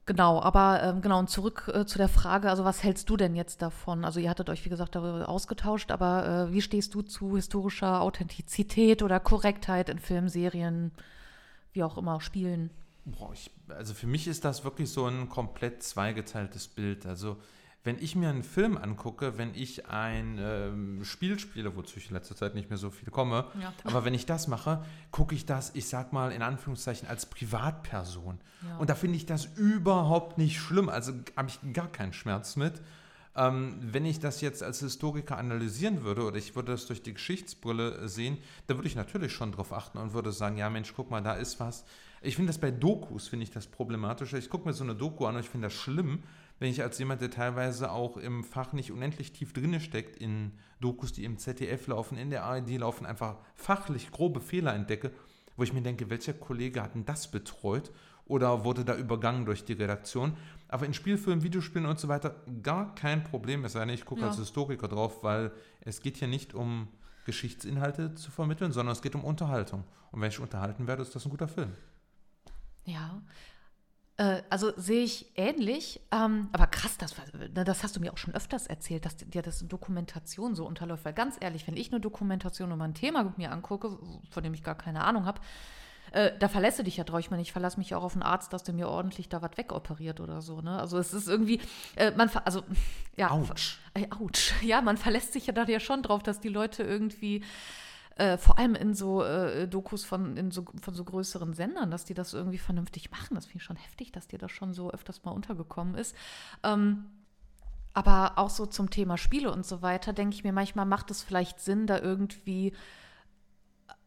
Genau, 0.06 0.40
aber 0.40 0.84
ähm, 0.84 1.02
genau, 1.02 1.18
und 1.18 1.28
zurück 1.28 1.68
äh, 1.74 1.84
zu 1.84 1.98
der 1.98 2.08
Frage, 2.08 2.48
also 2.48 2.64
was 2.64 2.84
hältst 2.84 3.10
du 3.10 3.16
denn 3.16 3.34
jetzt 3.34 3.60
davon? 3.60 4.04
Also 4.04 4.20
ihr 4.20 4.30
hattet 4.30 4.48
euch, 4.48 4.64
wie 4.64 4.68
gesagt, 4.68 4.94
darüber 4.94 5.28
ausgetauscht, 5.28 5.90
aber 5.90 6.48
äh, 6.48 6.52
wie 6.52 6.62
stehst 6.62 6.94
du 6.94 7.02
zu 7.02 7.34
historischer 7.34 8.00
Authentizität 8.00 9.02
oder 9.02 9.18
Korrektheit 9.18 9.88
in 9.88 9.98
Filmen, 9.98 10.28
Serien, 10.28 10.92
wie 11.72 11.82
auch 11.82 11.98
immer, 11.98 12.20
Spielen? 12.20 12.70
Boah, 13.04 13.32
ich, 13.32 13.50
also 13.68 13.94
für 13.94 14.06
mich 14.06 14.28
ist 14.28 14.44
das 14.44 14.62
wirklich 14.62 14.90
so 14.90 15.06
ein 15.06 15.28
komplett 15.28 15.82
zweigeteiltes 15.82 16.68
Bild. 16.68 17.04
Also 17.04 17.36
wenn 17.86 17.98
ich 17.98 18.16
mir 18.16 18.28
einen 18.28 18.42
Film 18.42 18.76
angucke, 18.76 19.38
wenn 19.38 19.54
ich 19.54 19.86
ein 19.88 20.38
ähm, 20.40 21.04
Spiel 21.04 21.38
spiele, 21.38 21.74
wozu 21.76 21.98
ich 21.98 22.08
in 22.08 22.14
letzter 22.14 22.34
Zeit 22.36 22.54
nicht 22.54 22.68
mehr 22.68 22.78
so 22.78 22.90
viel 22.90 23.10
komme, 23.10 23.46
Ja. 23.60 23.72
aber 23.84 24.04
wenn 24.04 24.12
ich 24.12 24.26
das 24.26 24.48
mache, 24.48 24.84
gucke 25.12 25.34
ich 25.34 25.46
das, 25.46 25.70
ich 25.74 25.88
sag 25.88 26.12
mal 26.12 26.32
in 26.32 26.42
Anführungszeichen, 26.42 27.08
als 27.08 27.26
Privatperson. 27.26 28.38
Ja. 28.68 28.76
Und 28.78 28.90
da 28.90 28.94
finde 28.94 29.16
ich 29.16 29.24
das 29.26 29.46
überhaupt 29.56 30.36
nicht 30.36 30.58
schlimm. 30.60 30.88
Also 30.88 31.12
habe 31.36 31.48
ich 31.48 31.60
gar 31.72 31.88
keinen 31.88 32.12
Schmerz 32.12 32.56
mit. 32.56 32.82
Ähm, 33.36 33.76
wenn 33.80 34.04
ich 34.06 34.18
das 34.18 34.40
jetzt 34.40 34.62
als 34.62 34.80
Historiker 34.80 35.36
analysieren 35.38 36.02
würde 36.02 36.24
oder 36.24 36.36
ich 36.38 36.56
würde 36.56 36.72
das 36.72 36.86
durch 36.86 37.02
die 37.02 37.12
Geschichtsbrille 37.14 38.08
sehen, 38.08 38.38
da 38.66 38.74
würde 38.76 38.88
ich 38.88 38.96
natürlich 38.96 39.32
schon 39.32 39.52
drauf 39.52 39.72
achten 39.72 39.98
und 39.98 40.12
würde 40.14 40.32
sagen, 40.32 40.56
ja 40.56 40.70
Mensch, 40.70 40.92
guck 40.96 41.10
mal, 41.10 41.22
da 41.22 41.34
ist 41.34 41.60
was. 41.60 41.84
Ich 42.22 42.34
finde 42.34 42.48
das 42.48 42.58
bei 42.58 42.70
Dokus, 42.70 43.28
finde 43.28 43.44
ich 43.44 43.50
das 43.50 43.66
problematischer. 43.66 44.38
Ich 44.38 44.48
gucke 44.48 44.66
mir 44.66 44.72
so 44.74 44.84
eine 44.84 44.94
Doku 44.94 45.26
an 45.26 45.34
und 45.36 45.42
ich 45.42 45.50
finde 45.50 45.66
das 45.68 45.74
schlimm, 45.74 46.22
wenn 46.58 46.70
ich 46.70 46.82
als 46.82 46.98
jemand, 46.98 47.20
der 47.20 47.30
teilweise 47.30 47.90
auch 47.90 48.16
im 48.16 48.44
Fach 48.44 48.72
nicht 48.72 48.90
unendlich 48.92 49.32
tief 49.32 49.52
drinne 49.52 49.80
steckt, 49.80 50.16
in 50.16 50.52
Dokus, 50.80 51.12
die 51.12 51.24
im 51.24 51.38
ZDF 51.38 51.86
laufen, 51.86 52.16
in 52.16 52.30
der 52.30 52.44
ARD 52.44 52.78
laufen, 52.78 53.06
einfach 53.06 53.36
fachlich 53.54 54.10
grobe 54.10 54.40
Fehler 54.40 54.74
entdecke, 54.74 55.12
wo 55.56 55.62
ich 55.62 55.72
mir 55.72 55.82
denke, 55.82 56.10
welcher 56.10 56.32
Kollege 56.34 56.82
hat 56.82 56.94
denn 56.94 57.04
das 57.04 57.30
betreut 57.30 57.90
oder 58.24 58.64
wurde 58.64 58.84
da 58.84 58.96
übergangen 58.96 59.44
durch 59.44 59.64
die 59.64 59.74
Redaktion. 59.74 60.36
Aber 60.68 60.84
in 60.86 60.94
Spielfilmen, 60.94 61.44
Videospielen 61.44 61.86
und 61.86 62.00
so 62.00 62.08
weiter 62.08 62.34
gar 62.62 62.94
kein 62.94 63.22
Problem, 63.22 63.64
es 63.64 63.72
sei 63.72 63.80
denn, 63.80 63.90
ich 63.94 64.04
gucke 64.04 64.22
Ja. 64.22 64.28
als 64.28 64.36
Historiker 64.38 64.88
drauf, 64.88 65.22
weil 65.22 65.52
es 65.80 66.00
geht 66.00 66.16
hier 66.16 66.28
nicht 66.28 66.54
um 66.54 66.88
Geschichtsinhalte 67.24 68.14
zu 68.14 68.30
vermitteln, 68.30 68.72
sondern 68.72 68.92
es 68.92 69.02
geht 69.02 69.14
um 69.14 69.24
Unterhaltung. 69.24 69.84
Und 70.10 70.20
wenn 70.20 70.28
ich 70.28 70.40
unterhalten 70.40 70.86
werde, 70.86 71.02
ist 71.02 71.14
das 71.14 71.24
ein 71.24 71.30
guter 71.30 71.48
Film. 71.48 71.72
Ja. 72.84 73.22
Äh, 74.16 74.42
also 74.48 74.72
sehe 74.76 75.04
ich 75.04 75.32
ähnlich, 75.36 76.00
ähm, 76.10 76.48
aber 76.52 76.66
krass, 76.66 76.96
das, 76.98 77.14
ne, 77.34 77.64
das 77.64 77.82
hast 77.82 77.96
du 77.96 78.00
mir 78.00 78.12
auch 78.12 78.18
schon 78.18 78.34
öfters 78.34 78.66
erzählt, 78.66 79.04
dass 79.04 79.16
dir 79.16 79.42
das 79.42 79.66
Dokumentation 79.66 80.54
so 80.54 80.66
unterläuft. 80.66 81.04
Weil 81.04 81.12
ganz 81.12 81.36
ehrlich, 81.40 81.66
wenn 81.66 81.76
ich 81.76 81.92
eine 81.92 82.00
Dokumentation 82.00 82.72
über 82.72 82.84
ein 82.84 82.94
Thema 82.94 83.34
mir 83.36 83.52
angucke, 83.52 83.98
von 84.30 84.42
dem 84.42 84.54
ich 84.54 84.62
gar 84.62 84.76
keine 84.76 85.04
Ahnung 85.04 85.26
habe, 85.26 85.40
äh, 86.12 86.32
da 86.38 86.48
verlässt 86.48 86.78
du 86.78 86.82
dich 86.82 86.96
ja 86.96 87.04
drauf. 87.04 87.20
Ich 87.20 87.30
meine, 87.30 87.42
ich 87.42 87.52
verlasse 87.52 87.78
mich 87.78 87.94
auch 87.94 88.02
auf 88.02 88.14
einen 88.14 88.22
Arzt, 88.22 88.52
dass 88.52 88.62
der 88.62 88.74
mir 88.74 88.88
ordentlich 88.88 89.28
da 89.28 89.42
was 89.42 89.56
wegoperiert 89.56 90.20
oder 90.20 90.40
so. 90.40 90.60
Ne? 90.60 90.78
Also 90.78 90.98
es 90.98 91.12
ist 91.12 91.28
irgendwie, 91.28 91.60
äh, 91.96 92.10
man, 92.12 92.30
also 92.44 92.62
ja, 93.16 93.30
Autsch. 93.30 93.78
Ey, 93.94 94.08
Autsch. 94.10 94.54
Ja, 94.62 94.80
man 94.80 94.96
verlässt 94.96 95.32
sich 95.32 95.46
ja 95.46 95.52
da 95.52 95.64
ja 95.64 95.80
schon 95.80 96.02
drauf, 96.02 96.22
dass 96.22 96.40
die 96.40 96.48
Leute 96.48 96.82
irgendwie, 96.82 97.42
äh, 98.16 98.38
vor 98.38 98.58
allem 98.58 98.74
in 98.74 98.94
so 98.94 99.22
äh, 99.22 99.68
Dokus 99.68 100.04
von, 100.04 100.36
in 100.36 100.50
so, 100.50 100.64
von 100.80 100.94
so 100.94 101.04
größeren 101.04 101.52
Sendern, 101.52 101.90
dass 101.90 102.06
die 102.06 102.14
das 102.14 102.32
irgendwie 102.32 102.58
vernünftig 102.58 103.10
machen. 103.10 103.34
Das 103.34 103.44
finde 103.44 103.58
ich 103.58 103.64
schon 103.64 103.76
heftig, 103.76 104.10
dass 104.10 104.26
dir 104.26 104.38
das 104.38 104.50
schon 104.50 104.72
so 104.72 104.90
öfters 104.90 105.22
mal 105.24 105.32
untergekommen 105.32 105.94
ist. 105.94 106.16
Ähm, 106.62 107.04
aber 107.92 108.32
auch 108.36 108.50
so 108.50 108.64
zum 108.66 108.88
Thema 108.90 109.18
Spiele 109.18 109.52
und 109.52 109.66
so 109.66 109.82
weiter, 109.82 110.14
denke 110.14 110.34
ich 110.34 110.44
mir, 110.44 110.52
manchmal 110.52 110.86
macht 110.86 111.10
es 111.10 111.22
vielleicht 111.22 111.60
Sinn, 111.60 111.86
da 111.86 111.98
irgendwie. 111.98 112.72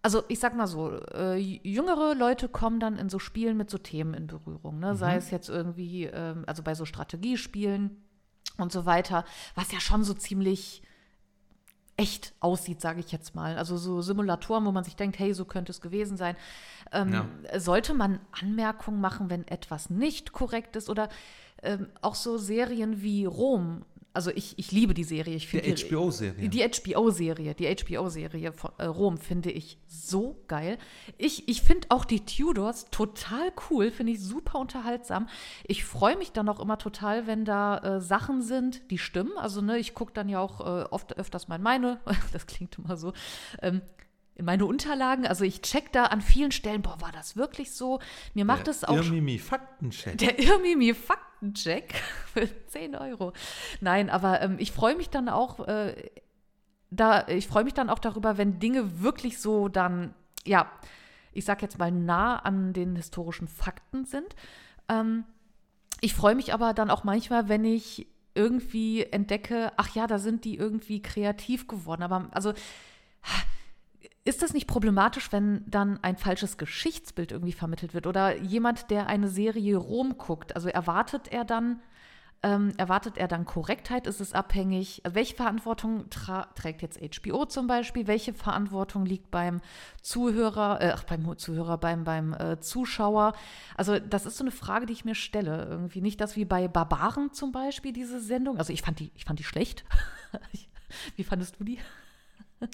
Also 0.02 0.24
ich 0.28 0.40
sag 0.40 0.56
mal 0.56 0.68
so, 0.68 0.92
äh, 1.14 1.36
jüngere 1.38 2.16
Leute 2.16 2.50
kommen 2.50 2.80
dann 2.80 2.98
in 2.98 3.10
so 3.10 3.20
Spielen 3.20 3.58
mit 3.58 3.70
so 3.70 3.78
Themen 3.78 4.14
in 4.14 4.28
Berührung, 4.28 4.80
ne? 4.80 4.96
sei 4.96 5.18
es 5.18 5.30
jetzt 5.30 5.50
irgendwie, 5.50 6.06
ähm, 6.06 6.46
also 6.48 6.64
bei 6.64 6.74
so 6.74 6.86
Strategiespielen 6.86 7.98
und 8.58 8.72
so 8.72 8.86
weiter, 8.86 9.26
was 9.56 9.72
ja 9.72 9.80
schon 9.80 10.04
so 10.04 10.14
ziemlich 10.14 10.82
echt 12.00 12.34
aussieht, 12.40 12.80
sage 12.80 13.02
ich 13.02 13.12
jetzt 13.12 13.36
mal. 13.36 13.58
Also 13.58 13.76
so 13.76 14.02
Simulatoren, 14.02 14.66
wo 14.66 14.72
man 14.72 14.86
sich 14.86 14.96
denkt, 14.96 15.20
hey, 15.20 15.34
so 15.34 15.44
könnte 15.44 15.74
es 15.74 15.82
gewesen 15.82 16.16
sein. 16.16 16.38
Ähm, 16.94 17.14
ja. 17.14 17.60
Sollte 17.60 17.94
man 17.94 18.22
Anmerkungen 18.42 19.02
machen, 19.02 19.30
wenn 19.30 19.46
etwas 19.50 19.90
nicht 19.90 20.32
korrekt 20.32 20.78
ist 20.78 20.90
oder 20.90 21.10
ähm, 21.62 21.88
auch 22.02 22.16
so 22.16 22.38
Serien 22.38 23.02
wie 23.02 23.26
Rom 23.26 23.84
also 24.14 24.32
ich, 24.32 24.58
ich 24.58 24.72
liebe 24.72 24.94
die 24.94 25.04
Serie. 25.04 25.36
Ich 25.36 25.48
die 25.50 25.88
HBO-Serie. 25.88 26.50
Die 26.50 26.64
HBO-Serie, 26.64 27.54
die 27.54 27.76
HBO-Serie 27.76 28.54
von 28.54 28.72
äh, 28.78 28.86
Rom 28.86 29.18
finde 29.18 29.52
ich 29.52 29.78
so 29.88 30.44
geil. 30.48 30.78
Ich, 31.18 31.48
ich 31.48 31.62
finde 31.62 31.88
auch 31.90 32.06
die 32.06 32.26
Tudors 32.26 32.90
total 32.90 33.52
cool, 33.70 33.92
finde 33.92 34.14
ich 34.14 34.22
super 34.22 34.60
unterhaltsam. 34.60 35.28
Ich 35.68 35.86
freue 35.86 36.18
mich 36.18 36.32
dann 36.32 36.50
auch 36.50 36.60
immer 36.60 36.78
total, 36.78 37.28
wenn 37.28 37.46
da 37.46 37.78
äh, 37.78 38.02
Sachen 38.02 38.42
sind, 38.42 38.90
die 38.90 38.98
stimmen. 38.98 39.38
Also 39.38 39.62
ne, 39.62 39.78
ich 39.78 39.94
gucke 39.94 40.14
dann 40.14 40.28
ja 40.28 40.40
auch 40.40 40.62
äh, 40.62 40.84
oft 40.90 41.18
öfters 41.18 41.48
mal 41.48 41.60
meine, 41.60 42.00
das 42.34 42.48
klingt 42.48 42.78
immer 42.80 42.98
so, 42.98 43.14
ähm, 43.62 43.82
in 44.40 44.46
meine 44.46 44.66
Unterlagen. 44.66 45.28
Also 45.28 45.44
ich 45.44 45.62
check 45.62 45.92
da 45.92 46.06
an 46.06 46.22
vielen 46.22 46.54
Stellen, 46.54 46.82
boah, 46.82 47.00
war 47.02 47.12
das 47.12 47.36
wirklich 47.36 47.72
so? 47.74 48.00
Mir 48.34 48.46
macht 48.46 48.70
es 48.70 48.86
auch. 48.86 48.96
Irmimi 48.96 49.38
Faktencheck. 49.38 50.18
Der 50.18 50.40
Irmimi 50.40 50.94
Faktencheck 50.94 51.94
für 52.34 52.48
10 52.68 52.96
Euro. 52.96 53.34
Nein, 53.82 54.10
aber 54.10 54.42
ähm, 54.42 54.56
ich 54.58 54.72
freue 54.72 54.96
mich 54.96 55.10
dann 55.10 55.28
auch, 55.28 55.68
äh, 55.68 55.94
da, 56.90 57.28
ich 57.28 57.48
freue 57.48 57.66
mich 57.66 57.74
dann 57.74 57.90
auch 57.90 58.00
darüber, 58.00 58.38
wenn 58.38 58.60
Dinge 58.60 59.02
wirklich 59.02 59.40
so 59.40 59.68
dann, 59.68 60.16
ja, 60.46 60.72
ich 61.34 61.44
sag 61.44 61.62
jetzt 61.62 61.78
mal 61.78 61.92
nah 61.92 62.38
an 62.38 62.72
den 62.72 62.96
historischen 62.96 63.50
Fakten 63.50 64.06
sind. 64.06 64.38
Ähm, 64.88 65.26
ich 66.00 66.14
freue 66.14 66.36
mich 66.36 66.54
aber 66.54 66.74
dann 66.74 66.90
auch 66.90 67.04
manchmal, 67.04 67.50
wenn 67.50 67.66
ich 67.66 68.08
irgendwie 68.36 69.04
entdecke, 69.04 69.74
ach 69.76 69.94
ja, 69.96 70.08
da 70.08 70.18
sind 70.18 70.46
die 70.46 70.56
irgendwie 70.56 71.02
kreativ 71.02 71.68
geworden. 71.68 72.04
Aber 72.04 72.30
also 72.32 72.54
ist 74.30 74.44
das 74.44 74.54
nicht 74.54 74.68
problematisch, 74.68 75.32
wenn 75.32 75.64
dann 75.66 75.98
ein 76.04 76.16
falsches 76.16 76.60
Geschichtsbild 76.60 77.32
irgendwie 77.32 77.52
vermittelt 77.52 77.96
wird? 77.96 78.06
Oder 78.06 78.38
jemand, 78.38 78.92
der 78.92 79.08
eine 79.08 79.28
Serie 79.28 79.76
Rom 79.76 80.20
guckt, 80.20 80.56
also 80.56 80.70
erwartet 80.70 81.30
er 81.30 81.46
dann, 81.46 81.82
ähm, 82.44 82.72
erwartet 82.78 83.18
er 83.18 83.28
dann 83.28 83.46
Korrektheit? 83.46 84.06
Ist 84.06 84.22
es 84.22 84.34
abhängig? 84.34 85.02
Welche 85.04 85.36
Verantwortung 85.36 86.12
trägt 86.12 86.84
jetzt 86.84 87.00
HBO 87.00 87.46
zum 87.46 87.66
Beispiel? 87.66 88.06
Welche 88.06 88.36
Verantwortung 88.36 89.04
liegt 89.04 89.32
beim 89.32 89.62
Zuhörer, 90.04 90.80
äh, 90.80 90.92
ach, 90.94 91.06
beim 91.06 91.36
Zuhörer, 91.40 91.80
beim, 91.80 92.04
beim 92.04 92.34
äh, 92.34 92.60
Zuschauer? 92.60 93.34
Also, 93.78 93.98
das 93.98 94.28
ist 94.28 94.38
so 94.38 94.44
eine 94.44 94.52
Frage, 94.52 94.86
die 94.86 94.94
ich 94.94 95.06
mir 95.06 95.16
stelle. 95.16 95.66
Irgendwie 95.68 96.02
nicht 96.02 96.22
das 96.22 96.36
wie 96.36 96.46
bei 96.46 96.68
Barbaren 96.68 97.34
zum 97.34 97.52
Beispiel, 97.52 97.94
diese 97.94 98.20
Sendung. 98.20 98.60
Also, 98.60 98.74
ich 98.74 98.84
fand 98.84 99.00
die, 99.00 99.12
ich 99.16 99.26
fand 99.26 99.40
die 99.40 99.44
schlecht. 99.44 99.86
wie 101.16 101.24
fandest 101.24 101.60
du 101.60 101.64
die? 101.64 101.80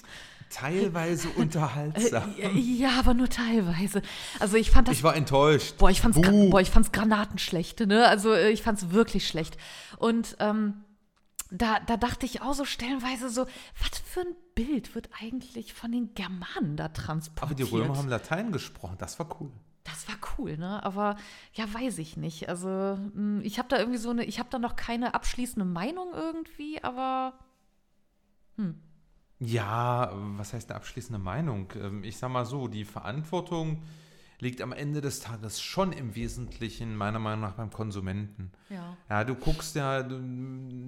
teilweise 0.56 1.28
unterhaltsam. 1.36 2.34
Äh, 2.38 2.58
ja, 2.58 2.98
aber 2.98 3.14
nur 3.14 3.28
teilweise. 3.28 4.02
Also 4.40 4.56
ich 4.56 4.70
fand 4.70 4.88
das. 4.88 4.96
Ich 4.96 5.02
war 5.02 5.16
enttäuscht. 5.16 5.76
Boah, 5.78 5.90
ich 5.90 6.00
fand's, 6.00 6.20
boah, 6.20 6.60
ich 6.60 6.70
fand's 6.70 6.92
granatenschlecht, 6.92 7.80
ne? 7.80 8.06
Also 8.08 8.32
äh, 8.32 8.50
ich 8.50 8.62
fand's 8.62 8.90
wirklich 8.90 9.28
schlecht. 9.28 9.56
Und 9.98 10.36
ähm, 10.40 10.84
da, 11.50 11.78
da 11.80 11.96
dachte 11.96 12.26
ich 12.26 12.42
auch 12.42 12.54
so 12.54 12.64
stellenweise 12.64 13.28
so, 13.28 13.46
was 13.80 13.98
für 13.98 14.20
ein 14.20 14.34
Bild 14.54 14.94
wird 14.94 15.10
eigentlich 15.20 15.74
von 15.74 15.92
den 15.92 16.14
Germanen 16.14 16.76
da 16.76 16.88
transportiert? 16.88 17.42
Aber 17.42 17.54
die 17.54 17.62
Römer 17.62 17.98
haben 17.98 18.08
Latein 18.08 18.52
gesprochen, 18.52 18.96
das 18.98 19.18
war 19.18 19.28
cool. 19.40 19.52
Das 19.84 20.08
war 20.08 20.16
cool, 20.36 20.56
ne? 20.56 20.82
Aber 20.84 21.16
ja, 21.52 21.72
weiß 21.72 21.98
ich 21.98 22.16
nicht. 22.16 22.48
Also 22.48 22.68
hm, 22.68 23.40
ich 23.44 23.58
habe 23.58 23.68
da 23.68 23.78
irgendwie 23.78 23.98
so 23.98 24.10
eine, 24.10 24.24
ich 24.24 24.40
habe 24.40 24.48
da 24.50 24.58
noch 24.58 24.74
keine 24.74 25.14
abschließende 25.14 25.64
Meinung 25.64 26.12
irgendwie, 26.12 26.82
aber 26.82 27.34
hm. 28.56 28.80
Ja, 29.38 30.12
was 30.36 30.52
heißt 30.52 30.70
eine 30.70 30.76
abschließende 30.76 31.18
Meinung? 31.18 31.72
Ähm, 31.80 32.04
ich 32.04 32.16
sag 32.16 32.30
mal 32.30 32.46
so, 32.46 32.68
die 32.68 32.84
Verantwortung 32.84 33.82
liegt 34.38 34.60
am 34.60 34.72
Ende 34.72 35.00
des 35.00 35.20
Tages 35.20 35.60
schon 35.60 35.92
im 35.92 36.14
Wesentlichen 36.14 36.94
meiner 36.96 37.18
Meinung 37.18 37.40
nach 37.40 37.54
beim 37.54 37.70
Konsumenten. 37.70 38.50
Ja. 38.68 38.96
Ja, 39.08 39.24
du 39.24 39.34
guckst 39.34 39.76
ja, 39.76 40.02
du, 40.02 40.18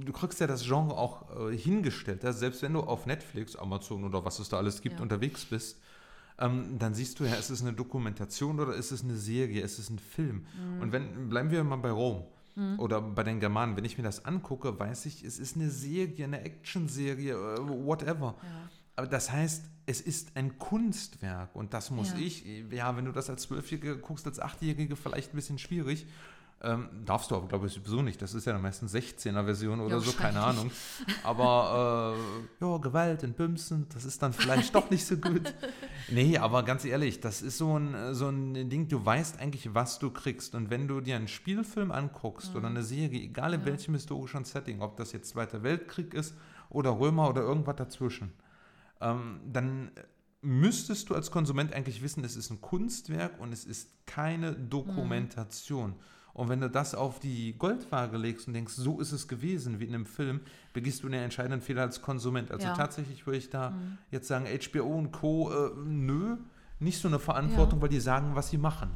du 0.04 0.12
kriegst 0.12 0.40
ja 0.40 0.46
das 0.46 0.64
Genre 0.64 0.96
auch 0.96 1.48
äh, 1.48 1.56
hingestellt. 1.56 2.24
Also 2.24 2.38
selbst 2.40 2.62
wenn 2.62 2.74
du 2.74 2.80
auf 2.80 3.06
Netflix, 3.06 3.56
Amazon 3.56 4.04
oder 4.04 4.24
was 4.24 4.38
es 4.38 4.48
da 4.48 4.58
alles 4.58 4.82
gibt, 4.82 4.96
ja. 4.96 5.02
unterwegs 5.02 5.46
bist, 5.46 5.80
ähm, 6.38 6.78
dann 6.78 6.94
siehst 6.94 7.18
du 7.20 7.24
ja, 7.24 7.34
ist 7.34 7.50
es 7.50 7.62
eine 7.62 7.72
Dokumentation 7.72 8.60
oder 8.60 8.74
ist 8.74 8.92
es 8.92 9.02
eine 9.02 9.16
Serie, 9.16 9.62
ist 9.62 9.78
es 9.78 9.90
ein 9.90 9.98
Film? 9.98 10.46
Mhm. 10.54 10.82
Und 10.82 10.92
wenn, 10.92 11.28
bleiben 11.28 11.50
wir 11.50 11.64
mal 11.64 11.76
bei 11.76 11.90
Rom. 11.90 12.24
Mhm. 12.58 12.80
Oder 12.80 13.00
bei 13.00 13.22
den 13.22 13.38
Germanen, 13.38 13.76
wenn 13.76 13.84
ich 13.84 13.96
mir 13.96 14.04
das 14.04 14.24
angucke, 14.24 14.78
weiß 14.78 15.06
ich, 15.06 15.24
es 15.24 15.38
ist 15.38 15.54
eine 15.56 15.70
Serie, 15.70 16.24
eine 16.24 16.40
Actionserie, 16.40 17.32
äh, 17.32 17.58
whatever. 17.86 18.34
Ja. 18.42 18.68
Aber 18.96 19.06
das 19.06 19.30
heißt, 19.30 19.64
es 19.86 20.00
ist 20.00 20.36
ein 20.36 20.58
Kunstwerk 20.58 21.54
und 21.54 21.72
das 21.72 21.92
muss 21.92 22.10
ja. 22.12 22.18
ich, 22.18 22.44
ja, 22.70 22.96
wenn 22.96 23.04
du 23.04 23.12
das 23.12 23.30
als 23.30 23.42
Zwölfjährige 23.42 23.98
guckst, 23.98 24.26
als 24.26 24.40
Achtjährige 24.40 24.96
vielleicht 24.96 25.32
ein 25.32 25.36
bisschen 25.36 25.58
schwierig. 25.58 26.06
Ähm, 26.60 26.88
darfst 27.04 27.30
du 27.30 27.36
aber, 27.36 27.46
glaube 27.46 27.68
ich, 27.68 27.72
sowieso 27.72 28.02
nicht. 28.02 28.20
Das 28.20 28.34
ist 28.34 28.44
ja 28.44 28.58
meistens 28.58 28.92
16er-Version 28.92 29.80
oder 29.80 29.96
ja, 29.96 30.00
so, 30.00 30.10
keine 30.12 30.40
Ahnung. 30.40 30.72
Aber 31.22 32.16
äh, 32.60 32.64
ja, 32.64 32.78
Gewalt 32.78 33.22
und 33.22 33.36
Bümsen, 33.36 33.86
das 33.94 34.04
ist 34.04 34.20
dann 34.20 34.32
vielleicht 34.32 34.74
doch 34.74 34.90
nicht 34.90 35.06
so 35.06 35.16
gut. 35.16 35.54
Nee, 36.10 36.38
aber 36.38 36.62
ganz 36.62 36.86
ehrlich, 36.86 37.20
das 37.20 37.42
ist 37.42 37.58
so 37.58 37.78
ein, 37.78 38.14
so 38.14 38.30
ein 38.30 38.70
Ding, 38.70 38.88
du 38.88 39.04
weißt 39.04 39.40
eigentlich, 39.40 39.74
was 39.74 39.98
du 39.98 40.10
kriegst. 40.10 40.54
Und 40.54 40.70
wenn 40.70 40.88
du 40.88 41.02
dir 41.02 41.16
einen 41.16 41.28
Spielfilm 41.28 41.92
anguckst 41.92 42.52
mhm. 42.52 42.56
oder 42.56 42.68
eine 42.68 42.82
Serie, 42.82 43.20
egal 43.20 43.52
in 43.52 43.60
ja. 43.60 43.66
welchem 43.66 43.92
historischen 43.92 44.44
Setting, 44.44 44.80
ob 44.80 44.96
das 44.96 45.12
jetzt 45.12 45.28
Zweiter 45.28 45.62
Weltkrieg 45.62 46.14
ist 46.14 46.34
oder 46.70 46.98
Römer 46.98 47.28
oder 47.28 47.42
irgendwas 47.42 47.76
dazwischen, 47.76 48.32
ähm, 49.02 49.40
dann 49.52 49.90
müsstest 50.40 51.10
du 51.10 51.14
als 51.14 51.30
Konsument 51.30 51.74
eigentlich 51.74 52.02
wissen, 52.02 52.24
es 52.24 52.36
ist 52.36 52.50
ein 52.50 52.62
Kunstwerk 52.62 53.38
und 53.38 53.52
es 53.52 53.66
ist 53.66 53.90
keine 54.06 54.52
Dokumentation. 54.52 55.90
Mhm. 55.90 56.17
Und 56.38 56.48
wenn 56.48 56.60
du 56.60 56.70
das 56.70 56.94
auf 56.94 57.18
die 57.18 57.56
Goldwaage 57.58 58.16
legst 58.16 58.46
und 58.46 58.54
denkst, 58.54 58.74
so 58.74 59.00
ist 59.00 59.10
es 59.10 59.26
gewesen 59.26 59.80
wie 59.80 59.86
in 59.86 59.94
einem 59.94 60.06
Film, 60.06 60.38
begehst 60.72 61.02
du 61.02 61.08
einen 61.08 61.20
entscheidenden 61.20 61.60
Fehler 61.60 61.82
als 61.82 62.00
Konsument. 62.00 62.52
Also 62.52 62.68
ja. 62.68 62.74
tatsächlich 62.74 63.26
würde 63.26 63.38
ich 63.38 63.50
da 63.50 63.70
mhm. 63.70 63.98
jetzt 64.12 64.28
sagen, 64.28 64.46
HBO 64.46 64.98
und 64.98 65.10
Co. 65.10 65.50
Äh, 65.50 65.70
nö, 65.84 66.36
nicht 66.78 67.00
so 67.00 67.08
eine 67.08 67.18
Verantwortung, 67.18 67.80
ja. 67.80 67.82
weil 67.82 67.88
die 67.88 67.98
sagen, 67.98 68.36
was 68.36 68.50
sie 68.50 68.56
machen. 68.56 68.90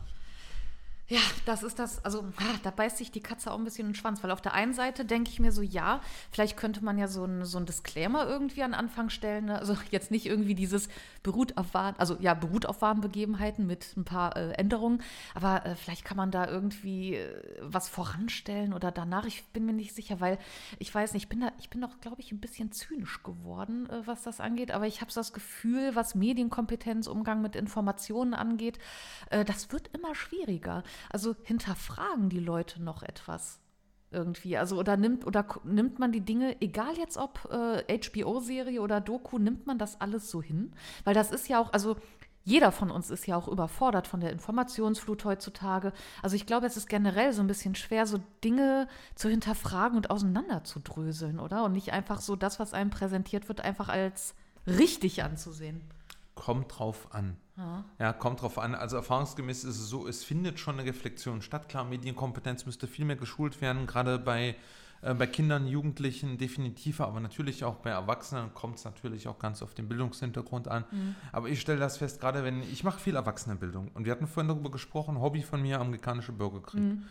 Ja, 1.12 1.20
das 1.44 1.62
ist 1.62 1.78
das, 1.78 2.02
also 2.06 2.24
da 2.62 2.70
beißt 2.70 2.96
sich 2.96 3.10
die 3.10 3.20
Katze 3.20 3.52
auch 3.52 3.58
ein 3.58 3.64
bisschen 3.64 3.84
in 3.84 3.90
den 3.90 3.96
Schwanz, 3.96 4.22
weil 4.22 4.30
auf 4.30 4.40
der 4.40 4.54
einen 4.54 4.72
Seite 4.72 5.04
denke 5.04 5.28
ich 5.28 5.40
mir 5.40 5.52
so, 5.52 5.60
ja, 5.60 6.00
vielleicht 6.30 6.56
könnte 6.56 6.82
man 6.82 6.96
ja 6.96 7.06
so 7.06 7.26
ein, 7.26 7.44
so 7.44 7.58
ein 7.58 7.66
Disclaimer 7.66 8.26
irgendwie 8.26 8.62
an 8.62 8.72
Anfang 8.72 9.10
stellen, 9.10 9.44
ne? 9.44 9.58
also 9.58 9.76
jetzt 9.90 10.10
nicht 10.10 10.24
irgendwie 10.24 10.54
dieses 10.54 10.88
beruht 11.22 11.58
auf 11.58 11.74
Wahren, 11.74 11.96
also 11.98 12.16
ja, 12.18 12.32
beruht 12.32 12.64
auf 12.64 12.80
wahren 12.80 13.02
Begebenheiten 13.02 13.66
mit 13.66 13.94
ein 13.94 14.06
paar 14.06 14.38
äh, 14.38 14.52
Änderungen, 14.52 15.02
aber 15.34 15.66
äh, 15.66 15.76
vielleicht 15.76 16.06
kann 16.06 16.16
man 16.16 16.30
da 16.30 16.48
irgendwie 16.48 17.16
äh, 17.16 17.42
was 17.60 17.90
voranstellen 17.90 18.72
oder 18.72 18.90
danach, 18.90 19.26
ich 19.26 19.44
bin 19.48 19.66
mir 19.66 19.74
nicht 19.74 19.94
sicher, 19.94 20.18
weil 20.18 20.38
ich 20.78 20.94
weiß 20.94 21.12
nicht, 21.12 21.24
ich 21.24 21.28
bin 21.28 21.40
da, 21.40 21.52
ich 21.60 21.68
bin 21.68 21.82
doch, 21.82 22.00
glaube 22.00 22.22
ich, 22.22 22.32
ein 22.32 22.40
bisschen 22.40 22.72
zynisch 22.72 23.22
geworden, 23.22 23.86
äh, 23.90 24.06
was 24.06 24.22
das 24.22 24.40
angeht, 24.40 24.70
aber 24.70 24.86
ich 24.86 25.02
habe 25.02 25.12
so 25.12 25.20
das 25.20 25.34
Gefühl, 25.34 25.94
was 25.94 26.14
Medienkompetenz, 26.14 27.06
Umgang 27.06 27.42
mit 27.42 27.54
Informationen 27.54 28.32
angeht, 28.32 28.78
äh, 29.28 29.44
das 29.44 29.70
wird 29.72 29.90
immer 29.92 30.14
schwieriger. 30.14 30.82
Also 31.11 31.36
hinterfragen 31.42 32.28
die 32.28 32.40
Leute 32.40 32.82
noch 32.82 33.03
etwas 33.03 33.61
irgendwie. 34.11 34.57
Also 34.57 34.78
oder 34.78 34.96
nimmt 34.96 35.26
oder 35.26 35.46
nimmt 35.64 35.98
man 35.98 36.12
die 36.12 36.20
Dinge, 36.20 36.61
egal 36.61 36.96
jetzt 36.98 37.16
ob 37.16 37.48
äh, 37.50 37.98
HBO-Serie 37.98 38.80
oder 38.80 39.00
Doku, 39.00 39.38
nimmt 39.38 39.66
man 39.66 39.78
das 39.78 40.00
alles 40.00 40.30
so 40.30 40.42
hin? 40.42 40.72
Weil 41.05 41.14
das 41.14 41.30
ist 41.30 41.48
ja 41.48 41.61
auch, 41.61 41.72
also 41.72 41.96
jeder 42.44 42.72
von 42.72 42.90
uns 42.90 43.11
ist 43.11 43.26
ja 43.26 43.36
auch 43.36 43.46
überfordert 43.46 44.09
von 44.09 44.20
der 44.20 44.32
Informationsflut 44.32 45.24
heutzutage. 45.24 45.92
Also 46.22 46.34
ich 46.34 46.46
glaube, 46.46 46.66
es 46.66 46.76
ist 46.76 46.88
generell 46.88 47.32
so 47.32 47.40
ein 47.40 47.46
bisschen 47.46 47.74
schwer, 47.74 48.07
so 48.07 48.18
Dinge 48.42 48.88
zu 49.14 49.28
hinterfragen 49.28 49.96
und 49.96 50.11
auseinanderzudröseln, 50.11 51.38
oder? 51.38 51.64
Und 51.64 51.72
nicht 51.72 51.92
einfach 51.92 52.20
so 52.20 52.34
das, 52.34 52.59
was 52.59 52.74
einem 52.74 52.90
präsentiert 52.90 53.48
wird, 53.48 53.61
einfach 53.61 53.88
als 53.88 54.34
richtig 54.66 55.22
anzusehen. 55.22 55.80
Kommt 56.35 56.78
drauf 56.78 57.09
an. 57.14 57.37
Ja. 57.57 57.85
ja, 57.99 58.12
kommt 58.12 58.41
drauf 58.41 58.59
an. 58.59 58.74
Also 58.74 58.97
erfahrungsgemäß 58.97 59.64
ist 59.64 59.78
es 59.78 59.89
so, 59.89 60.09
es 60.09 60.24
findet 60.24 60.59
schon 60.59 60.78
eine 60.78 60.89
Reflexion 60.89 61.43
statt. 61.43 61.68
Klar, 61.68 61.85
Medienkompetenz 61.85 62.64
müsste 62.64 62.87
viel 62.87 63.05
mehr 63.05 63.16
geschult 63.16 63.61
werden, 63.61 63.87
gerade 63.87 64.18
bei, 64.18 64.57
äh, 65.03 65.12
bei 65.12 65.26
Kindern, 65.26 65.66
Jugendlichen 65.66 66.39
definitiv, 66.39 67.03
aber 67.03 67.20
natürlich 67.20 67.64
auch 67.64 67.76
bei 67.76 67.91
Erwachsenen 67.91 68.55
kommt 68.55 68.78
es 68.78 68.85
natürlich 68.85 69.28
auch 69.28 69.39
ganz 69.39 69.62
auf 69.62 69.74
den 69.74 69.87
Bildungshintergrund 69.87 70.68
an. 70.68 70.85
Mhm. 70.91 71.14
Aber 71.30 71.49
ich 71.49 71.61
stelle 71.61 71.78
das 71.78 71.99
fest, 71.99 72.20
gerade 72.20 72.43
wenn, 72.43 72.62
ich 72.62 72.85
mache 72.85 72.99
viel 72.99 73.16
Erwachsenenbildung 73.16 73.91
und 73.93 74.07
wir 74.07 74.12
hatten 74.12 74.26
vorhin 74.26 74.49
darüber 74.49 74.70
gesprochen, 74.70 75.20
Hobby 75.20 75.43
von 75.43 75.61
mir, 75.61 75.78
amerikanische 75.78 76.33
Bürgerkrieg. 76.33 76.80
Mhm. 76.80 77.03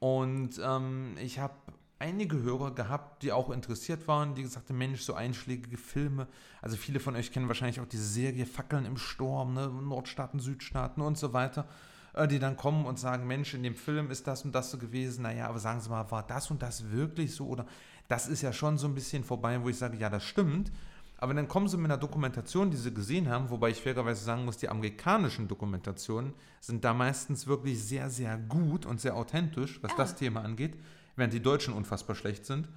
Und 0.00 0.60
ähm, 0.62 1.14
ich 1.22 1.38
habe 1.38 1.54
einige 1.98 2.42
Hörer 2.42 2.74
gehabt, 2.74 3.22
die 3.22 3.32
auch 3.32 3.50
interessiert 3.50 4.06
waren, 4.06 4.34
die 4.34 4.42
gesagt 4.42 4.68
haben, 4.68 4.78
Mensch, 4.78 5.00
so 5.02 5.14
einschlägige 5.14 5.76
Filme. 5.76 6.26
Also 6.60 6.76
viele 6.76 7.00
von 7.00 7.16
euch 7.16 7.32
kennen 7.32 7.48
wahrscheinlich 7.48 7.80
auch 7.80 7.86
diese 7.86 8.06
Serie 8.06 8.46
Fackeln 8.46 8.84
im 8.84 8.96
Sturm, 8.96 9.54
ne? 9.54 9.68
Nordstaaten, 9.68 10.40
Südstaaten 10.40 11.00
und 11.00 11.16
so 11.16 11.32
weiter, 11.32 11.66
äh, 12.14 12.28
die 12.28 12.38
dann 12.38 12.56
kommen 12.56 12.84
und 12.86 12.98
sagen, 12.98 13.26
Mensch, 13.26 13.54
in 13.54 13.62
dem 13.62 13.74
Film 13.74 14.10
ist 14.10 14.26
das 14.26 14.44
und 14.44 14.54
das 14.54 14.70
so 14.70 14.78
gewesen. 14.78 15.22
Naja, 15.22 15.48
aber 15.48 15.58
sagen 15.58 15.80
Sie 15.80 15.88
mal, 15.88 16.10
war 16.10 16.22
das 16.26 16.50
und 16.50 16.62
das 16.62 16.90
wirklich 16.90 17.34
so? 17.34 17.46
Oder 17.46 17.66
das 18.08 18.28
ist 18.28 18.42
ja 18.42 18.52
schon 18.52 18.78
so 18.78 18.86
ein 18.86 18.94
bisschen 18.94 19.24
vorbei, 19.24 19.62
wo 19.62 19.68
ich 19.68 19.78
sage, 19.78 19.96
ja, 19.96 20.10
das 20.10 20.24
stimmt. 20.24 20.70
Aber 21.18 21.32
dann 21.32 21.48
kommen 21.48 21.66
sie 21.66 21.78
mit 21.78 21.86
einer 21.86 21.96
Dokumentation, 21.96 22.70
die 22.70 22.76
sie 22.76 22.92
gesehen 22.92 23.30
haben, 23.30 23.48
wobei 23.48 23.70
ich 23.70 23.80
fairerweise 23.80 24.22
sagen 24.22 24.44
muss, 24.44 24.58
die 24.58 24.68
amerikanischen 24.68 25.48
Dokumentationen 25.48 26.34
sind 26.60 26.84
da 26.84 26.92
meistens 26.92 27.46
wirklich 27.46 27.82
sehr, 27.82 28.10
sehr 28.10 28.36
gut 28.36 28.84
und 28.84 29.00
sehr 29.00 29.16
authentisch, 29.16 29.82
was 29.82 29.92
Ja. 29.92 29.96
das 29.96 30.14
Thema 30.14 30.42
angeht, 30.42 30.76
während 31.16 31.32
die 31.32 31.42
Deutschen 31.42 31.74
unfassbar 31.74 32.14
schlecht 32.14 32.46
sind. 32.46 32.68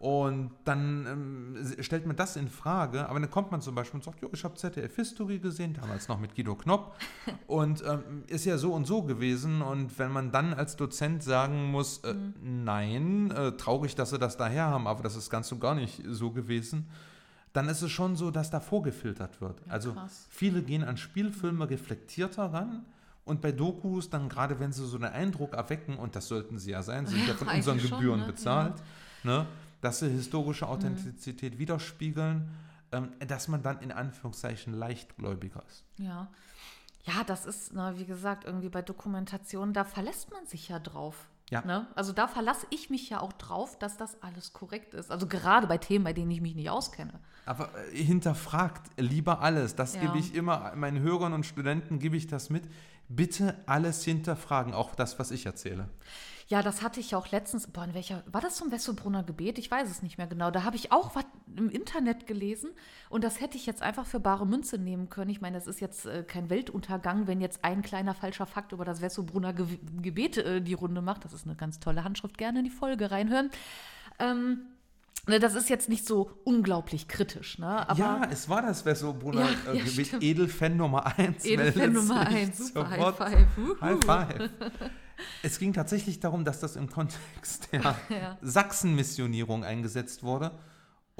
Und 0.00 0.52
dann 0.64 1.06
ähm, 1.06 1.82
stellt 1.82 2.06
man 2.06 2.16
das 2.16 2.36
in 2.36 2.48
Frage, 2.48 3.06
aber 3.06 3.20
dann 3.20 3.30
kommt 3.30 3.50
man 3.50 3.60
zum 3.60 3.74
Beispiel 3.74 3.98
und 3.98 4.04
sagt, 4.04 4.22
jo, 4.22 4.30
ich 4.32 4.44
habe 4.44 4.54
ZDF 4.54 4.96
History 4.96 5.38
gesehen, 5.38 5.74
damals 5.74 6.08
noch 6.08 6.18
mit 6.18 6.34
Guido 6.34 6.54
Knopp 6.54 6.96
und 7.46 7.84
ähm, 7.86 8.24
ist 8.26 8.46
ja 8.46 8.56
so 8.56 8.72
und 8.72 8.86
so 8.86 9.02
gewesen 9.02 9.60
und 9.60 9.98
wenn 9.98 10.10
man 10.10 10.32
dann 10.32 10.54
als 10.54 10.76
Dozent 10.76 11.22
sagen 11.22 11.70
muss, 11.70 11.98
äh, 11.98 12.14
nein, 12.42 13.30
äh, 13.30 13.52
traurig, 13.58 13.94
dass 13.94 14.08
sie 14.08 14.18
das 14.18 14.38
daher 14.38 14.68
haben, 14.68 14.86
aber 14.86 15.02
das 15.02 15.16
ist 15.16 15.28
ganz 15.28 15.52
und 15.52 15.60
gar 15.60 15.74
nicht 15.74 16.02
so 16.08 16.30
gewesen, 16.30 16.88
dann 17.52 17.68
ist 17.68 17.82
es 17.82 17.90
schon 17.90 18.16
so, 18.16 18.30
dass 18.30 18.48
da 18.48 18.60
vorgefiltert 18.60 19.42
wird. 19.42 19.60
also 19.68 19.92
krass. 19.92 20.28
viele 20.30 20.62
gehen 20.62 20.82
an 20.82 20.96
Spielfilme 20.96 21.68
reflektierter 21.68 22.54
ran 22.54 22.86
und 23.30 23.40
bei 23.40 23.52
Dokus 23.52 24.10
dann 24.10 24.28
gerade, 24.28 24.60
wenn 24.60 24.72
sie 24.72 24.84
so 24.86 24.96
einen 24.96 25.12
Eindruck 25.12 25.54
erwecken, 25.54 25.96
und 25.96 26.14
das 26.16 26.28
sollten 26.28 26.58
sie 26.58 26.72
ja 26.72 26.82
sein, 26.82 27.06
sie 27.06 27.14
sind 27.16 27.26
ja, 27.28 27.32
Ja, 27.32 27.38
von 27.38 27.48
unseren 27.54 27.80
schon, 27.80 27.90
Gebühren 27.98 28.20
ne? 28.20 28.26
bezahlt, 28.26 28.74
ne, 29.22 29.46
dass 29.80 30.00
sie 30.00 30.08
historische 30.10 30.66
Authentizität 30.68 31.58
widerspiegeln, 31.58 32.50
ähm, 32.92 33.10
dass 33.26 33.48
man 33.48 33.62
dann 33.62 33.78
in 33.80 33.92
Anführungszeichen 33.92 34.74
leichtgläubiger 34.74 35.62
ist. 35.68 35.84
Ja. 35.96 36.28
Ja, 37.04 37.24
das 37.26 37.46
ist, 37.46 37.72
ne, 37.72 37.94
wie 37.96 38.04
gesagt, 38.04 38.44
irgendwie 38.44 38.68
bei 38.68 38.82
Dokumentationen, 38.82 39.72
da 39.72 39.84
verlässt 39.84 40.30
man 40.30 40.44
sich 40.46 40.68
ja 40.68 40.78
drauf. 40.78 41.28
Ja. 41.50 41.62
Ne? 41.62 41.86
Also 41.96 42.12
da 42.12 42.28
verlasse 42.28 42.66
ich 42.70 42.90
mich 42.90 43.08
ja 43.10 43.20
auch 43.20 43.32
drauf, 43.32 43.76
dass 43.78 43.96
das 43.96 44.22
alles 44.22 44.52
korrekt 44.52 44.94
ist. 44.94 45.10
Also 45.10 45.26
gerade 45.26 45.66
bei 45.66 45.78
Themen, 45.78 46.04
bei 46.04 46.12
denen 46.12 46.30
ich 46.30 46.40
mich 46.40 46.54
nicht 46.54 46.70
auskenne. 46.70 47.14
Aber 47.46 47.70
äh, 47.92 47.96
hinterfragt 47.96 48.82
lieber 48.98 49.40
alles. 49.40 49.74
Das 49.74 49.94
Ja. 49.96 50.02
gebe 50.02 50.18
ich 50.18 50.34
immer 50.34 50.76
meinen 50.76 51.00
Hörern 51.00 51.32
und 51.32 51.44
Studenten, 51.46 51.98
gebe 51.98 52.16
ich 52.16 52.26
das 52.28 52.50
mit. 52.50 52.64
Bitte 53.12 53.56
alles 53.66 54.04
hinterfragen, 54.04 54.72
auch 54.72 54.94
das, 54.94 55.18
was 55.18 55.32
ich 55.32 55.44
erzähle. 55.44 55.88
Ja, 56.46 56.62
das 56.62 56.82
hatte 56.82 57.00
ich 57.00 57.10
ja 57.10 57.18
auch 57.18 57.30
letztens, 57.30 57.66
boah, 57.66 57.84
in 57.84 57.92
welcher, 57.92 58.22
war 58.30 58.40
das 58.40 58.54
zum 58.54 58.70
Wessobrunner 58.70 59.24
Gebet? 59.24 59.58
Ich 59.58 59.68
weiß 59.70 59.90
es 59.90 60.00
nicht 60.00 60.16
mehr 60.16 60.28
genau. 60.28 60.52
Da 60.52 60.62
habe 60.62 60.76
ich 60.76 60.92
auch 60.92 61.14
was 61.16 61.24
im 61.56 61.70
Internet 61.70 62.28
gelesen 62.28 62.70
und 63.08 63.24
das 63.24 63.40
hätte 63.40 63.56
ich 63.56 63.66
jetzt 63.66 63.82
einfach 63.82 64.06
für 64.06 64.20
bare 64.20 64.46
Münze 64.46 64.78
nehmen 64.78 65.10
können. 65.10 65.30
Ich 65.30 65.40
meine, 65.40 65.56
das 65.56 65.66
ist 65.66 65.80
jetzt 65.80 66.06
äh, 66.06 66.22
kein 66.22 66.50
Weltuntergang, 66.50 67.26
wenn 67.26 67.40
jetzt 67.40 67.64
ein 67.64 67.82
kleiner 67.82 68.14
falscher 68.14 68.46
Fakt 68.46 68.70
über 68.70 68.84
das 68.84 69.00
Wessobrunner 69.00 69.52
Ge 69.52 69.66
Gebet 70.02 70.38
äh, 70.38 70.60
die 70.60 70.74
Runde 70.74 71.02
macht. 71.02 71.24
Das 71.24 71.32
ist 71.32 71.46
eine 71.46 71.56
ganz 71.56 71.80
tolle 71.80 72.04
Handschrift, 72.04 72.38
gerne 72.38 72.60
in 72.60 72.64
die 72.64 72.70
Folge 72.70 73.10
reinhören. 73.10 73.50
Ähm, 74.20 74.66
das 75.26 75.54
ist 75.54 75.68
jetzt 75.68 75.88
nicht 75.88 76.06
so 76.06 76.30
unglaublich 76.44 77.06
kritisch, 77.08 77.58
ne? 77.58 77.88
Aber 77.88 77.98
ja, 77.98 78.22
es 78.30 78.48
war 78.48 78.62
das 78.62 78.82
Verso-Brunner 78.82 79.48
Ja, 79.66 79.72
äh, 79.72 79.78
ja, 79.78 79.86
stimmt. 79.86 80.22
Edelfan 80.22 80.76
Nummer 80.76 81.06
1. 81.18 81.44
Edelfan 81.44 81.92
Nummer 81.92 82.26
1, 82.26 82.58
super, 82.58 82.90
High. 82.90 83.16
Five. 83.16 83.46
Wuhu. 83.56 83.80
High 83.80 84.04
Five. 84.04 84.50
Es 85.42 85.58
ging 85.58 85.72
tatsächlich 85.74 86.18
darum, 86.20 86.44
dass 86.44 86.60
das 86.60 86.76
im 86.76 86.88
Kontext 86.88 87.68
der 87.72 87.82
Ja. 88.08 88.38
Sachsenmissionierung 88.40 89.64
eingesetzt 89.64 90.22
wurde. 90.22 90.52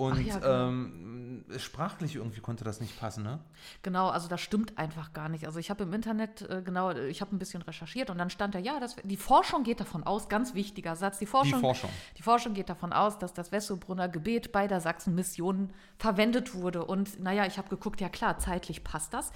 Und 0.00 0.26
ja, 0.26 0.38
genau. 0.38 0.68
ähm, 0.68 1.44
sprachlich 1.58 2.16
irgendwie 2.16 2.40
konnte 2.40 2.64
das 2.64 2.80
nicht 2.80 2.98
passen, 2.98 3.22
ne? 3.22 3.38
Genau, 3.82 4.08
also 4.08 4.28
das 4.28 4.40
stimmt 4.40 4.78
einfach 4.78 5.12
gar 5.12 5.28
nicht. 5.28 5.44
Also 5.44 5.58
ich 5.58 5.68
habe 5.68 5.82
im 5.82 5.92
Internet, 5.92 6.40
äh, 6.48 6.62
genau, 6.64 6.92
ich 6.92 7.20
habe 7.20 7.36
ein 7.36 7.38
bisschen 7.38 7.60
recherchiert 7.60 8.08
und 8.08 8.16
dann 8.16 8.30
stand 8.30 8.54
da, 8.54 8.58
ja, 8.58 8.80
das, 8.80 8.96
die 9.04 9.18
Forschung 9.18 9.62
geht 9.62 9.78
davon 9.78 10.02
aus, 10.02 10.30
ganz 10.30 10.54
wichtiger 10.54 10.96
Satz, 10.96 11.18
die 11.18 11.26
Forschung, 11.26 11.60
Forschung. 11.60 11.90
die 12.16 12.22
Forschung 12.22 12.54
geht 12.54 12.70
davon 12.70 12.94
aus, 12.94 13.18
dass 13.18 13.34
das 13.34 13.52
Wessobrunner 13.52 14.08
Gebet 14.08 14.52
bei 14.52 14.66
der 14.66 14.80
Sachsenmission 14.80 15.70
verwendet 15.98 16.54
wurde. 16.54 16.86
Und 16.86 17.20
naja, 17.20 17.44
ich 17.44 17.58
habe 17.58 17.68
geguckt, 17.68 18.00
ja 18.00 18.08
klar, 18.08 18.38
zeitlich 18.38 18.82
passt 18.82 19.12
das. 19.12 19.32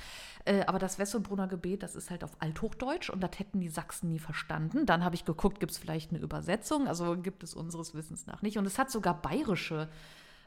Äh, 0.47 0.65
aber 0.65 0.79
das 0.79 0.99
Wessobrunner 0.99 1.47
Gebet, 1.47 1.83
das 1.83 1.95
ist 1.95 2.11
halt 2.11 2.25
auf 2.25 2.31
Althochdeutsch 2.39 3.11
und 3.11 3.21
das 3.21 3.39
hätten 3.39 3.61
die 3.61 3.69
Sachsen 3.69 4.09
nie 4.09 4.19
verstanden. 4.19 4.87
Dann 4.87 5.05
habe 5.05 5.15
ich 5.15 5.27
geguckt, 5.27 5.61
gibt 5.61 5.73
es 5.73 5.79
vielleicht 5.79 6.11
eine 6.11 6.21
Übersetzung? 6.21 6.89
Also 6.89 7.19
gibt 7.19 7.43
es 7.43 7.53
unseres 7.53 7.95
Wissens 7.95 8.27
nach 8.27 8.41
nicht. 8.41 8.57
Und 8.57 8.67
es 8.67 8.79
hat 8.79 8.91
sogar 8.91 9.21
bayerische 9.21 9.89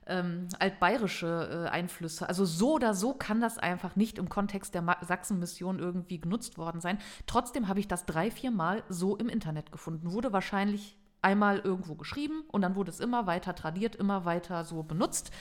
ähm, 0.08 0.48
altbayerische 0.60 1.66
äh, 1.68 1.70
Einflüsse. 1.70 2.28
Also 2.28 2.46
so 2.46 2.74
oder 2.74 2.94
so 2.94 3.14
kann 3.14 3.42
das 3.42 3.58
einfach 3.58 3.96
nicht 3.96 4.18
im 4.18 4.30
Kontext 4.30 4.74
der 4.74 4.98
Sachsenmission 5.02 5.80
irgendwie 5.80 6.20
genutzt 6.20 6.58
worden 6.58 6.82
sein. 6.82 6.98
Trotzdem 7.26 7.68
habe 7.68 7.80
ich 7.80 7.88
das 7.88 8.06
drei, 8.06 8.32
vier 8.32 8.52
Mal 8.52 8.84
so 8.90 9.16
im 9.18 9.30
Internet 9.30 9.72
gefunden. 9.72 10.12
Wurde 10.12 10.34
wahrscheinlich 10.34 10.98
einmal 11.22 11.60
irgendwo 11.60 11.96
geschrieben 11.96 12.44
und 12.48 12.62
dann 12.62 12.76
wurde 12.76 12.92
es 12.92 13.00
immer 13.00 13.28
weiter 13.28 13.56
tradiert, 13.56 13.96
immer 13.96 14.26
weiter 14.26 14.64
so 14.64 14.84
benutzt. 14.84 15.32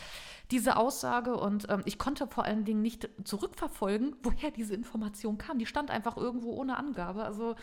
Diese 0.51 0.77
Aussage 0.77 1.37
und 1.37 1.69
ähm, 1.69 1.83
ich 1.85 1.99
konnte 1.99 2.29
vor 2.29 2.45
allen 2.45 2.65
Dingen 2.65 2.83
nicht 2.83 3.09
zurückverfolgen, 3.25 4.17
woher 4.23 4.51
diese 4.51 4.75
Information 4.75 5.39
kam. 5.39 5.59
Die 5.59 5.67
stand 5.67 5.91
einfach 5.91 6.17
irgendwo 6.17 6.53
ohne 6.53 6.77
Angabe. 6.77 7.25
Also 7.25 7.57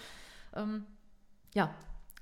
ähm, 0.55 0.85
ja, 1.53 1.73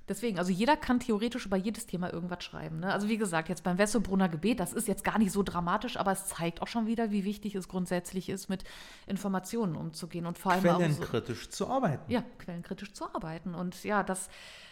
Deswegen, 0.09 0.39
also 0.39 0.51
jeder 0.51 0.75
kann 0.75 0.99
theoretisch 0.99 1.45
über 1.45 1.57
jedes 1.57 1.85
Thema 1.85 2.11
irgendwas 2.11 2.43
schreiben. 2.43 2.79
Ne? 2.79 2.91
Also 2.91 3.07
wie 3.07 3.17
gesagt, 3.17 3.49
jetzt 3.49 3.63
beim 3.63 3.77
Wessobrunner 3.77 4.29
Gebet, 4.29 4.59
das 4.59 4.73
ist 4.73 4.87
jetzt 4.87 5.03
gar 5.03 5.19
nicht 5.19 5.31
so 5.31 5.43
dramatisch, 5.43 5.97
aber 5.97 6.11
es 6.11 6.27
zeigt 6.27 6.61
auch 6.61 6.67
schon 6.67 6.87
wieder, 6.87 7.11
wie 7.11 7.23
wichtig 7.23 7.55
es 7.55 7.67
grundsätzlich 7.67 8.29
ist, 8.29 8.49
mit 8.49 8.63
Informationen 9.07 9.75
umzugehen 9.75 10.25
und 10.25 10.37
vor 10.37 10.53
allem 10.53 10.65
auch 10.65 10.73
so, 10.73 10.79
Quellenkritisch 10.79 11.49
zu 11.49 11.67
arbeiten. 11.67 12.11
ja, 12.11 12.23
quellenkritisch 12.39 12.93
zu 12.93 13.05
arbeiten. 13.13 13.53
Und 13.53 13.83
ja, 13.83 14.03
das, 14.03 14.29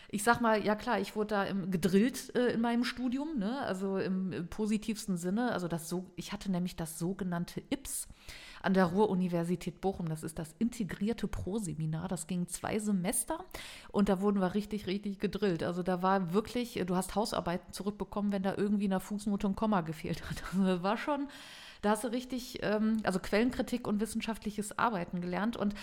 ich 0.10 0.24
sag 0.24 0.42
mal, 0.42 0.66
ja 0.66 0.76
klar, 0.76 1.00
ich 1.00 1.16
wurde 1.16 1.28
da 1.28 1.44
im, 1.44 1.70
gedrillt 1.70 2.36
äh, 2.36 2.54
in 2.54 2.62
meinem 2.62 2.84
Studium, 2.84 3.38
ne? 3.38 3.62
also 3.62 3.98
im, 3.98 4.34
im 4.34 4.48
positivsten 4.48 5.18
Sinne. 5.18 5.52
Also 5.52 5.68
das 5.68 5.88
so, 5.88 6.12
ich 6.16 6.34
hatte 6.34 6.52
nämlich 6.52 6.76
das 6.76 6.98
sogenannte 6.98 7.62
IPS 7.70 8.08
an 8.62 8.74
der 8.74 8.86
Ruhr-Universität 8.86 9.82
Bochum. 9.82 10.10
Das 10.10 10.24
ist 10.24 10.40
das 10.40 10.54
integrierte 10.60 11.28
Pro-Seminar. 11.28 12.08
Das 12.08 12.28
ging 12.28 12.48
zwei 12.48 12.80
Semester 12.80 13.44
und 13.92 14.10
da 14.10 14.22
wurden 14.22 14.42
wir 14.42 14.54
richtig, 14.54 14.88
richtig 14.88 15.20
gedrillt. 15.20 15.64
Also 15.64 15.84
da 15.84 16.02
war 16.02 16.34
wirklich, 16.34 16.82
du 16.86 16.96
hast 16.96 17.16
Hausarbeiten 17.16 17.74
zurückbekommen, 17.74 18.32
wenn 18.32 18.44
da 18.44 18.56
irgendwie 18.56 18.86
in 18.86 18.92
der 18.92 19.00
Fußnote 19.00 19.48
ein 19.48 19.56
Komma 19.56 19.82
gefehlt 19.82 20.24
hat. 20.30 20.44
Also 20.60 20.66
das 20.66 20.84
war 20.84 20.98
schon, 20.98 21.28
da 21.82 21.92
hast 21.92 22.04
du 22.04 22.10
richtig, 22.10 22.60
ähm, 22.64 22.98
also 23.04 23.20
Quellenkritik 23.20 23.88
und 23.88 24.02
wissenschaftliches 24.02 24.78
Arbeiten 24.78 25.22
gelernt. 25.22 25.56
Und 25.56 25.74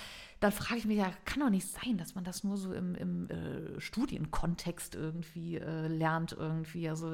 dann 0.40 0.52
frage 0.52 0.78
ich 0.78 0.84
mich, 0.84 0.98
ja, 0.98 1.10
kann 1.24 1.40
doch 1.40 1.50
nicht 1.50 1.66
sein, 1.66 1.96
dass 1.96 2.14
man 2.14 2.24
das 2.24 2.44
nur 2.44 2.56
so 2.56 2.72
im, 2.72 2.94
im 2.94 3.30
äh, 3.30 3.80
Studienkontext 3.80 4.94
irgendwie 4.94 5.56
äh, 5.56 5.86
lernt 5.88 6.32
irgendwie. 6.32 6.88
Also 6.88 7.12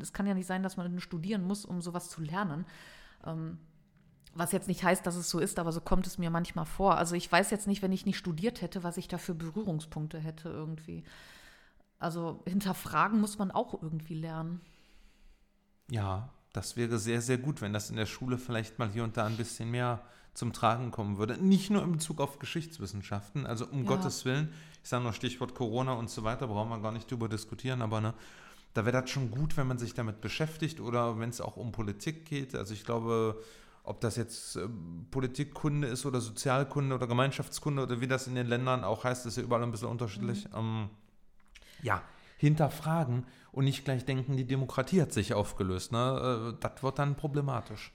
es 0.00 0.12
kann 0.12 0.26
ja 0.26 0.34
nicht 0.34 0.46
sein, 0.46 0.62
dass 0.62 0.76
man 0.76 1.00
studieren 1.00 1.44
muss, 1.44 1.64
um 1.66 1.82
sowas 1.82 2.08
zu 2.08 2.22
lernen. 2.22 2.64
Ähm, 3.26 3.58
was 4.34 4.52
jetzt 4.52 4.68
nicht 4.68 4.82
heißt, 4.82 5.06
dass 5.06 5.16
es 5.16 5.28
so 5.28 5.38
ist, 5.38 5.58
aber 5.58 5.72
so 5.72 5.80
kommt 5.80 6.06
es 6.06 6.18
mir 6.18 6.30
manchmal 6.30 6.66
vor. 6.66 6.96
Also 6.96 7.14
ich 7.14 7.30
weiß 7.30 7.50
jetzt 7.50 7.66
nicht, 7.66 7.82
wenn 7.82 7.92
ich 7.92 8.06
nicht 8.06 8.18
studiert 8.18 8.62
hätte, 8.62 8.82
was 8.82 8.96
ich 8.96 9.08
da 9.08 9.18
für 9.18 9.34
Berührungspunkte 9.34 10.18
hätte 10.18 10.48
irgendwie. 10.48 11.04
Also 11.98 12.42
hinterfragen 12.46 13.20
muss 13.20 13.38
man 13.38 13.50
auch 13.50 13.80
irgendwie 13.80 14.14
lernen. 14.14 14.60
Ja, 15.90 16.30
das 16.52 16.76
wäre 16.76 16.98
sehr, 16.98 17.20
sehr 17.20 17.38
gut, 17.38 17.60
wenn 17.60 17.72
das 17.72 17.90
in 17.90 17.96
der 17.96 18.06
Schule 18.06 18.38
vielleicht 18.38 18.78
mal 18.78 18.90
hier 18.90 19.04
und 19.04 19.16
da 19.16 19.26
ein 19.26 19.36
bisschen 19.36 19.70
mehr 19.70 20.02
zum 20.34 20.52
Tragen 20.52 20.90
kommen 20.90 21.18
würde. 21.18 21.36
Nicht 21.36 21.70
nur 21.70 21.82
in 21.82 21.92
Bezug 21.92 22.20
auf 22.20 22.38
Geschichtswissenschaften, 22.38 23.46
also 23.46 23.66
um 23.66 23.82
Ja. 23.82 23.88
Gottes 23.88 24.24
Willen, 24.24 24.52
ich 24.82 24.88
sage 24.88 25.02
nur 25.02 25.12
Stichwort 25.12 25.54
Corona 25.54 25.92
und 25.92 26.10
so 26.10 26.24
weiter, 26.24 26.48
brauchen 26.48 26.70
wir 26.70 26.80
gar 26.80 26.92
nicht 26.92 27.10
drüber 27.10 27.28
diskutieren, 27.28 27.82
aber 27.82 28.00
ne, 28.00 28.14
da 28.74 28.86
wäre 28.86 29.00
das 29.02 29.10
schon 29.10 29.30
gut, 29.30 29.56
wenn 29.56 29.66
man 29.66 29.78
sich 29.78 29.94
damit 29.94 30.20
beschäftigt 30.20 30.80
oder 30.80 31.18
wenn 31.18 31.28
es 31.28 31.40
auch 31.40 31.56
um 31.56 31.72
Politik 31.72 32.24
geht. 32.24 32.54
Also 32.54 32.72
ich 32.72 32.84
glaube, 32.84 33.42
ob 33.84 34.00
das 34.00 34.16
jetzt 34.16 34.56
äh, 34.56 34.68
Politikkunde 35.10 35.88
ist 35.88 36.06
oder 36.06 36.20
Sozialkunde 36.20 36.94
oder 36.94 37.06
Gemeinschaftskunde 37.06 37.82
oder 37.82 38.00
wie 38.00 38.08
das 38.08 38.26
in 38.26 38.34
den 38.34 38.46
Ländern 38.46 38.84
auch 38.84 39.04
heißt, 39.04 39.26
ist 39.26 39.36
ja 39.36 39.42
überall 39.42 39.62
ein 39.62 39.70
bisschen 39.70 39.88
unterschiedlich. 39.88 40.48
Ähm, 40.54 40.88
ja, 41.82 42.02
hinterfragen 42.36 43.26
und 43.50 43.64
nicht 43.64 43.84
gleich 43.84 44.04
denken, 44.04 44.36
die 44.36 44.46
Demokratie 44.46 45.02
hat 45.02 45.12
sich 45.12 45.34
aufgelöst. 45.34 45.92
Ne? 45.92 46.54
Äh, 46.54 46.60
Das 46.60 46.82
wird 46.82 46.98
dann 46.98 47.16
problematisch. 47.16 47.92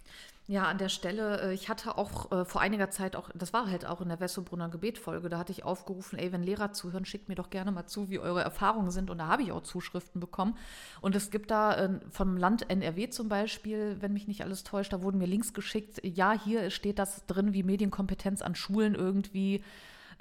Ja, 0.49 0.63
an 0.63 0.77
der 0.77 0.87
Stelle, 0.87 1.41
äh, 1.41 1.53
ich 1.53 1.67
hatte 1.67 1.97
auch 1.97 2.31
äh, 2.31 2.45
vor 2.45 2.61
einiger 2.61 2.89
Zeit 2.89 3.17
auch, 3.17 3.29
das 3.35 3.51
war 3.51 3.69
halt 3.69 3.85
auch 3.85 3.99
in 3.99 4.07
der 4.07 4.21
Wessobrunner 4.21 4.69
Gebetfolge, 4.69 5.27
da 5.27 5.39
hatte 5.39 5.51
ich 5.51 5.65
aufgerufen, 5.65 6.17
ey, 6.17 6.31
wenn 6.31 6.41
Lehrer 6.41 6.71
zuhören, 6.71 7.03
schickt 7.03 7.27
mir 7.27 7.35
doch 7.35 7.49
gerne 7.49 7.69
mal 7.73 7.85
zu, 7.85 8.09
wie 8.09 8.19
eure 8.19 8.43
Erfahrungen 8.43 8.89
sind. 8.89 9.09
Und 9.09 9.17
da 9.17 9.27
habe 9.27 9.41
ich 9.41 9.51
auch 9.51 9.61
Zuschriften 9.61 10.21
bekommen. 10.21 10.57
Und 11.01 11.17
es 11.17 11.31
gibt 11.31 11.51
da 11.51 11.75
äh, 11.75 11.89
vom 12.11 12.37
Land 12.37 12.69
NRW 12.69 13.09
zum 13.09 13.27
Beispiel, 13.27 13.97
wenn 13.99 14.13
mich 14.13 14.29
nicht 14.29 14.41
alles 14.41 14.63
täuscht, 14.63 14.93
da 14.93 15.01
wurden 15.01 15.17
mir 15.17 15.27
Links 15.27 15.53
geschickt, 15.53 15.99
ja, 16.03 16.31
hier 16.31 16.69
steht 16.69 16.97
das 16.97 17.25
drin, 17.25 17.53
wie 17.53 17.63
Medienkompetenz 17.63 18.41
an 18.41 18.55
Schulen 18.55 18.95
irgendwie 18.95 19.65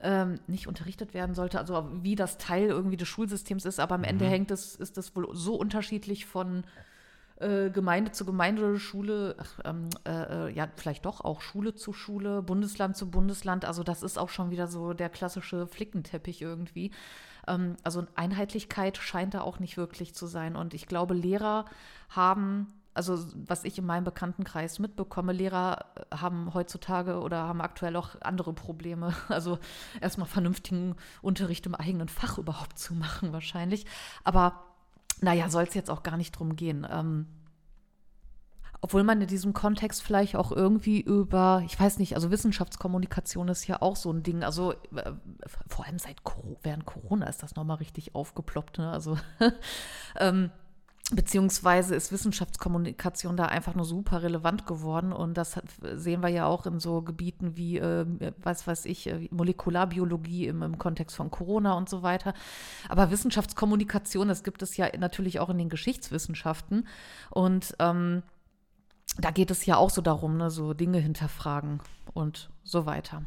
ähm, 0.03 0.41
nicht 0.49 0.67
unterrichtet 0.67 1.15
werden 1.15 1.37
sollte, 1.37 1.61
also 1.61 1.89
wie 2.03 2.17
das 2.17 2.37
Teil 2.37 2.67
irgendwie 2.67 2.97
des 2.97 3.07
Schulsystems 3.07 3.65
ist, 3.65 3.79
aber 3.79 3.95
am 3.95 4.05
Ende 4.05 4.27
hängt 4.27 4.51
es, 4.51 4.75
ist 4.75 4.97
das 4.97 5.15
wohl 5.15 5.29
so 5.35 5.55
unterschiedlich 5.55 6.27
von 6.27 6.65
äh, 7.37 7.71
Gemeinde 7.71 8.13
zu 8.13 8.25
Gemeinde, 8.25 8.79
Schule, 8.79 9.37
ähm, 9.65 9.89
äh, 10.07 10.49
äh, 10.49 10.53
ja, 10.53 10.69
vielleicht 10.77 11.05
doch 11.05 11.21
auch 11.21 11.41
Schule 11.41 11.75
zu 11.75 11.93
Schule, 11.93 12.43
Bundesland 12.43 12.97
zu 12.97 13.11
Bundesland. 13.11 13.65
Also 13.65 13.83
das 13.83 14.03
ist 14.03 14.19
auch 14.19 14.31
schon 14.31 14.51
wieder 14.51 14.67
so 14.67 14.93
der 14.95 15.11
klassische 15.11 15.67
Flickenteppich 15.67 16.43
irgendwie. 16.43 16.93
Ähm, 17.47 17.77
also 17.83 18.07
Einheitlichkeit 18.15 18.97
scheint 18.97 19.35
da 19.35 19.43
auch 19.43 19.59
nicht 19.59 19.77
wirklich 19.77 20.15
zu 20.15 20.27
sein. 20.27 20.57
Und 20.57 20.75
ich 20.75 20.87
glaube, 20.87 21.15
Lehrer 21.15 21.67
haben 22.09 22.73
also 22.97 23.19
was 23.47 23.65
ich 23.65 23.77
in 23.77 23.85
meinem 23.85 24.05
Bekanntenkreis 24.05 24.79
mitbekomme, 24.79 25.33
Lehrer 25.33 25.85
äh, 25.95 26.17
haben 26.17 26.55
heutzutage 26.55 27.21
oder 27.21 27.43
haben 27.43 27.61
aktuell 27.61 27.95
auch 27.97 28.21
andere 28.23 28.53
Probleme. 28.55 29.15
Also 29.29 29.59
erstmal 30.01 30.27
vernünftigen 30.27 30.97
Unterricht 31.21 31.67
im 31.67 31.75
eigenen 31.75 32.09
Fach 32.09 32.39
überhaupt 32.39 32.79
zu 32.79 32.95
machen, 32.95 33.35
wahrscheinlich. 33.35 33.85
Aber 34.25 34.66
naja, 35.21 35.49
soll 35.49 35.65
es 35.65 35.75
jetzt 35.75 35.91
auch 35.91 36.03
gar 36.03 36.17
nicht 36.17 36.33
drum 36.33 36.57
gehen. 36.57 36.87
Ähm, 36.91 37.27
obwohl 38.81 39.03
man 39.03 39.21
in 39.21 39.27
diesem 39.27 39.53
Kontext 39.53 40.03
vielleicht 40.03 40.37
auch 40.37 40.53
irgendwie 40.53 41.01
über, 41.01 41.63
ich 41.65 41.79
weiß 41.79 41.99
nicht, 41.99 42.15
also 42.15 42.31
Wissenschaftskommunikation 42.31 43.49
ist 43.49 43.67
ja 43.67 43.81
auch 43.81 43.97
so 43.97 44.13
ein 44.13 44.23
Ding. 44.23 44.45
Also 44.45 44.73
äh, 44.95 45.13
vor 45.67 45.87
allem 45.87 45.99
seit 45.99 46.19
während 46.63 46.85
Corona 46.85 47.27
ist 47.27 47.43
das 47.43 47.57
nochmal 47.57 47.79
richtig 47.79 48.15
aufgeploppt. 48.15 48.79
Ne? 48.79 48.91
Also 48.91 49.19
ähm, 50.21 50.51
Beziehungsweise 51.13 51.95
ist 51.95 52.11
Wissenschaftskommunikation 52.11 53.37
da 53.37 53.45
einfach 53.45 53.77
nur 53.77 53.85
super 53.85 54.25
relevant 54.25 54.67
geworden. 54.67 55.13
Und 55.13 55.35
das 55.35 55.61
sehen 55.95 56.21
wir 56.21 56.31
ja 56.31 56.47
auch 56.47 56.67
in 56.67 56.81
so 56.81 57.01
Gebieten 57.01 57.57
wie, 57.57 57.79
äh, 57.79 58.05
was 58.43 58.67
weiß 58.67 58.87
ich, 58.87 59.07
äh, 59.07 59.29
Molekularbiologie 59.31 60.49
im, 60.49 60.63
im, 60.63 60.79
Kontext 60.79 61.15
von 61.15 61.31
Corona 61.31 61.75
und 61.75 61.89
so 61.89 62.03
weiter. 62.03 62.35
Aber 62.89 63.13
Wissenschaftskommunikation, 63.13 64.27
das 64.27 64.43
gibt 64.43 64.63
es 64.63 64.77
ja 64.77 64.89
natürlich 64.99 65.39
auch 65.39 65.49
in 65.49 65.59
den 65.59 65.69
Geschichtswissenschaften. 65.69 66.89
Und 67.31 67.77
ähm, 67.79 68.25
da 69.19 69.31
geht 69.31 69.53
es 69.53 69.65
ja 69.65 69.77
auch 69.77 69.91
so 69.91 70.03
darum, 70.03 70.37
ne, 70.37 70.51
so 70.51 70.75
Dinge 70.75 70.99
hinterfragen 70.99 71.83
und 72.15 72.51
so 72.65 72.85
weiter. 72.85 73.23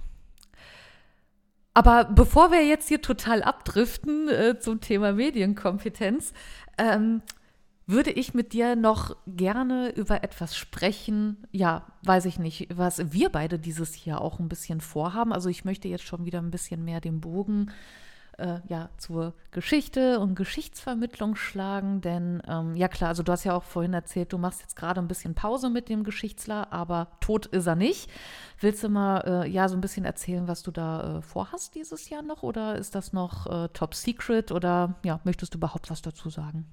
Aber 1.73 2.03
bevor 2.03 2.51
wir 2.51 2.65
jetzt 2.65 2.89
hier 2.89 3.01
total 3.01 3.41
abdriften 3.41 4.27
äh, 4.27 4.59
zum 4.59 4.81
Thema 4.81 5.13
Medienkompetenz, 5.13 6.33
ähm, 6.77 7.21
würde 7.89 8.11
ich 8.11 8.35
mit 8.35 8.53
dir 8.53 8.75
noch 8.75 9.15
gerne 9.25 9.89
über 9.95 10.23
etwas 10.23 10.55
sprechen. 10.55 11.37
Ja, 11.51 11.87
weiß 12.03 12.25
ich 12.25 12.37
nicht, 12.37 12.67
was 12.71 13.11
wir 13.11 13.29
beide 13.29 13.57
dieses 13.57 14.05
Jahr 14.05 14.21
auch 14.21 14.39
ein 14.39 14.47
bisschen 14.47 14.79
vorhaben. 14.79 15.33
Also 15.33 15.49
ich 15.49 15.65
möchte 15.65 15.87
jetzt 15.87 16.03
schon 16.03 16.23
wieder 16.25 16.39
ein 16.39 16.51
bisschen 16.51 16.85
mehr 16.85 17.01
den 17.01 17.19
Bogen 17.19 17.71
äh, 18.37 18.59
ja, 18.67 18.89
zur 18.97 19.33
Geschichte 19.49 20.19
und 20.19 20.35
Geschichtsvermittlung 20.35 21.35
schlagen. 21.35 22.01
Denn 22.01 22.43
ähm, 22.47 22.75
ja 22.75 22.87
klar, 22.87 23.09
also 23.09 23.23
du 23.23 23.31
hast 23.31 23.43
ja 23.43 23.55
auch 23.55 23.63
vorhin 23.63 23.93
erzählt, 23.93 24.33
du 24.33 24.37
machst 24.37 24.61
jetzt 24.61 24.75
gerade 24.75 25.01
ein 25.01 25.07
bisschen 25.07 25.33
Pause 25.33 25.71
mit 25.71 25.89
dem 25.89 26.03
Geschichtsler, 26.03 26.71
aber 26.71 27.07
tot 27.21 27.47
ist 27.47 27.65
er 27.65 27.75
nicht. 27.75 28.09
Willst 28.59 28.83
du 28.83 28.89
mal 28.89 29.21
äh, 29.25 29.49
ja 29.49 29.67
so 29.67 29.75
ein 29.75 29.81
bisschen 29.81 30.05
erzählen, 30.05 30.47
was 30.47 30.61
du 30.61 30.69
da 30.69 31.17
äh, 31.17 31.21
vorhast 31.23 31.73
dieses 31.73 32.09
Jahr 32.09 32.21
noch? 32.21 32.43
Oder 32.43 32.77
ist 32.77 32.93
das 32.93 33.13
noch 33.13 33.47
äh, 33.47 33.69
top 33.69 33.95
secret? 33.95 34.51
Oder 34.51 34.95
ja, 35.03 35.19
möchtest 35.23 35.55
du 35.55 35.57
überhaupt 35.57 35.89
was 35.89 36.03
dazu 36.03 36.29
sagen? 36.29 36.67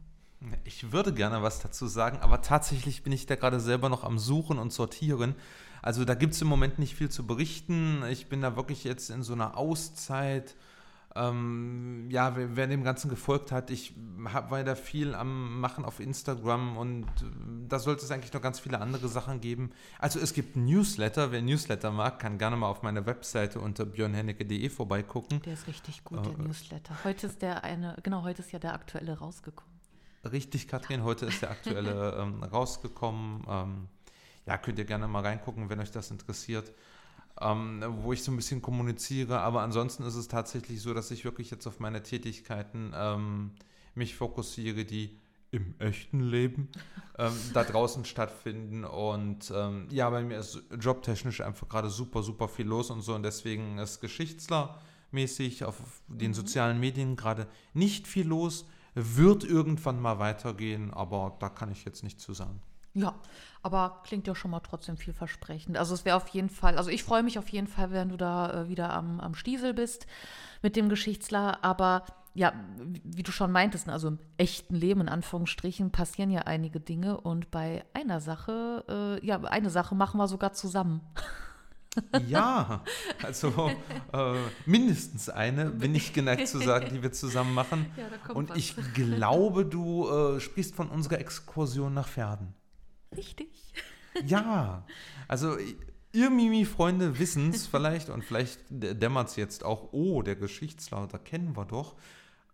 Ich 0.65 0.93
würde 0.93 1.15
gerne 1.15 1.43
was 1.43 1.61
dazu 1.61 1.87
sagen, 1.87 2.19
aber 2.21 2.43
tatsächlich 2.43 3.03
bin 3.03 3.13
ich 3.13 3.27
da 3.27 3.37
gerade 3.37 3.61
selber 3.61 3.89
noch 3.89 4.05
am 4.05 4.19
Suchen 4.19 4.59
und 4.59 4.73
sortieren. 4.73 5.35
Also 5.83 6.05
da 6.05 6.15
gibt 6.15 6.35
es 6.35 6.43
im 6.43 6.49
Moment 6.49 6.79
nicht 6.79 6.95
viel 6.95 7.11
zu 7.11 7.27
berichten. 7.27 8.03
Ich 8.11 8.29
bin 8.29 8.43
da 8.43 8.57
wirklich 8.57 8.85
jetzt 8.85 9.11
in 9.11 9.23
so 9.23 9.33
einer 9.33 9.57
Auszeit. 9.57 10.57
Ähm, 11.15 12.09
ja, 12.11 12.37
wer, 12.37 12.57
wer, 12.57 12.67
dem 12.67 12.85
Ganzen 12.85 13.09
gefolgt 13.09 13.51
hat, 13.51 13.71
ich 13.71 13.95
hab, 14.27 14.51
war 14.51 14.63
da 14.65 14.75
viel 14.75 15.15
am 15.15 15.61
Machen 15.61 15.87
auf 15.87 15.99
Instagram 15.99 16.77
und 16.77 17.05
äh, 17.05 17.25
da 17.69 17.79
sollte 17.79 18.05
es 18.05 18.11
eigentlich 18.11 18.35
noch 18.35 18.43
ganz 18.43 18.61
viele 18.61 18.83
andere 18.83 19.09
Sachen 19.09 19.41
geben. 19.41 19.71
Also 19.99 20.21
es 20.21 20.35
gibt 20.35 20.57
Newsletter. 20.57 21.33
Wer 21.33 21.41
Newsletter 21.41 21.91
mag, 21.91 22.19
kann 22.19 22.37
gerne 22.37 22.57
mal 22.57 22.69
auf 22.69 22.83
meiner 22.83 23.07
Webseite 23.07 23.61
unter 23.61 23.87
björnhennecke.de 23.87 24.69
vorbeigucken. 24.69 25.41
Der 25.43 25.55
ist 25.55 25.67
richtig 25.69 26.05
gut, 26.05 26.27
der 26.27 26.33
äh, 26.33 26.43
Newsletter. 26.43 26.95
Heute 27.03 27.29
ist 27.29 27.41
der 27.41 27.65
eine, 27.65 27.97
genau, 28.03 28.23
heute 28.23 28.43
ist 28.43 28.53
ja 28.53 28.59
der 28.59 28.75
aktuelle 28.75 29.19
rausgekommen. 29.19 29.76
Richtig, 30.33 30.69
Katrin, 30.69 31.05
heute 31.05 31.27
ist 31.27 31.43
der 31.43 31.51
aktuelle 31.51 32.17
ähm, 32.21 32.43
rausgekommen. 32.43 33.45
Ähm, 33.49 33.89
ja, 34.47 34.59
könnt 34.59 34.79
ihr 34.79 34.85
gerne 34.85 35.09
mal 35.09 35.23
reingucken, 35.23 35.69
wenn 35.69 35.81
euch 35.81 35.91
das 35.91 36.11
interessiert, 36.11 36.73
ähm, 37.41 37.85
wo 38.03 38.13
ich 38.13 38.23
so 38.23 38.33
ein 38.33 38.37
bisschen 38.37 38.63
kommuniziere. 38.63 39.41
Aber 39.41 39.63
ansonsten 39.63 40.05
ist 40.05 40.15
es 40.15 40.29
tatsächlich 40.29 40.81
so, 40.81 40.95
dass 40.95 41.11
ich 41.11 41.25
wirklich 41.25 41.51
jetzt 41.51 41.67
auf 41.67 41.81
meine 41.81 42.03
Tätigkeiten 42.03 42.93
ähm, 42.95 43.53
mich 43.95 44.15
fokussiere, 44.17 44.85
die 44.85 45.19
im 45.51 45.75
echten 45.79 46.21
Leben 46.21 46.69
ähm, 47.19 47.33
da 47.55 47.65
draußen 47.65 48.05
stattfinden. 48.05 48.85
Und 48.85 49.53
ähm, 49.55 49.89
ja, 49.91 50.09
bei 50.11 50.23
mir 50.23 50.39
ist 50.39 50.63
jobtechnisch 50.79 51.41
einfach 51.41 51.69
gerade 51.69 51.91
super, 51.91 52.23
super 52.23 52.49
viel 52.49 52.67
los 52.67 52.91
und 52.91 53.03
so. 53.03 53.15
Und 53.15 53.23
deswegen 53.23 53.79
ist 53.79 54.01
Geschichtsler 54.01 54.81
mäßig 55.11 55.65
auf 55.65 55.77
den 56.09 56.31
mhm. 56.31 56.35
sozialen 56.35 56.81
Medien 56.81 57.17
gerade 57.17 57.47
nicht 57.75 58.07
viel 58.07 58.27
los 58.27 58.67
wird 58.97 59.45
irgendwann 59.45 60.01
mal 60.01 60.19
weitergehen, 60.19 60.93
aber 60.93 61.37
da 61.39 61.49
kann 61.49 61.71
ich 61.71 61.85
jetzt 61.85 62.03
nicht 62.03 62.21
zu 62.21 62.33
sagen. 62.33 62.63
Ja, 62.95 63.15
aber 63.63 64.01
klingt 64.05 64.27
ja 64.27 64.35
schon 64.35 64.51
mal 64.51 64.61
trotzdem 64.61 64.97
vielversprechend. 64.97 65.77
Also 65.77 65.93
es 65.93 66.07
wäre 66.07 66.17
auf 66.17 66.29
jeden 66.29 66.49
Fall, 66.49 66.79
also 66.79 66.89
ich 66.89 67.05
freue 67.05 67.23
mich 67.23 67.39
auf 67.39 67.51
jeden 67.51 67.67
Fall, 67.67 67.91
wenn 67.91 68.09
du 68.09 68.17
da 68.17 68.63
äh, 68.63 68.69
wieder 68.69 68.95
am, 68.95 69.21
am 69.21 69.35
Stiesel 69.35 69.75
bist 69.75 70.07
mit 70.63 70.77
dem 70.77 70.89
Geschichtsler, 70.89 71.63
aber 71.63 72.05
ja, 72.33 72.55
wie 73.05 73.23
du 73.23 73.33
schon 73.33 73.53
meintest, 73.53 73.87
ne, 73.87 73.93
also 73.93 74.09
im 74.09 74.19
echten 74.39 74.75
Leben, 74.75 75.03
in 75.03 75.09
Anführungsstrichen, 75.11 75.91
passieren 75.91 76.31
ja 76.31 76.43
einige 76.43 76.81
Dinge 76.81 77.21
und 77.21 77.51
bei 77.51 77.85
einer 77.93 78.21
Sache, 78.21 79.19
äh, 79.23 79.27
ja, 79.27 79.43
eine 79.43 79.69
Sache 79.71 79.95
machen 79.95 80.19
wir 80.19 80.29
sogar 80.29 80.55
zusammen. 80.55 81.03
Ja, 82.27 82.83
also 83.23 83.71
äh, 84.13 84.35
mindestens 84.67 85.29
eine, 85.29 85.67
bin 85.67 85.95
ich 85.95 86.13
geneigt 86.13 86.49
zu 86.49 86.59
sagen, 86.59 86.89
die 86.93 87.03
wir 87.03 87.13
zusammen 87.13 87.55
machen. 87.55 87.87
Ja, 87.97 88.33
Und 88.35 88.51
was. 88.51 88.59
ich 88.59 88.77
glaube, 88.95 89.65
du 89.65 90.09
äh, 90.09 90.41
sprichst 90.41 90.75
von 90.75 90.89
unserer 90.89 91.19
Exkursion 91.19 91.95
nach 91.95 92.09
Pferden. 92.09 92.55
Richtig. 93.17 93.49
Ja, 94.25 94.85
also 95.29 95.57
ihr 96.13 96.31
Mimi-Freunde 96.31 97.19
wissen 97.19 97.51
es 97.51 97.67
vielleicht 97.67 98.09
und 98.09 98.25
vielleicht 98.25 98.61
dämmert 98.71 99.29
es 99.29 99.37
jetzt 99.37 99.65
auch, 99.65 99.93
oh, 99.93 100.23
der 100.23 100.37
Geschichtslauter 100.37 101.19
kennen 101.19 101.57
wir 101.57 101.67
doch. 101.67 101.97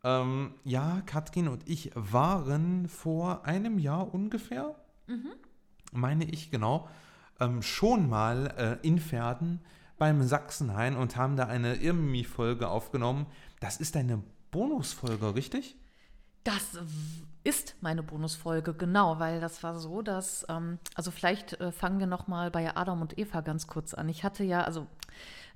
Ähm, 0.05 0.55
ja, 0.64 1.01
Katrin 1.07 1.47
und 1.49 1.68
ich 1.68 1.93
waren 1.95 2.88
vor 2.88 3.45
einem 3.45 3.78
Jahr 3.78 4.12
ungefähr, 4.12 4.74
mhm. 5.07 5.30
meine 5.93 6.24
ich 6.24 6.51
genau, 6.51 6.88
ähm, 7.43 7.62
schon 7.62 8.09
mal 8.09 8.78
äh, 8.82 8.86
in 8.86 8.99
Pferden 8.99 9.61
beim 9.99 10.22
Sachsenhain 10.22 10.97
und 10.97 11.16
haben 11.16 11.36
da 11.36 11.47
eine 11.47 11.76
Irmi-Folge 11.76 12.68
aufgenommen. 12.68 13.26
Das 13.61 13.76
ist 13.76 13.97
eine 13.97 14.22
Bonusfolge, 14.51 15.34
richtig? 15.34 15.76
Das 16.45 16.78
ist 17.45 17.76
meine 17.80 18.03
Bonusfolge, 18.03 18.74
genau, 18.74 19.18
weil 19.18 19.40
das 19.40 19.62
war 19.62 19.78
so, 19.78 20.03
dass, 20.03 20.45
ähm, 20.49 20.78
also 20.95 21.11
vielleicht 21.11 21.61
äh, 21.61 21.72
fangen 21.72 21.99
wir 21.99 22.07
nochmal 22.07 22.51
bei 22.51 22.76
Adam 22.76 23.01
und 23.01 23.18
Eva 23.18 23.40
ganz 23.40 23.66
kurz 23.66 23.95
an. 23.95 24.09
Ich 24.09 24.24
hatte 24.24 24.45
ja, 24.45 24.62
also 24.62 24.86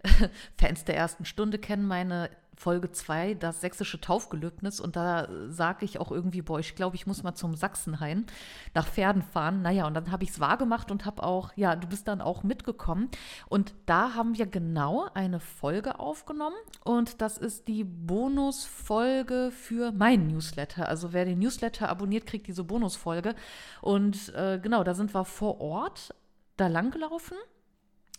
Fans 0.58 0.84
der 0.84 0.96
ersten 0.96 1.24
Stunde 1.24 1.58
kennen 1.58 1.86
meine 1.86 2.30
Folge 2.58 2.90
2, 2.90 3.34
das 3.34 3.60
sächsische 3.60 4.00
Taufgelöbnis. 4.00 4.80
Und 4.80 4.96
da 4.96 5.28
sage 5.48 5.84
ich 5.84 6.00
auch 6.00 6.10
irgendwie, 6.10 6.40
boah, 6.42 6.58
ich 6.58 6.74
glaube, 6.74 6.96
ich 6.96 7.06
muss 7.06 7.22
mal 7.22 7.34
zum 7.34 7.54
Sachsenhain 7.54 8.24
nach 8.74 8.86
Pferden 8.86 9.22
fahren. 9.22 9.62
Naja, 9.62 9.86
und 9.86 9.94
dann 9.94 10.10
habe 10.10 10.24
ich 10.24 10.30
es 10.30 10.40
wahrgemacht 10.40 10.90
und 10.90 11.04
habe 11.04 11.22
auch, 11.22 11.52
ja, 11.56 11.76
du 11.76 11.86
bist 11.86 12.08
dann 12.08 12.20
auch 12.20 12.42
mitgekommen. 12.42 13.10
Und 13.48 13.74
da 13.84 14.14
haben 14.14 14.38
wir 14.38 14.46
genau 14.46 15.08
eine 15.12 15.38
Folge 15.38 16.00
aufgenommen. 16.00 16.56
Und 16.82 17.20
das 17.20 17.36
ist 17.36 17.68
die 17.68 17.84
Bonusfolge 17.84 19.50
für 19.52 19.92
meinen 19.92 20.28
Newsletter. 20.28 20.88
Also 20.88 21.12
wer 21.12 21.26
den 21.26 21.38
Newsletter 21.38 21.88
abonniert, 21.88 22.26
kriegt 22.26 22.46
diese 22.46 22.64
Bonusfolge. 22.64 23.34
Und 23.82 24.34
äh, 24.34 24.58
genau, 24.58 24.82
da 24.82 24.94
sind 24.94 25.14
wir 25.14 25.24
vor 25.26 25.60
Ort 25.60 26.14
da 26.56 26.68
langgelaufen. 26.68 27.36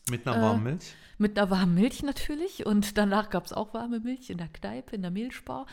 Mit 0.10 0.28
einer 0.28 0.42
warmen 0.42 0.68
äh, 0.68 0.70
Milch? 0.72 0.96
Mit 1.18 1.38
einer 1.38 1.50
warmen 1.50 1.76
Milch 1.76 2.04
natürlich. 2.04 2.66
Und 2.66 2.98
danach 2.98 3.30
gab 3.30 3.46
es 3.46 3.54
auch 3.54 3.74
warme 3.74 4.00
Milch 4.00 4.30
in 4.30 4.38
der 4.38 4.48
Kneipe, 4.48 4.96
in 4.96 5.02
der 5.02 5.12
Mehlspar. 5.12 5.66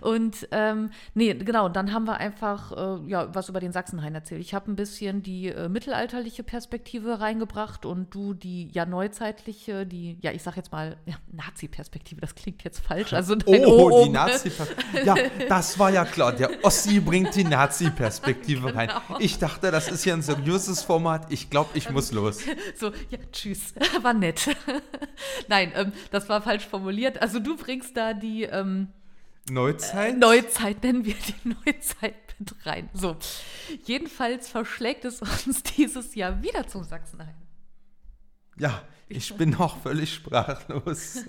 Und 0.00 0.48
ähm, 0.50 0.90
nee, 1.14 1.34
genau, 1.34 1.66
und 1.66 1.76
dann 1.76 1.92
haben 1.92 2.06
wir 2.06 2.18
einfach 2.18 2.72
äh, 2.72 3.10
ja, 3.10 3.34
was 3.34 3.48
über 3.48 3.60
den 3.60 3.72
Sachsenhain 3.72 4.14
erzählt. 4.14 4.40
Ich 4.40 4.54
habe 4.54 4.70
ein 4.70 4.76
bisschen 4.76 5.22
die 5.22 5.48
äh, 5.48 5.68
mittelalterliche 5.68 6.42
Perspektive 6.42 7.20
reingebracht 7.20 7.86
und 7.86 8.14
du 8.14 8.34
die 8.34 8.68
ja 8.72 8.86
neuzeitliche, 8.86 9.86
die, 9.86 10.18
ja, 10.20 10.32
ich 10.32 10.42
sag 10.42 10.56
jetzt 10.56 10.72
mal, 10.72 10.96
ja, 11.06 11.14
Nazi-Perspektive, 11.32 12.20
das 12.20 12.34
klingt 12.34 12.64
jetzt 12.64 12.80
falsch. 12.80 13.12
Also 13.12 13.34
oh, 13.46 13.54
oh, 13.66 14.04
die 14.04 14.10
Nazi-Perspektive. 14.10 15.04
Ja, 15.04 15.16
das 15.48 15.78
war 15.78 15.90
ja 15.90 16.04
klar. 16.04 16.32
Der 16.32 16.50
Ossi 16.62 17.00
bringt 17.00 17.34
die 17.34 17.44
Nazi-Perspektive 17.44 18.66
genau. 18.68 18.78
rein. 18.78 18.90
Ich 19.18 19.38
dachte, 19.38 19.70
das 19.70 19.88
ist 19.88 20.04
ja 20.04 20.14
ein 20.14 20.22
seriöses 20.22 20.82
Format. 20.82 21.26
Ich 21.30 21.50
glaube, 21.50 21.70
ich 21.74 21.90
muss 21.90 22.12
los. 22.12 22.40
So, 22.74 22.90
ja, 23.10 23.18
tschüss. 23.30 23.74
War 24.02 24.14
nett. 24.14 24.48
Nein, 25.48 25.72
ähm, 25.74 25.92
das 26.10 26.28
war 26.28 26.42
falsch 26.42 26.66
formuliert. 26.66 27.20
Also 27.20 27.38
du 27.38 27.56
bringst 27.56 27.96
da 27.96 28.14
die 28.14 28.44
ähm, 28.44 28.88
Neuzeit? 29.50 30.14
Äh, 30.14 30.18
Neuzeit 30.18 30.82
nennen 30.82 31.04
wir 31.04 31.14
die 31.14 31.48
Neuzeit 31.66 32.14
mit 32.38 32.66
rein. 32.66 32.88
So, 32.92 33.16
jedenfalls 33.84 34.48
verschlägt 34.48 35.04
es 35.04 35.20
uns 35.22 35.62
dieses 35.76 36.14
Jahr 36.14 36.42
wieder 36.42 36.66
zum 36.66 36.84
Sachsenheim. 36.84 37.34
Ja, 38.58 38.82
ich 39.08 39.34
bin 39.34 39.50
noch 39.50 39.80
völlig 39.82 40.14
sprachlos, 40.14 41.24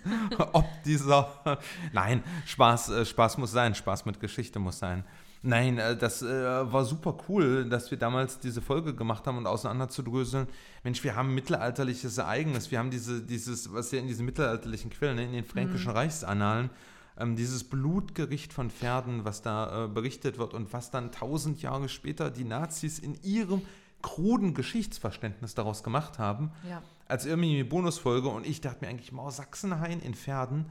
ob 0.54 0.66
dieser. 0.84 1.60
Nein, 1.92 2.24
Spaß, 2.46 2.90
äh, 2.90 3.06
Spaß 3.06 3.38
muss 3.38 3.52
sein, 3.52 3.76
Spaß 3.76 4.06
mit 4.06 4.20
Geschichte 4.20 4.60
muss 4.60 4.80
sein. 4.80 5.04
Nein, 5.46 5.78
äh, 5.78 5.96
das 5.98 6.22
äh, 6.22 6.72
war 6.72 6.86
super 6.86 7.18
cool, 7.28 7.68
dass 7.68 7.92
wir 7.92 7.98
damals 7.98 8.40
diese 8.40 8.62
Folge 8.62 8.96
gemacht 8.96 9.28
haben 9.28 9.38
und 9.38 9.46
auseinanderzudröseln. 9.46 10.48
Mensch, 10.84 11.04
wir 11.04 11.16
haben 11.16 11.30
ein 11.30 11.36
mittelalterliches 11.36 12.18
Ereignis. 12.18 12.72
Wir 12.72 12.80
haben 12.80 12.90
diese, 12.90 13.22
dieses, 13.22 13.74
was 13.74 13.92
ja 13.92 14.00
in 14.00 14.08
diesen 14.08 14.26
mittelalterlichen 14.26 14.90
Quellen, 14.90 15.18
ne, 15.18 15.26
in 15.26 15.34
den 15.34 15.44
fränkischen 15.44 15.92
mhm. 15.92 15.98
Reichsannalen, 15.98 16.70
ähm, 17.18 17.36
dieses 17.36 17.66
Blutgericht 17.66 18.54
von 18.54 18.70
Pferden, 18.70 19.26
was 19.26 19.42
da 19.42 19.84
äh, 19.84 19.88
berichtet 19.90 20.38
wird 20.38 20.54
und 20.54 20.72
was 20.72 20.92
dann 20.92 21.12
tausend 21.12 21.62
Jahre 21.62 21.90
später 21.90 22.32
die 22.32 22.46
Nazis 22.46 22.98
in 22.98 23.22
ihrem 23.22 23.62
kruden 24.02 24.54
Geschichtsverständnis 24.54 25.56
daraus 25.56 25.84
gemacht 25.84 26.20
haben, 26.20 26.52
ja. 26.70 26.82
als 27.10 27.26
irgendwie 27.26 27.64
Bonusfolge. 27.64 28.30
Und 28.30 28.46
ich 28.46 28.62
dachte 28.62 28.86
mir 28.86 28.90
eigentlich, 28.90 29.12
Mau 29.12 29.30
Sachsenhain 29.30 30.00
in 30.00 30.14
Pferden, 30.14 30.68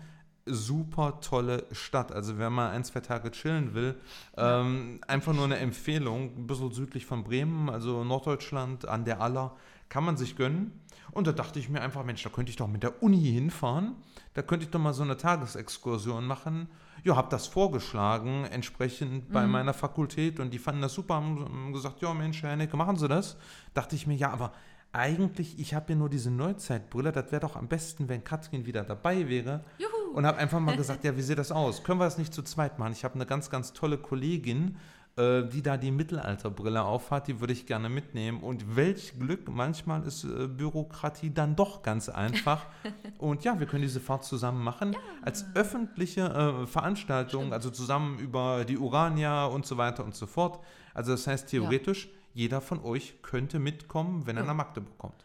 super 0.47 1.21
tolle 1.21 1.67
Stadt. 1.73 2.13
Also 2.13 2.39
wenn 2.39 2.53
man 2.53 2.71
ein, 2.71 2.85
zwei 2.85 3.01
Tage 3.01 3.31
chillen 3.31 3.75
will, 3.75 3.95
ähm, 4.37 5.01
einfach 5.07 5.33
nur 5.33 5.45
eine 5.45 5.59
Empfehlung, 5.59 6.37
ein 6.37 6.47
bisschen 6.47 6.73
südlich 6.73 7.07
von 7.07 7.25
Bremen, 7.25 7.71
also 7.71 8.05
Norddeutschland 8.05 8.87
an 8.87 9.05
der 9.05 9.21
Aller, 9.21 9.55
kann 9.89 10.05
man 10.05 10.17
sich 10.17 10.37
gönnen. 10.37 10.73
Und 11.11 11.27
da 11.27 11.33
dachte 11.33 11.59
ich 11.59 11.69
mir 11.69 11.83
einfach, 11.83 12.05
Mensch, 12.05 12.23
da 12.23 12.31
könnte 12.31 12.51
ich 12.51 12.57
doch 12.57 12.67
mit 12.67 12.83
der 12.83 13.03
Uni 13.03 13.21
hinfahren, 13.21 13.95
da 14.33 14.41
könnte 14.41 14.65
ich 14.65 14.71
doch 14.71 14.81
mal 14.81 14.95
so 14.95 15.03
eine 15.03 15.19
Tagesexkursion 15.19 16.27
machen. 16.27 16.69
Ja, 17.05 17.17
habe 17.17 17.29
das 17.31 17.49
vorgeschlagen, 17.49 18.45
entsprechend 18.45 19.31
bei 19.33 19.45
mhm. 19.45 19.53
meiner 19.53 19.75
Fakultät 19.75 20.41
und 20.41 20.51
die 20.51 20.59
fanden 20.59 20.83
das 20.83 20.95
super, 20.95 21.17
haben 21.17 21.73
gesagt, 21.73 22.01
ja 22.01 22.15
Mensch, 22.15 22.43
Herr 22.43 22.57
Necke, 22.57 22.77
machen 22.77 22.97
Sie 22.97 23.09
das. 23.09 23.37
Dachte 23.75 23.97
ich 23.97 24.07
mir, 24.07 24.15
ja, 24.15 24.31
aber 24.31 24.53
eigentlich, 24.93 25.59
ich 25.59 25.75
habe 25.75 25.93
ja 25.93 25.99
nur 25.99 26.11
diese 26.11 26.31
Neuzeitbrille, 26.31 27.13
das 27.13 27.33
wäre 27.33 27.41
doch 27.41 27.57
am 27.57 27.69
besten, 27.69 28.09
wenn 28.09 28.25
Katrin 28.25 28.67
wieder 28.67 28.85
dabei 28.85 29.29
wäre. 29.29 29.65
Juhu 29.79 30.03
und 30.13 30.27
habe 30.27 30.39
einfach 30.39 30.61
mal 30.61 30.77
gesagt, 30.77 31.05
ja, 31.05 31.17
wie 31.17 31.23
sieht 31.23 31.39
das 31.39 31.53
aus? 31.53 31.83
Können 31.83 32.01
wir 32.01 32.05
das 32.05 32.19
nicht 32.19 32.35
zu 32.35 32.43
zweit 32.43 32.79
machen? 32.79 32.93
Ich 32.93 33.05
habe 33.05 33.15
eine 33.15 33.27
ganz, 33.27 33.51
ganz 33.51 33.73
tolle 33.73 33.99
Kollegin, 33.99 34.77
äh, 35.17 35.45
die 35.45 35.63
da 35.63 35.77
die 35.77 35.91
Mittelalterbrille 35.91 36.83
aufhat, 36.83 37.29
die 37.29 37.41
würde 37.41 37.53
ich 37.53 37.67
gerne 37.67 37.89
mitnehmen. 37.89 38.41
Und 38.41 38.77
welch 38.77 39.19
Glück, 39.19 39.49
manchmal 39.49 40.03
ist 40.07 40.25
äh, 40.25 40.47
Bürokratie 40.47 41.33
dann 41.33 41.57
doch 41.57 41.83
ganz 41.83 42.09
einfach. 42.09 42.67
und 43.19 43.45
ja, 43.45 43.59
wir 43.59 43.67
können 43.67 43.83
diese 43.83 44.01
Fahrt 44.01 44.25
zusammen 44.25 44.63
machen 44.63 44.93
ja. 44.93 44.99
als 45.23 45.47
öffentliche 45.55 46.23
äh, 46.23 46.67
Veranstaltung, 46.67 47.43
Stimmt. 47.43 47.55
also 47.55 47.71
zusammen 47.71 48.19
über 48.19 48.65
die 48.65 48.79
Urania 48.79 49.47
und 49.47 49.67
so 49.67 49.77
weiter 49.77 50.05
und 50.05 50.15
so 50.15 50.27
fort. 50.27 50.61
Also 50.95 51.13
das 51.13 51.27
heißt 51.27 51.49
theoretisch, 51.49 52.07
ja. 52.07 52.13
Jeder 52.35 52.61
von 52.61 52.83
euch 52.83 53.23
könnte 53.23 53.59
mitkommen, 53.59 54.27
wenn 54.27 54.37
ja. 54.37 54.43
er 54.43 54.47
nach 54.47 54.55
Magdeburg 54.55 54.99
kommt. 54.99 55.25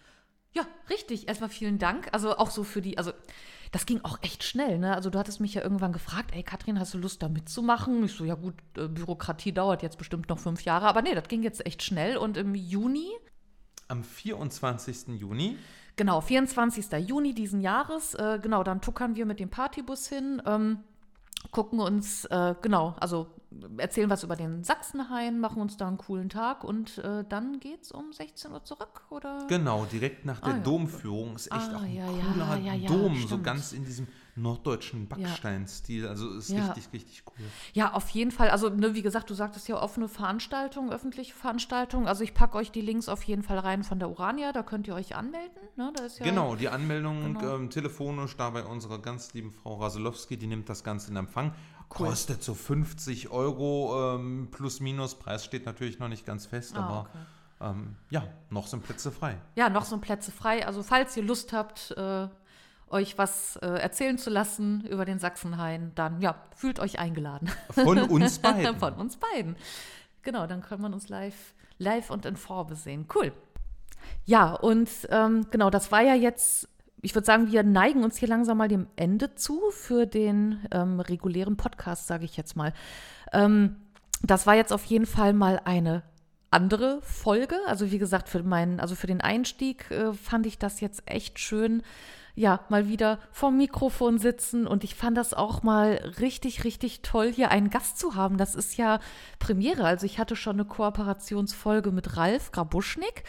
Ja, 0.54 0.66
richtig. 0.90 1.28
Erstmal 1.28 1.50
vielen 1.50 1.78
Dank. 1.78 2.10
Also 2.12 2.38
auch 2.38 2.50
so 2.50 2.64
für 2.64 2.82
die, 2.82 2.98
also 2.98 3.12
das 3.72 3.86
ging 3.86 4.02
auch 4.04 4.18
echt 4.22 4.44
schnell. 4.44 4.80
Ne? 4.80 4.96
Also 4.96 5.10
du 5.10 5.20
hattest 5.20 5.40
mich 5.40 5.54
ja 5.54 5.62
irgendwann 5.62 5.94
gefragt, 5.94 6.32
ey 6.34 6.44
Katrin, 6.44 6.80
hast 6.80 6.94
du 6.94 6.98
Lust 6.98 7.22
da 7.22 7.30
mitzumachen? 7.30 8.04
Ich 8.04 8.14
so, 8.14 8.26
ja 8.26 8.36
gut, 8.36 8.56
äh, 8.78 8.88
Bürokratie 8.88 9.52
dauert 9.52 9.84
jetzt 9.84 9.98
bestimmt 9.98 10.30
noch 10.30 10.40
fünf 10.40 10.64
Jahre. 10.64 10.88
Aber 10.88 11.02
nee, 11.02 11.14
das 11.14 11.28
ging 11.28 11.44
jetzt 11.44 11.66
echt 11.66 11.84
schnell. 11.84 12.18
Und 12.18 12.38
im 12.38 12.56
Juni. 12.56 13.10
Am 13.88 14.04
24. 14.04 15.20
Juni. 15.20 15.58
Genau, 15.96 16.22
24. 16.22 17.08
Juni 17.08 17.34
diesen 17.34 17.62
Jahres. 17.62 18.14
Äh, 18.16 18.40
genau, 18.42 18.64
dann 18.64 18.82
tuckern 18.82 19.16
wir 19.16 19.26
mit 19.26 19.40
dem 19.40 19.50
Partybus 19.50 20.08
hin. 20.08 20.42
Ähm, 20.46 20.80
gucken 21.52 21.80
uns, 21.80 22.26
äh, 22.26 22.56
genau, 22.62 22.96
also 23.00 23.28
erzählen 23.78 24.10
was 24.10 24.24
über 24.24 24.36
den 24.36 24.64
Sachsenhain, 24.64 25.40
machen 25.40 25.62
uns 25.62 25.78
da 25.78 25.88
einen 25.88 25.98
coolen 25.98 26.30
Tag 26.30 26.64
und 26.64 26.98
äh, 27.00 27.24
dann 27.28 27.60
es 27.82 27.92
um 27.92 28.12
16 28.12 28.52
Uhr 28.52 28.64
zurück, 28.64 29.04
oder? 29.10 29.46
Genau, 29.48 29.86
direkt 29.86 30.26
nach 30.26 30.40
der 30.40 30.54
ah, 30.54 30.58
ja. 30.58 30.64
Domführung. 30.64 31.36
Ist 31.36 31.48
echt 31.48 31.72
ah, 31.72 31.78
auch 31.78 31.82
ein 31.82 31.94
ja, 31.94 32.06
cooler 32.06 32.58
ja, 32.58 32.88
Dom, 32.88 33.16
stimmt. 33.16 33.30
so 33.30 33.42
ganz 33.42 33.72
in 33.72 33.86
diesem 33.86 34.08
norddeutschen 34.38 35.08
Backsteinstil. 35.08 36.08
Also 36.08 36.30
ist 36.36 36.52
richtig, 36.52 36.90
richtig 36.94 37.24
cool. 37.28 37.46
Ja, 37.74 37.94
auf 37.94 38.10
jeden 38.10 38.32
Fall. 38.32 38.50
Also, 38.50 38.70
ne, 38.70 38.94
wie 38.94 39.02
gesagt, 39.02 39.30
du 39.30 39.34
sagtest 39.34 39.68
ja 39.68 39.82
offene 39.82 40.08
Veranstaltung, 40.08 40.92
öffentliche 40.92 41.34
Veranstaltung. 41.34 42.08
Also 42.08 42.24
ich 42.24 42.34
packe 42.34 42.58
euch 42.58 42.72
die 42.72 42.82
Links 42.82 43.10
auf 43.10 43.24
jeden 43.24 43.44
Fall 43.44 43.60
rein 43.60 43.84
von 43.84 44.00
der 44.00 44.10
Urania, 44.10 44.54
da 44.54 44.64
könnt 44.64 44.88
ihr 44.88 44.96
euch 44.96 45.16
anmelden. 45.16 45.58
Ne? 45.76 45.92
genau, 46.20 46.56
die 46.56 46.70
Anmeldung 46.70 47.34
genau. 47.34 47.56
ähm, 47.56 47.70
telefonisch 47.70 48.36
da 48.38 48.52
bei 48.52 48.64
unserer 48.64 49.00
ganz 49.00 49.34
lieben 49.34 49.52
Frau 49.52 49.76
Raselowski, 49.76 50.38
die 50.38 50.48
nimmt 50.48 50.70
das 50.70 50.84
Ganze 50.84 51.12
in 51.12 51.18
Empfang. 51.18 51.54
Cool. 51.90 52.08
Kostet 52.08 52.44
so 52.44 52.54
50 52.54 53.30
Euro 53.30 54.16
ähm, 54.16 54.50
plus 54.52 54.82
minus. 54.82 55.16
Preis 55.16 55.46
steht 55.46 55.66
natürlich 55.66 56.00
noch 56.00 56.10
nicht 56.10 56.26
ganz 56.26 56.46
fest, 56.46 56.76
ah, 56.76 56.80
aber 56.80 57.00
okay. 57.00 57.72
ähm, 57.72 57.96
ja, 58.10 58.24
noch 58.50 58.68
sind 58.68 58.84
Plätze 58.84 59.12
frei. 59.12 59.38
Ja, 59.56 59.70
noch 59.70 59.86
sind 59.86 60.02
Plätze 60.02 60.32
frei. 60.32 60.68
Also 60.68 60.84
falls 60.84 61.16
ihr 61.16 61.24
Lust 61.24 61.54
habt, 61.54 61.92
äh, 61.92 62.28
euch 62.90 63.18
was 63.18 63.58
äh, 63.58 63.68
erzählen 63.68 64.18
zu 64.18 64.30
lassen 64.30 64.86
über 64.86 65.06
den 65.06 65.20
Sachsenhain, 65.20 65.92
dann 65.96 66.22
ja, 66.22 66.36
fühlt 66.56 66.80
euch 66.80 67.00
eingeladen. 67.00 67.50
Von 67.72 68.00
uns 68.00 68.40
beiden. 68.40 68.78
Von 68.78 68.94
uns 68.94 69.18
beiden. 69.18 69.56
Genau, 70.24 70.48
dann 70.48 70.62
kann 70.62 70.82
man 70.82 70.94
uns 70.94 71.10
live, 71.10 71.54
live 71.78 72.10
und 72.10 72.26
in 72.26 72.36
Farbe 72.36 72.76
sehen. 72.76 73.08
Cool. 73.14 73.32
Ja, 74.26 74.54
und 74.54 74.90
ähm, 75.10 75.48
genau, 75.52 75.70
das 75.70 75.92
war 75.92 76.02
ja 76.02 76.14
jetzt 76.14 76.70
ich 77.02 77.14
würde 77.14 77.26
sagen, 77.26 77.52
wir 77.52 77.64
neigen 77.64 78.04
uns 78.04 78.18
hier 78.18 78.28
langsam 78.28 78.58
mal 78.58 78.68
dem 78.68 78.88
Ende 78.96 79.36
zu 79.36 79.62
für 79.72 80.06
den 80.06 80.66
ähm, 80.72 81.00
regulären 81.00 81.56
Podcast, 81.56 82.08
sage 82.08 82.26
ich 82.26 82.38
jetzt 82.38 82.56
mal. 82.56 82.74
Ähm, 83.32 83.76
das 84.24 84.48
war 84.48 84.56
jetzt 84.56 84.74
auf 84.74 84.84
jeden 84.86 85.06
Fall 85.06 85.34
mal 85.34 85.62
eine 85.64 86.04
andere 86.52 87.02
Folge. 87.02 87.56
Also 87.66 87.92
wie 87.92 87.98
gesagt, 87.98 88.30
für 88.30 88.44
meinen, 88.44 88.80
also 88.80 88.96
für 88.96 89.08
den 89.08 89.22
Einstieg 89.22 89.90
äh, 89.92 90.14
fand 90.14 90.46
ich 90.46 90.58
das 90.58 90.80
jetzt 90.80 91.04
echt 91.06 91.40
schön, 91.40 91.84
ja, 92.36 92.60
mal 92.70 92.88
wieder 92.88 93.18
vorm 93.32 93.58
Mikrofon 93.58 94.20
sitzen 94.20 94.68
und 94.68 94.84
ich 94.84 94.94
fand 94.94 95.18
das 95.18 95.34
auch 95.34 95.64
mal 95.64 95.94
richtig, 96.20 96.64
richtig 96.64 97.02
toll, 97.02 97.34
hier 97.34 97.50
einen 97.50 97.72
Gast 97.72 97.98
zu 97.98 98.14
haben. 98.14 98.38
Das 98.38 98.54
ist 98.54 98.78
ja 98.78 99.00
Premiere. 99.40 99.86
Also 99.86 100.06
ich 100.06 100.20
hatte 100.20 100.36
schon 100.36 100.58
eine 100.58 100.66
Kooperationsfolge 100.66 101.92
mit 101.92 102.16
Ralf 102.16 102.52
Grabuschnik. 102.52 103.24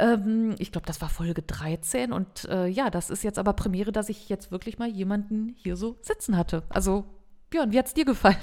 Ähm, 0.00 0.56
ich 0.58 0.72
glaube, 0.72 0.86
das 0.86 1.00
war 1.00 1.08
Folge 1.08 1.42
13 1.42 2.12
und 2.12 2.46
äh, 2.46 2.66
ja, 2.66 2.90
das 2.90 3.08
ist 3.08 3.22
jetzt 3.22 3.38
aber 3.38 3.52
Premiere, 3.52 3.92
dass 3.92 4.08
ich 4.08 4.28
jetzt 4.28 4.50
wirklich 4.50 4.78
mal 4.78 4.88
jemanden 4.88 5.54
hier 5.56 5.76
so 5.76 5.98
sitzen 6.00 6.36
hatte. 6.36 6.64
Also, 6.70 7.04
Björn, 7.50 7.70
wie 7.70 7.78
hat 7.78 7.86
es 7.86 7.94
dir 7.94 8.04
gefallen? 8.04 8.36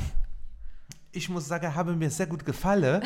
Ich 1.17 1.29
muss 1.29 1.47
sagen, 1.47 1.73
habe 1.73 1.95
mir 1.95 2.11
sehr 2.11 2.27
gut 2.27 2.45
gefallen. 2.45 3.01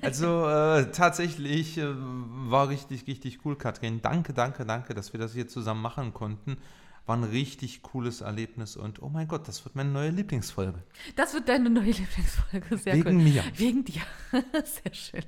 Also 0.00 0.48
äh, 0.48 0.92
tatsächlich 0.92 1.76
äh, 1.78 1.84
war 1.88 2.68
richtig, 2.68 3.08
richtig 3.08 3.44
cool, 3.44 3.56
Katrin. 3.56 4.00
Danke, 4.00 4.32
danke, 4.32 4.64
danke, 4.64 4.94
dass 4.94 5.12
wir 5.12 5.18
das 5.18 5.32
hier 5.32 5.48
zusammen 5.48 5.82
machen 5.82 6.14
konnten. 6.14 6.58
War 7.06 7.16
ein 7.16 7.24
richtig 7.24 7.82
cooles 7.82 8.20
Erlebnis 8.20 8.76
und 8.76 9.02
oh 9.02 9.08
mein 9.08 9.26
Gott, 9.26 9.48
das 9.48 9.64
wird 9.64 9.74
meine 9.74 9.90
neue 9.90 10.10
Lieblingsfolge. 10.10 10.78
Das 11.16 11.34
wird 11.34 11.48
deine 11.48 11.68
neue 11.68 11.90
Lieblingsfolge, 11.90 12.78
sehr 12.78 12.94
Wegen 12.94 13.16
cool. 13.16 13.24
mir. 13.24 13.42
Wegen 13.56 13.84
dir. 13.84 14.02
sehr 14.52 14.94
schön. 14.94 15.24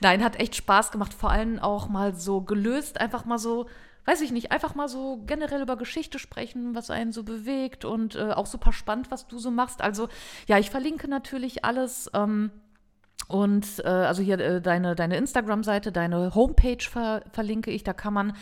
Nein, 0.00 0.24
hat 0.24 0.40
echt 0.40 0.56
Spaß 0.56 0.92
gemacht, 0.92 1.12
vor 1.12 1.30
allem 1.30 1.58
auch 1.58 1.90
mal 1.90 2.14
so 2.14 2.40
gelöst, 2.40 3.02
einfach 3.02 3.26
mal 3.26 3.38
so, 3.38 3.68
weiß 4.04 4.20
ich 4.22 4.32
nicht, 4.32 4.50
einfach 4.50 4.74
mal 4.74 4.88
so 4.88 5.22
generell 5.26 5.62
über 5.62 5.76
Geschichte 5.76 6.18
sprechen, 6.18 6.74
was 6.74 6.90
einen 6.90 7.12
so 7.12 7.22
bewegt 7.22 7.84
und 7.84 8.16
äh, 8.16 8.32
auch 8.32 8.46
super 8.46 8.72
spannend, 8.72 9.10
was 9.10 9.26
du 9.26 9.38
so 9.38 9.50
machst. 9.50 9.80
Also 9.80 10.08
ja, 10.48 10.58
ich 10.58 10.70
verlinke 10.70 11.08
natürlich 11.08 11.64
alles. 11.64 12.10
Ähm, 12.14 12.50
und 13.28 13.80
äh, 13.84 13.88
also 13.88 14.22
hier 14.22 14.38
äh, 14.38 14.60
deine, 14.60 14.94
deine 14.94 15.16
Instagram-Seite, 15.16 15.92
deine 15.92 16.34
Homepage 16.34 16.82
ver 16.82 17.22
verlinke 17.32 17.70
ich. 17.70 17.84
Da 17.84 17.92
kann 17.92 18.12
man 18.12 18.36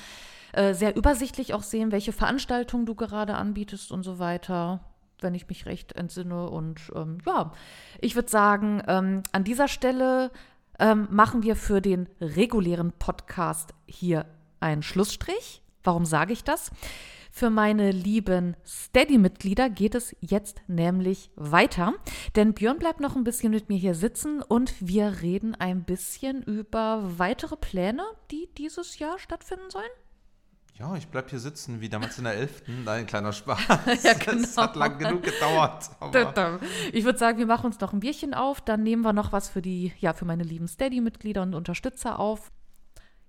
äh, 0.52 0.74
sehr 0.74 0.96
übersichtlich 0.96 1.54
auch 1.54 1.62
sehen, 1.62 1.92
welche 1.92 2.12
Veranstaltungen 2.12 2.86
du 2.86 2.94
gerade 2.94 3.34
anbietest 3.34 3.92
und 3.92 4.02
so 4.02 4.18
weiter, 4.18 4.80
wenn 5.20 5.34
ich 5.34 5.48
mich 5.48 5.66
recht 5.66 5.92
entsinne. 5.92 6.48
Und 6.48 6.80
ähm, 6.94 7.18
ja, 7.26 7.52
ich 8.00 8.14
würde 8.14 8.30
sagen, 8.30 8.82
ähm, 8.88 9.22
an 9.32 9.44
dieser 9.44 9.68
Stelle 9.68 10.30
ähm, 10.78 11.06
machen 11.10 11.42
wir 11.42 11.54
für 11.54 11.80
den 11.80 12.08
regulären 12.20 12.92
Podcast 12.92 13.74
hier 13.86 14.24
einen 14.60 14.82
Schlussstrich. 14.82 15.62
Warum 15.82 16.04
sage 16.04 16.32
ich 16.32 16.44
das? 16.44 16.70
Für 17.32 17.48
meine 17.48 17.92
lieben 17.92 18.56
Steady-Mitglieder 18.66 19.70
geht 19.70 19.94
es 19.94 20.14
jetzt 20.20 20.60
nämlich 20.66 21.30
weiter. 21.36 21.94
Denn 22.34 22.54
Björn 22.54 22.78
bleibt 22.78 23.00
noch 23.00 23.16
ein 23.16 23.24
bisschen 23.24 23.52
mit 23.52 23.68
mir 23.68 23.78
hier 23.78 23.94
sitzen 23.94 24.42
und 24.42 24.74
wir 24.80 25.22
reden 25.22 25.54
ein 25.54 25.84
bisschen 25.84 26.42
über 26.42 27.02
weitere 27.18 27.56
Pläne, 27.56 28.02
die 28.30 28.48
dieses 28.58 28.98
Jahr 28.98 29.18
stattfinden 29.18 29.70
sollen. 29.70 29.90
Ja, 30.80 30.96
ich 30.96 31.08
bleibe 31.08 31.28
hier 31.28 31.38
sitzen, 31.38 31.82
wie 31.82 31.90
damals 31.90 32.16
in 32.16 32.24
der 32.24 32.34
11. 32.34 32.62
Ein 32.86 33.06
kleiner 33.06 33.32
Spaß. 33.32 33.60
ja, 34.02 34.14
genau. 34.14 34.40
Das 34.40 34.56
hat 34.56 34.76
lang 34.76 34.98
genug 34.98 35.22
gedauert. 35.22 35.90
ich 36.92 37.04
würde 37.04 37.18
sagen, 37.18 37.38
wir 37.38 37.46
machen 37.46 37.66
uns 37.66 37.78
noch 37.80 37.92
ein 37.92 38.00
Bierchen 38.00 38.32
auf, 38.32 38.62
dann 38.62 38.82
nehmen 38.82 39.02
wir 39.02 39.12
noch 39.12 39.30
was 39.30 39.50
für 39.50 39.60
die, 39.60 39.92
ja, 39.98 40.14
für 40.14 40.24
meine 40.24 40.42
lieben 40.42 40.66
Steady-Mitglieder 40.66 41.42
und 41.42 41.54
Unterstützer 41.54 42.18
auf. 42.18 42.50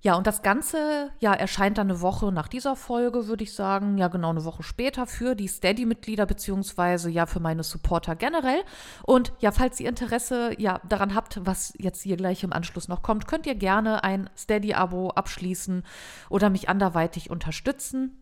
Ja, 0.04 0.16
und 0.16 0.26
das 0.26 0.42
Ganze 0.42 1.12
ja, 1.20 1.32
erscheint 1.32 1.78
dann 1.78 1.92
eine 1.92 2.02
Woche 2.02 2.32
nach 2.32 2.48
dieser 2.48 2.76
Folge, 2.76 3.28
würde 3.28 3.44
ich 3.44 3.54
sagen. 3.54 4.00
Ja, 4.00 4.08
genau 4.08 4.32
eine 4.32 4.46
Woche 4.46 4.64
später 4.64 5.06
für 5.06 5.36
die 5.36 5.48
Steady-Mitglieder 5.48 6.26
beziehungsweise 6.26 7.12
ja 7.12 7.28
für 7.28 7.40
meine 7.40 7.62
Supporter 7.62 8.16
generell. 8.16 8.64
Und 9.04 9.32
ja, 9.40 9.52
falls 9.52 9.80
ihr 9.80 9.90
Interesse 9.90 10.60
ja 10.60 10.82
daran 10.90 11.14
habt, 11.14 11.46
was 11.46 11.74
jetzt 11.78 12.02
hier 12.02 12.18
gleich 12.18 12.44
im 12.44 12.52
Anschluss 12.52 12.88
noch 12.88 13.04
kommt, 13.04 13.28
könnt 13.28 13.46
ihr 13.46 13.56
gerne 13.56 14.04
ein 14.04 14.28
Steady-Abo 14.36 15.12
abschließen 15.12 15.84
oder 16.30 16.50
mich 16.50 16.68
anderweitig 16.68 17.30
unterstützen. 17.30 18.21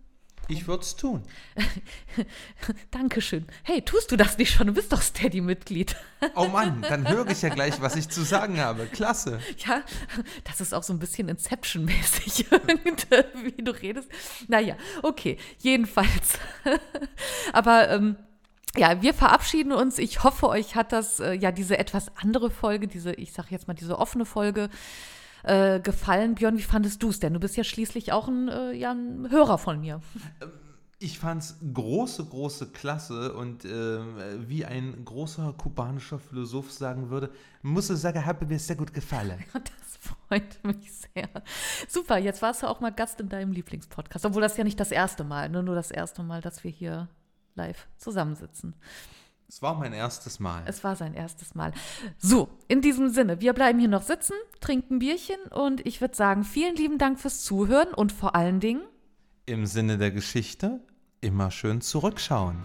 Ich 0.50 0.68
würde 0.68 0.82
es 0.82 0.96
tun. 0.96 1.22
Dankeschön. 2.92 3.46
Hey, 3.62 3.84
tust 3.84 4.12
du 4.12 4.18
das 4.18 4.40
nicht 4.40 4.52
schon? 4.52 4.66
Du 4.66 4.74
bist 4.74 4.92
doch 4.92 5.02
Steady-Mitglied. 5.02 5.96
Oh 6.36 6.48
Mann, 6.48 6.82
dann 6.90 7.08
höre 7.08 7.28
ich 7.30 7.44
ja 7.44 7.50
gleich, 7.50 7.80
was 7.82 7.96
ich 7.96 8.10
zu 8.10 8.24
sagen 8.24 8.60
habe. 8.60 8.88
Klasse. 8.88 9.40
Ja, 9.60 9.84
das 10.46 10.60
ist 10.60 10.74
auch 10.74 10.82
so 10.82 10.92
ein 10.92 10.98
bisschen 10.98 11.30
Inception-mäßig, 11.30 12.48
wie 13.44 13.62
du 13.62 13.72
redest. 13.72 14.10
Naja, 14.48 14.76
okay, 15.04 15.38
jedenfalls. 15.60 16.40
Aber 17.54 17.90
ähm, 17.90 18.16
ja, 18.76 19.04
wir 19.04 19.14
verabschieden 19.14 19.72
uns. 19.72 20.00
Ich 20.00 20.24
hoffe, 20.24 20.50
euch 20.50 20.76
hat 20.76 20.92
das, 20.94 21.20
äh, 21.20 21.34
ja, 21.34 21.52
diese 21.52 21.78
etwas 21.78 22.08
andere 22.18 22.50
Folge, 22.50 22.88
diese, 22.88 23.14
ich 23.14 23.34
sag 23.34 23.52
jetzt 23.52 23.68
mal, 23.68 23.76
diese 23.76 24.00
offene 24.00 24.26
Folge 24.26 24.70
äh, 25.44 25.80
gefallen. 25.80 26.36
Björn, 26.36 26.58
wie 26.58 26.64
fandest 26.64 27.02
du 27.04 27.10
es 27.10 27.20
denn? 27.20 27.34
Du 27.34 27.40
bist 27.40 27.58
ja 27.58 27.64
schließlich 27.64 28.12
auch 28.12 28.28
ein, 28.28 28.48
äh, 28.48 28.74
ja, 28.74 28.92
ein 28.92 29.30
Hörer 29.30 29.58
von 29.58 29.80
mir. 29.80 30.02
Ich 31.02 31.18
fand 31.18 31.42
es 31.44 31.56
große, 31.74 32.26
große 32.26 32.72
Klasse 32.72 33.34
und 33.34 33.64
äh, 33.64 34.50
wie 34.50 34.66
ein 34.66 35.06
großer 35.06 35.54
kubanischer 35.58 36.20
Philosoph 36.20 36.72
sagen 36.72 37.10
würde, 37.10 37.32
muss 37.62 37.90
ich 37.90 37.98
sagen, 37.98 38.26
hat 38.26 38.48
mir 38.48 38.60
sehr 38.60 38.76
gut 38.76 38.94
gefallen. 38.94 39.44
Das 39.54 40.16
freut 40.30 40.64
mich 40.64 40.92
sehr. 40.92 41.28
Super, 41.88 42.18
jetzt 42.18 42.42
warst 42.42 42.64
du 42.64 42.68
auch 42.68 42.80
mal 42.80 42.92
Gast 42.92 43.20
in 43.20 43.28
deinem 43.28 43.52
Lieblingspodcast, 43.52 44.26
obwohl 44.26 44.42
das 44.42 44.56
ja 44.56 44.64
nicht 44.64 44.80
das 44.80 44.92
erste 44.92 45.24
Mal, 45.26 45.50
ne? 45.50 45.62
nur 45.62 45.76
das 45.76 45.92
erste 45.92 46.24
Mal, 46.24 46.42
dass 46.42 46.64
wir 46.64 46.72
hier 46.72 47.10
live 47.56 47.88
zusammensitzen. 47.98 48.76
Es 49.50 49.64
war 49.64 49.74
mein 49.74 49.94
erstes 49.94 50.40
Mal. 50.40 50.62
Es 50.68 50.84
war 50.84 50.96
sein 50.96 51.16
erstes 51.16 51.56
Mal. 51.56 51.74
So, 52.20 52.50
in 52.68 52.82
diesem 52.82 53.10
Sinne, 53.10 53.42
wir 53.42 53.54
bleiben 53.54 53.80
hier 53.80 53.88
noch 53.88 54.04
sitzen, 54.04 54.34
trinken 54.60 55.00
Bierchen 55.00 55.42
und 55.50 55.84
ich 55.88 56.02
würde 56.02 56.16
sagen, 56.16 56.44
vielen 56.44 56.76
lieben 56.76 57.00
Dank 57.00 57.20
fürs 57.20 57.42
Zuhören 57.42 57.92
und 57.96 58.12
vor 58.12 58.36
allen 58.36 58.60
Dingen 58.60 58.84
im 59.48 59.66
Sinne 59.66 59.98
der 59.98 60.12
Geschichte 60.12 60.82
immer 61.20 61.50
schön 61.50 61.82
zurückschauen. 61.82 62.58